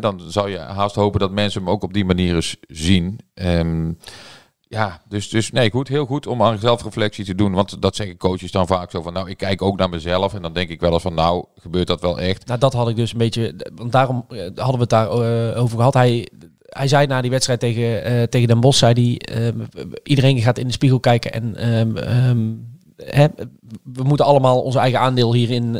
dan 0.00 0.20
zou 0.26 0.50
je 0.50 0.58
haast 0.58 0.94
hopen 0.94 1.20
dat 1.20 1.30
mensen 1.30 1.60
hem 1.60 1.70
ook 1.70 1.82
op 1.82 1.92
die 1.92 2.04
manier 2.04 2.34
eens 2.34 2.56
zien. 2.68 3.18
Ehm, 3.34 3.92
ja, 4.60 5.00
dus, 5.08 5.28
dus 5.28 5.50
nee, 5.50 5.70
goed, 5.70 5.88
heel 5.88 6.06
goed 6.06 6.26
om 6.26 6.42
aan 6.42 6.58
zelfreflectie 6.58 7.24
te 7.24 7.34
doen. 7.34 7.52
Want 7.52 7.82
dat 7.82 7.96
zeggen 7.96 8.16
coaches 8.16 8.50
dan 8.50 8.66
vaak 8.66 8.90
zo 8.90 9.02
van, 9.02 9.12
nou, 9.12 9.30
ik 9.30 9.36
kijk 9.36 9.62
ook 9.62 9.78
naar 9.78 9.88
mezelf. 9.88 10.34
En 10.34 10.42
dan 10.42 10.52
denk 10.52 10.68
ik 10.68 10.80
wel 10.80 10.92
eens 10.92 11.02
van, 11.02 11.14
nou, 11.14 11.44
gebeurt 11.56 11.86
dat 11.86 12.00
wel 12.00 12.20
echt? 12.20 12.46
Nou, 12.46 12.58
dat 12.58 12.72
had 12.72 12.88
ik 12.88 12.96
dus 12.96 13.12
een 13.12 13.18
beetje. 13.18 13.54
Want 13.74 13.92
daarom 13.92 14.24
eh, 14.28 14.38
hadden 14.38 14.74
we 14.74 14.80
het 14.80 14.90
daar 14.90 15.10
eh, 15.10 15.62
over 15.62 15.76
gehad. 15.76 15.94
Hij, 15.94 16.28
hij 16.66 16.88
zei 16.88 17.06
na 17.06 17.20
die 17.20 17.30
wedstrijd 17.30 17.60
tegen, 17.60 18.04
eh, 18.04 18.22
tegen 18.22 18.48
Den 18.48 18.60
Bosch, 18.60 18.80
hij, 18.80 19.16
ehm, 19.18 19.58
iedereen 20.02 20.38
gaat 20.38 20.58
in 20.58 20.66
de 20.66 20.72
spiegel 20.72 21.00
kijken 21.00 21.32
en 21.32 21.56
ehm, 21.56 22.54
we 23.82 24.02
moeten 24.02 24.26
allemaal 24.26 24.62
onze 24.62 24.78
eigen 24.78 25.00
aandeel 25.00 25.34
hierin 25.34 25.72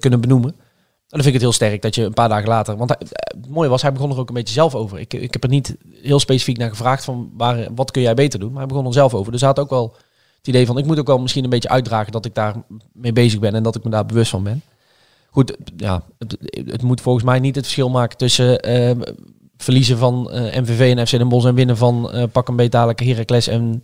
kunnen 0.00 0.20
benoemen. 0.20 0.54
En 1.16 1.22
dan 1.22 1.32
vind 1.32 1.42
ik 1.42 1.48
het 1.48 1.60
heel 1.60 1.68
sterk 1.68 1.82
dat 1.82 1.94
je 1.94 2.04
een 2.04 2.14
paar 2.14 2.28
dagen 2.28 2.48
later. 2.48 2.76
Want 2.76 2.96
eh, 2.96 3.08
het 3.16 3.48
mooie 3.48 3.68
was, 3.68 3.82
hij 3.82 3.92
begon 3.92 4.10
er 4.10 4.18
ook 4.18 4.28
een 4.28 4.34
beetje 4.34 4.54
zelf 4.54 4.74
over. 4.74 4.98
Ik, 4.98 5.14
ik 5.14 5.32
heb 5.32 5.42
er 5.42 5.48
niet 5.48 5.76
heel 6.02 6.20
specifiek 6.20 6.56
naar 6.56 6.68
gevraagd 6.68 7.04
van 7.04 7.30
waar, 7.36 7.68
wat 7.74 7.90
kun 7.90 8.02
jij 8.02 8.14
beter 8.14 8.38
doen. 8.38 8.50
Maar 8.50 8.58
hij 8.58 8.66
begon 8.66 8.86
er 8.86 8.92
zelf 8.92 9.14
over. 9.14 9.32
Dus 9.32 9.40
hij 9.40 9.48
had 9.48 9.58
ook 9.58 9.70
wel 9.70 9.94
het 10.36 10.46
idee 10.46 10.66
van 10.66 10.78
ik 10.78 10.84
moet 10.84 10.98
ook 10.98 11.06
wel 11.06 11.18
misschien 11.18 11.44
een 11.44 11.50
beetje 11.50 11.68
uitdragen 11.68 12.12
dat 12.12 12.24
ik 12.24 12.34
daar 12.34 12.54
mee 12.92 13.12
bezig 13.12 13.40
ben 13.40 13.54
en 13.54 13.62
dat 13.62 13.76
ik 13.76 13.84
me 13.84 13.90
daar 13.90 14.06
bewust 14.06 14.30
van 14.30 14.42
ben. 14.42 14.62
Goed, 15.30 15.56
ja, 15.76 16.02
het, 16.50 16.82
moet 16.82 17.00
volgens 17.00 17.24
mij 17.24 17.38
niet 17.38 17.54
het 17.54 17.64
verschil 17.64 17.90
maken 17.90 18.16
tussen 18.16 18.60
eh, 18.60 18.90
verliezen 19.56 19.98
van 19.98 20.30
eh, 20.30 20.60
MVV 20.60 20.96
en 20.96 21.06
FC 21.06 21.10
Den 21.10 21.28
Bosch 21.28 21.46
en 21.46 21.54
winnen 21.54 21.76
van 21.76 22.10
pak 22.32 22.48
een 22.48 22.56
beet 22.56 22.72
dadelijk 22.72 23.00
en, 23.46 23.82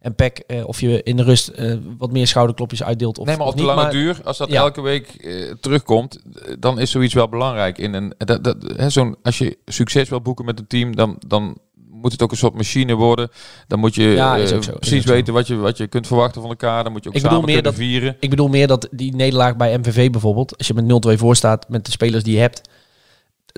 en 0.00 0.14
PEC. 0.14 0.38
eh, 0.38 0.66
of 0.66 0.80
je 0.80 1.02
in 1.02 1.16
de 1.16 1.22
rust 1.22 1.48
eh, 1.48 1.74
wat 1.98 2.12
meer 2.12 2.26
schouderklopjes 2.26 2.82
uitdeelt 2.82 3.18
of, 3.18 3.26
nee, 3.26 3.36
maar 3.36 3.46
op 3.46 3.56
de 3.56 3.62
lange 3.62 3.82
maar- 3.82 3.90
duur, 3.90 4.20
als 4.24 4.38
dat 4.38 4.50
Ja. 4.50 4.60
elke 4.60 4.80
week 4.80 5.06
eh, 5.08 5.52
terugkomt, 5.60 6.18
dan 6.58 6.78
is 6.80 6.90
zoiets 6.90 7.14
wel 7.14 7.28
belangrijk. 7.28 7.78
In 7.78 7.94
een, 7.94 8.12
dat, 8.18 8.44
dat, 8.44 8.56
hè, 8.76 8.90
zo'n, 8.90 9.16
als 9.22 9.38
je 9.38 9.58
succes 9.66 10.08
wil 10.08 10.20
boeken 10.20 10.44
met 10.44 10.58
een 10.58 10.66
team, 10.66 10.96
dan, 10.96 11.16
dan 11.26 11.58
moet 11.90 12.12
het 12.12 12.22
ook 12.22 12.30
een 12.30 12.36
soort 12.36 12.54
machine 12.54 12.94
worden. 12.94 13.28
Dan 13.66 13.78
moet 13.78 13.94
je 13.94 14.02
Ja, 14.02 14.46
zo, 14.46 14.58
precies 14.78 15.04
weten 15.04 15.34
wat 15.34 15.46
je, 15.46 15.56
wat 15.56 15.76
je 15.76 15.86
kunt 15.86 16.06
verwachten 16.06 16.40
van 16.40 16.50
elkaar. 16.50 16.82
Dan 16.84 16.92
moet 16.92 17.02
je 17.02 17.08
ook 17.08 17.14
Ik 17.14 17.20
samen 17.20 17.36
meer 17.36 17.46
kunnen 17.46 17.64
dat- 17.64 17.74
vieren. 17.74 18.16
Ik 18.20 18.30
bedoel 18.30 18.48
meer 18.48 18.66
dat 18.66 18.88
die 18.90 19.14
nederlaag 19.14 19.56
bij 19.56 19.78
MVV 19.78 20.10
bijvoorbeeld, 20.10 20.58
als 20.58 20.66
je 20.66 20.74
met 20.74 20.84
0-2 20.84 21.18
voor 21.18 21.36
staat 21.36 21.68
met 21.68 21.84
de 21.84 21.90
spelers 21.90 22.24
die 22.24 22.34
je 22.34 22.40
hebt, 22.40 22.60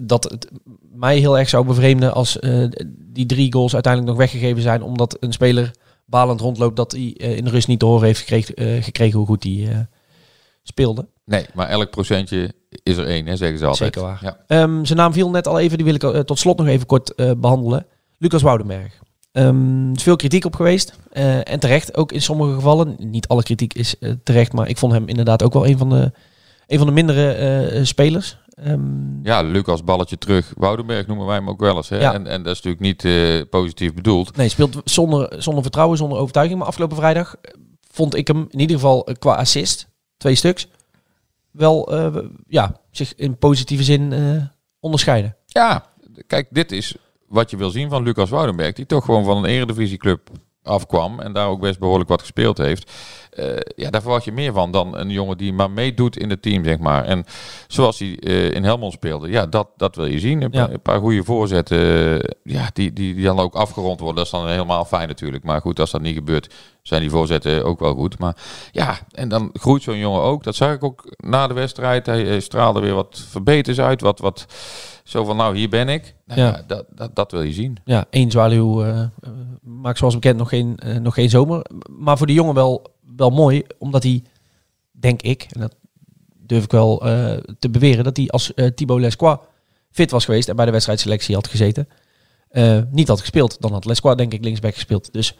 dat 0.02 0.24
het 0.24 0.50
mij 0.94 1.18
heel 1.18 1.38
erg 1.38 1.48
zou 1.48 1.66
bevreemden 1.66 2.14
als 2.14 2.38
die 2.96 3.26
drie 3.26 3.52
goals 3.52 3.72
uiteindelijk 3.74 4.12
nog 4.12 4.22
weggegeven 4.26 4.62
zijn, 4.62 4.82
omdat 4.82 5.16
een 5.20 5.32
speler 5.32 5.70
balend 6.10 6.40
rondloopt 6.40 6.76
dat 6.76 6.92
hij 6.92 7.14
eh, 7.16 7.36
in 7.36 7.44
de 7.44 7.50
rust 7.50 7.68
niet 7.68 7.78
te 7.78 7.84
horen 7.84 8.06
heeft 8.06 8.18
gekregen, 8.18 8.54
eh, 8.54 8.82
gekregen 8.82 9.18
hoe 9.18 9.26
goed 9.26 9.44
hij 9.44 9.68
eh, 9.70 9.78
speelde. 10.62 11.06
Nee, 11.24 11.46
maar 11.54 11.68
elk 11.68 11.90
procentje 11.90 12.54
is 12.82 12.96
er 12.96 13.06
één, 13.06 13.26
hè, 13.26 13.36
zeggen 13.36 13.58
ze 13.58 13.66
altijd. 13.66 13.94
Zeker 13.94 14.08
waar. 14.08 14.18
Ja. 14.22 14.36
Ehm, 14.46 14.84
zijn 14.84 14.98
naam 14.98 15.12
viel 15.12 15.30
net 15.30 15.48
al 15.48 15.58
even, 15.58 15.78
die 15.78 15.86
wil 15.86 15.94
ik 15.94 16.26
tot 16.26 16.38
slot 16.38 16.58
nog 16.58 16.66
even 16.66 16.86
kort 16.86 17.14
eh, 17.14 17.30
behandelen. 17.36 17.86
Lucas 18.18 18.42
Woudenberg. 18.42 18.98
Ehm, 19.32 19.90
er 19.90 19.96
is 19.96 20.02
veel 20.02 20.16
kritiek 20.16 20.44
op 20.44 20.54
geweest. 20.54 20.98
en 21.10 21.60
terecht, 21.60 21.96
ook 21.96 22.12
in 22.12 22.22
sommige 22.22 22.54
gevallen. 22.54 22.96
Niet 22.98 23.28
alle 23.28 23.42
kritiek 23.42 23.74
is 23.74 23.94
terecht, 24.22 24.52
maar 24.52 24.68
ik 24.68 24.78
vond 24.78 24.92
hem 24.92 25.08
inderdaad 25.08 25.42
ook 25.42 25.52
wel 25.52 25.66
een 25.66 25.78
van 25.78 25.90
de, 25.90 26.12
een 26.66 26.78
van 26.78 26.86
de 26.86 26.92
mindere 26.92 27.80
spelers. 27.84 28.38
Ehm, 28.62 29.22
Ja, 29.22 29.40
Lucas 29.42 29.84
balletje 29.84 30.18
terug. 30.18 30.52
Woudenberg 30.56 31.06
noemen 31.06 31.26
wij 31.26 31.34
hem 31.36 31.48
ook 31.48 31.60
wel 31.60 31.76
eens. 31.76 31.88
Hè? 31.88 32.00
Ja. 32.00 32.14
En, 32.14 32.26
en 32.26 32.42
dat 32.42 32.56
is 32.56 32.62
natuurlijk 32.62 32.82
niet 32.82 33.04
eh, 33.04 33.48
positief 33.50 33.94
bedoeld. 33.94 34.36
Nee, 34.36 34.48
speelt 34.48 34.80
zonder, 34.84 35.42
zonder 35.42 35.62
vertrouwen, 35.62 35.96
zonder 35.98 36.18
overtuiging. 36.18 36.58
Maar 36.58 36.68
afgelopen 36.68 36.96
vrijdag 36.96 37.36
eh, 37.42 37.54
vond 37.90 38.14
ik 38.14 38.26
hem 38.26 38.46
in 38.50 38.60
ieder 38.60 38.76
geval 38.76 39.06
eh, 39.06 39.14
qua 39.18 39.34
assist, 39.34 39.88
twee 40.16 40.34
stuks, 40.34 40.68
wel 41.50 41.92
ja, 42.48 42.80
zich 42.90 43.14
in 43.14 43.36
positieve 43.38 43.82
zin 43.82 44.12
onderscheiden. 44.80 45.36
Ja, 45.46 45.84
kijk, 46.26 46.48
dit 46.50 46.72
is 46.72 46.96
wat 47.28 47.50
je 47.50 47.56
wil 47.56 47.70
zien 47.70 47.88
van 47.90 48.02
Lucas 48.02 48.30
Woudenberg. 48.30 48.72
Die 48.72 48.86
toch 48.86 49.04
gewoon 49.04 49.24
van 49.24 49.36
een 49.36 49.44
eredivisieclub 49.44 50.30
afkwam 50.62 51.20
en 51.20 51.32
daar 51.32 51.48
ook 51.48 51.60
best 51.60 51.78
behoorlijk 51.78 52.08
wat 52.08 52.20
gespeeld 52.20 52.58
heeft. 52.58 52.90
Eh, 53.30 53.46
ja, 53.76 53.90
daar 53.90 54.00
verwacht 54.02 54.24
je 54.24 54.32
meer 54.32 54.52
van 54.52 54.70
dan 54.70 54.96
een 54.96 55.10
jongen 55.10 55.38
die 55.38 55.52
maar 55.52 55.70
meedoet 55.70 56.16
in 56.16 56.30
het 56.30 56.42
team, 56.42 56.64
zeg 56.64 56.78
maar. 56.78 57.04
En 57.04 57.24
zoals 57.68 57.98
hij 57.98 58.18
eh, 58.18 58.50
in 58.50 58.64
Helmond 58.64 58.92
speelde, 58.92 59.28
ja, 59.28 59.46
dat, 59.46 59.68
dat 59.76 59.96
wil 59.96 60.06
je 60.06 60.18
zien. 60.18 60.42
Een, 60.42 60.48
Ja. 60.52 60.64
paar, 60.64 60.74
een 60.74 60.82
paar 60.82 60.98
goede 61.00 61.24
voorzetten, 61.24 61.78
eh, 62.22 62.30
ja, 62.42 62.70
die, 62.72 62.92
die, 62.92 63.14
die 63.14 63.24
dan 63.24 63.38
ook 63.38 63.54
afgerond 63.54 63.98
worden. 64.00 64.16
Dat 64.16 64.24
is 64.24 64.30
dan 64.40 64.48
helemaal 64.48 64.84
fijn 64.84 65.08
natuurlijk. 65.08 65.44
Maar 65.44 65.60
goed, 65.60 65.80
als 65.80 65.90
dat 65.90 66.00
niet 66.00 66.14
gebeurt, 66.14 66.54
zijn 66.82 67.00
die 67.00 67.10
voorzetten 67.10 67.64
ook 67.64 67.80
wel 67.80 67.94
goed. 67.94 68.18
Maar 68.18 68.36
ja, 68.72 68.98
en 69.10 69.28
dan 69.28 69.50
groeit 69.52 69.82
zo'n 69.82 69.98
jongen 69.98 70.22
ook. 70.22 70.44
Dat 70.44 70.54
zag 70.56 70.72
ik 70.74 70.84
ook 70.84 71.14
na 71.16 71.46
de 71.46 71.54
wedstrijd. 71.54 72.06
Hij, 72.06 72.22
hij 72.22 72.40
straalde 72.40 72.80
weer 72.80 72.94
wat 72.94 73.22
verbeters 73.28 73.80
uit. 73.80 74.00
Wat, 74.00 74.18
wat 74.18 74.46
zo 75.10 75.24
van, 75.24 75.36
nou, 75.36 75.56
hier 75.56 75.68
ben 75.68 75.88
ik. 75.88 76.14
Nou, 76.26 76.40
Ja. 76.40 76.46
ja. 76.46 76.62
dat, 76.66 76.86
dat, 76.94 77.14
dat 77.16 77.30
wil 77.30 77.42
je 77.42 77.52
zien. 77.52 77.76
Ja, 77.84 78.06
één 78.10 78.30
zwaluw 78.30 78.84
eh, 78.84 79.02
maakt 79.62 79.98
zoals 79.98 80.14
bekend 80.14 80.36
nog 80.36 80.48
geen, 80.48 80.76
eh, 80.76 80.96
nog 80.96 81.14
geen 81.14 81.30
zomer. 81.30 81.66
Maar 81.90 82.18
voor 82.18 82.26
de 82.26 82.32
jongen 82.32 82.54
wel, 82.54 82.94
wel 83.16 83.30
mooi, 83.30 83.62
omdat 83.78 84.02
hij, 84.02 84.22
denk 84.90 85.22
ik, 85.22 85.46
en 85.50 85.60
dat 85.60 85.74
durf 86.46 86.64
ik 86.64 86.70
wel 86.70 87.06
eh, 87.06 87.36
te 87.58 87.70
beweren, 87.70 88.04
dat 88.04 88.16
hij 88.16 88.28
als 88.28 88.52
Thibaut 88.74 89.00
Lesquois 89.00 89.38
fit 89.90 90.10
was 90.10 90.24
geweest 90.24 90.48
en 90.48 90.56
bij 90.56 90.64
de 90.64 90.70
wedstrijdselectie 90.70 91.34
had 91.34 91.48
gezeten, 91.48 91.88
niet 92.90 93.08
had 93.08 93.20
gespeeld. 93.20 93.60
Dan 93.60 93.72
had 93.72 93.84
Lesquois 93.84 94.16
denk 94.16 94.32
ik 94.32 94.44
linksback 94.44 94.74
gespeeld. 94.74 95.12
Dus 95.12 95.36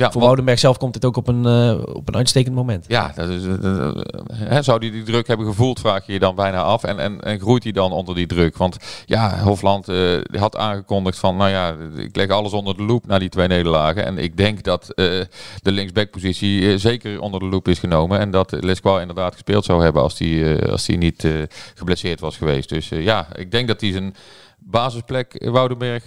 Ja, 0.00 0.10
voor 0.10 0.20
Woudenberg 0.20 0.58
zelf 0.58 0.76
komt 0.76 0.92
dit 0.92 1.04
ook 1.04 1.16
op 1.16 1.28
een, 1.28 1.46
eh, 1.46 1.94
op 1.94 2.08
een 2.08 2.16
uitstekend 2.16 2.54
moment. 2.54 2.84
Ja, 2.88 3.12
dat 3.14 3.28
is, 3.28 3.44
eh, 3.44 3.88
eh, 3.88 3.94
hè, 4.32 4.62
zou 4.62 4.78
hij 4.78 4.90
die 4.90 5.02
druk 5.02 5.26
hebben 5.26 5.46
gevoeld, 5.46 5.80
vraag 5.80 6.06
je 6.06 6.12
je 6.12 6.18
dan 6.18 6.34
bijna 6.34 6.62
af. 6.62 6.84
En, 6.84 6.98
en, 6.98 7.20
en 7.20 7.40
groeit 7.40 7.62
hij 7.62 7.72
dan 7.72 7.92
onder 7.92 8.14
die 8.14 8.26
druk? 8.26 8.56
Want 8.56 8.76
ja, 9.06 9.38
Hofland 9.38 9.86
had 10.30 10.56
aangekondigd 10.56 11.18
van, 11.18 11.36
nou 11.36 11.50
ja, 11.50 11.76
ik 11.96 12.16
leg 12.16 12.28
alles 12.28 12.52
onder 12.52 12.76
de 12.76 12.82
loep 12.82 13.06
na 13.06 13.18
die 13.18 13.28
twee 13.28 13.46
nederlagen. 13.46 14.04
En 14.04 14.18
ik 14.18 14.36
denk 14.36 14.62
dat 14.62 14.92
de 14.94 15.28
linksbackpositie 15.62 16.78
zeker 16.78 17.20
onder 17.20 17.40
de 17.40 17.46
loep 17.46 17.68
is 17.68 17.78
genomen. 17.78 18.18
En 18.18 18.30
dat 18.30 18.56
Lesquois 18.60 19.00
inderdaad 19.00 19.32
gespeeld 19.32 19.64
zou 19.64 19.82
hebben 19.82 20.02
als 20.02 20.18
hij 20.18 20.70
als 20.70 20.86
die 20.86 20.96
niet 20.96 21.28
geblesseerd 21.74 22.20
was 22.20 22.36
geweest. 22.36 22.68
Dus 22.68 22.88
ja, 22.88 23.26
ik 23.34 23.50
denk 23.50 23.68
dat 23.68 23.80
hij 23.80 23.92
zijn 23.92 24.14
basisplek 24.58 25.48
Woudenberg 25.50 26.04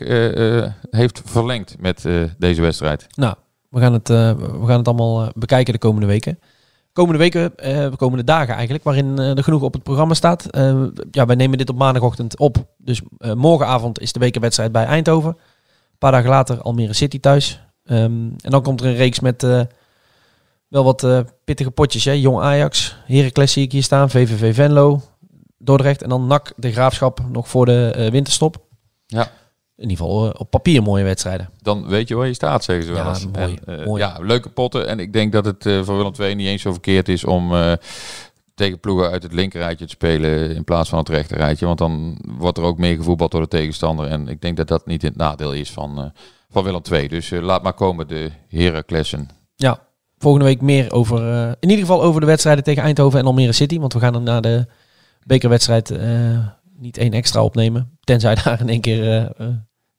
heeft 0.89 1.21
verlengd 1.25 1.75
met 1.79 2.06
deze 2.38 2.62
wedstrijd. 2.62 3.08
Nou, 3.15 3.36
we 3.73 3.79
gaan 3.79 3.93
het, 3.93 4.09
eh, 4.09 4.31
we 4.36 4.65
gaan 4.65 4.77
het 4.77 4.88
allemaal 4.88 5.23
eh, 5.23 5.29
bekijken 5.36 5.73
de 5.73 5.79
komende 5.79 6.07
weken. 6.07 6.39
Komende 6.91 7.19
weken, 7.19 7.57
eh, 7.57 7.89
de 7.89 7.95
komende 7.95 8.23
dagen 8.23 8.53
eigenlijk, 8.53 8.83
waarin 8.83 9.17
er 9.19 9.43
genoeg 9.43 9.62
op 9.62 9.73
het 9.73 9.83
programma 9.83 10.13
staat. 10.13 10.47
Ja, 11.12 11.25
wij 11.25 11.36
nemen 11.36 11.57
dit 11.57 11.69
op 11.69 11.77
maandagochtend 11.77 12.39
op. 12.39 12.65
Dus 12.77 13.01
morgenavond 13.17 13.99
is 13.99 14.13
de 14.13 14.19
bekerwedstrijd 14.19 14.71
bij 14.71 14.86
Eindhoven. 14.86 15.29
Een 15.29 15.97
paar 15.97 16.12
dagen 16.12 16.29
later 16.29 16.62
Almere 16.62 16.93
City 16.93 17.19
thuis. 17.19 17.62
Ehm, 17.83 18.01
en 18.41 18.51
dan 18.51 18.62
komt 18.62 18.81
er 18.81 18.88
een 18.88 18.95
reeks 18.95 19.19
met 19.19 19.41
wel 20.67 20.83
wat 20.83 21.07
pittige 21.43 21.71
potjes. 21.71 22.05
Hè? 22.05 22.12
Jong 22.12 22.39
Ajax, 22.39 22.97
Heracles 23.05 23.51
zie 23.51 23.63
ik 23.63 23.71
hier 23.71 23.83
staan, 23.83 24.09
VVV 24.09 24.55
Venlo, 24.55 25.01
Dordrecht. 25.57 26.01
En 26.01 26.09
dan 26.09 26.27
NAC 26.27 26.53
de 26.55 26.71
Graafschap 26.71 27.19
nog 27.31 27.49
voor 27.49 27.65
de 27.65 28.07
winterstop. 28.12 28.65
Ja. 29.05 29.31
In 29.77 29.89
ieder 29.89 30.05
geval 30.05 30.25
eh, 30.33 30.39
op 30.39 30.49
papier 30.49 30.83
mooie 30.83 31.03
wedstrijden. 31.03 31.49
dan 31.62 31.88
weet 31.88 32.07
je 32.07 32.15
waar 32.15 32.27
je 32.27 32.33
staat, 32.33 32.63
zeggen 32.63 32.86
ze 32.86 32.91
wel 32.91 33.03
Ja, 33.03 33.09
eens. 33.09 33.27
mooi, 33.27 33.57
En, 33.65 33.79
eh, 33.79 33.86
mooi. 33.86 34.01
Ja, 34.01 34.17
leuke 34.21 34.49
potten. 34.49 34.88
En 34.88 34.99
ik 34.99 35.13
denk 35.13 35.31
dat 35.31 35.45
het 35.45 35.65
eh, 35.65 35.83
voor 35.83 35.95
Willem 35.97 36.13
II 36.19 36.36
niet 36.36 36.47
eens 36.47 36.62
zo 36.62 36.71
verkeerd 36.71 37.07
is 37.09 37.23
om 37.23 37.51
tegen 38.55 38.79
ploegen 38.79 39.09
uit 39.12 39.23
het 39.23 39.33
linkerrijtje 39.33 39.86
te 39.86 39.91
spelen 39.91 40.55
in 40.55 40.63
plaats 40.63 40.89
van 40.89 40.99
het 40.99 41.09
rechterrijtje. 41.09 41.65
Want 41.65 41.77
dan 41.77 42.17
wordt 42.38 42.57
er 42.57 42.63
ook 42.63 42.77
meer 42.77 42.95
gevoetbald 42.95 43.31
door 43.31 43.41
de 43.41 43.47
tegenstander. 43.47 44.07
En 44.07 44.27
ik 44.27 44.41
denk 44.41 44.57
dat 44.57 44.67
dat 44.67 44.86
niet 44.86 45.01
het 45.01 45.15
nadeel 45.15 45.53
is 45.53 45.71
van, 45.71 46.12
van 46.49 46.63
Willem 46.63 46.81
II. 46.91 47.07
Dus 47.07 47.29
laat 47.29 47.63
maar 47.63 47.73
komen 47.73 48.07
de 48.07 48.31
Heraklessen. 48.49 49.27
Ja, 49.55 49.79
volgende 50.17 50.45
week 50.45 50.62
meer 50.62 50.91
over, 50.91 51.19
in 51.59 51.69
ieder 51.69 51.86
geval 51.86 52.03
over 52.03 52.21
de 52.21 52.27
wedstrijden 52.27 52.63
tegen 52.63 52.83
Eindhoven 52.83 53.19
en 53.19 53.25
Almere 53.25 53.51
City. 53.51 53.79
Want 53.79 53.93
we 53.93 53.99
gaan 53.99 54.15
er 54.15 54.21
na 54.21 54.39
de 54.41 54.65
bekerwedstrijd 55.25 55.93
niet 56.77 56.97
één 56.97 57.12
extra 57.13 57.43
opnemen. 57.43 57.97
Tenzij 57.99 58.36
daar 58.43 58.59
in 58.59 58.69
één 58.69 58.81
keer 58.81 59.01
eh, 59.09 59.21
eh, 59.21 59.47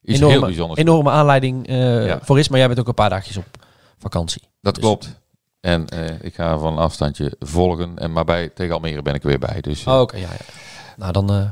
Iets 0.03 0.19
enorme, 0.19 0.37
heel 0.37 0.45
bijzonders. 0.47 0.81
enorme 0.81 1.11
aanleiding 1.11 1.67
eh, 1.69 2.07
Ja. 2.07 2.19
voor 2.23 2.39
is. 2.39 2.49
Maar 2.49 2.59
jij 2.59 2.67
bent 2.69 2.81
ook 2.81 2.89
een 2.89 2.95
paar 2.95 3.11
dagjes 3.11 3.37
op 3.37 3.47
vakantie. 3.99 4.43
Dat 4.61 4.75
Dus- 4.75 4.85
klopt. 4.85 5.23
En 5.61 5.89
eh, 5.89 6.15
ik 6.21 6.35
ga 6.35 6.59
van 6.59 6.73
een 6.73 6.79
afstandje 6.79 7.37
volgen. 7.39 7.99
En 7.99 8.13
maar 8.13 8.25
bij, 8.25 8.49
tegen 8.49 8.75
Almere 8.75 9.03
ben 9.03 9.15
ik 9.15 9.23
er 9.23 9.29
weer 9.29 9.39
bij. 9.39 9.61
Dus, 9.61 9.87
Oh, 9.87 10.01
oké, 10.01 10.17
ja, 10.17 10.29
ja. 10.31 10.45
Nou, 10.97 11.13
dan 11.13 11.31
eh, 11.33 11.51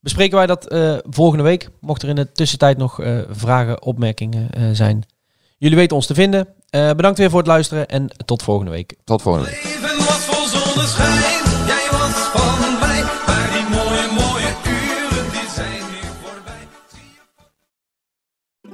bespreken 0.00 0.36
wij 0.36 0.46
dat 0.46 0.66
eh, 0.68 0.96
volgende 1.10 1.42
week. 1.44 1.68
Mocht 1.80 2.02
er 2.02 2.08
in 2.08 2.14
de 2.14 2.32
tussentijd 2.32 2.78
nog 2.78 3.00
eh, 3.00 3.18
vragen, 3.30 3.82
opmerkingen 3.82 4.50
eh, 4.50 4.62
zijn. 4.72 5.02
Jullie 5.58 5.76
weten 5.76 5.96
ons 5.96 6.06
te 6.06 6.14
vinden. 6.14 6.48
Eh, 6.70 6.90
bedankt 6.90 7.18
weer 7.18 7.30
voor 7.30 7.38
het 7.38 7.48
luisteren 7.48 7.88
en 7.88 8.08
tot 8.24 8.42
volgende 8.42 8.70
week. 8.70 8.94
tot 9.04 9.22
volgende 9.22 9.48
week. 9.50 9.80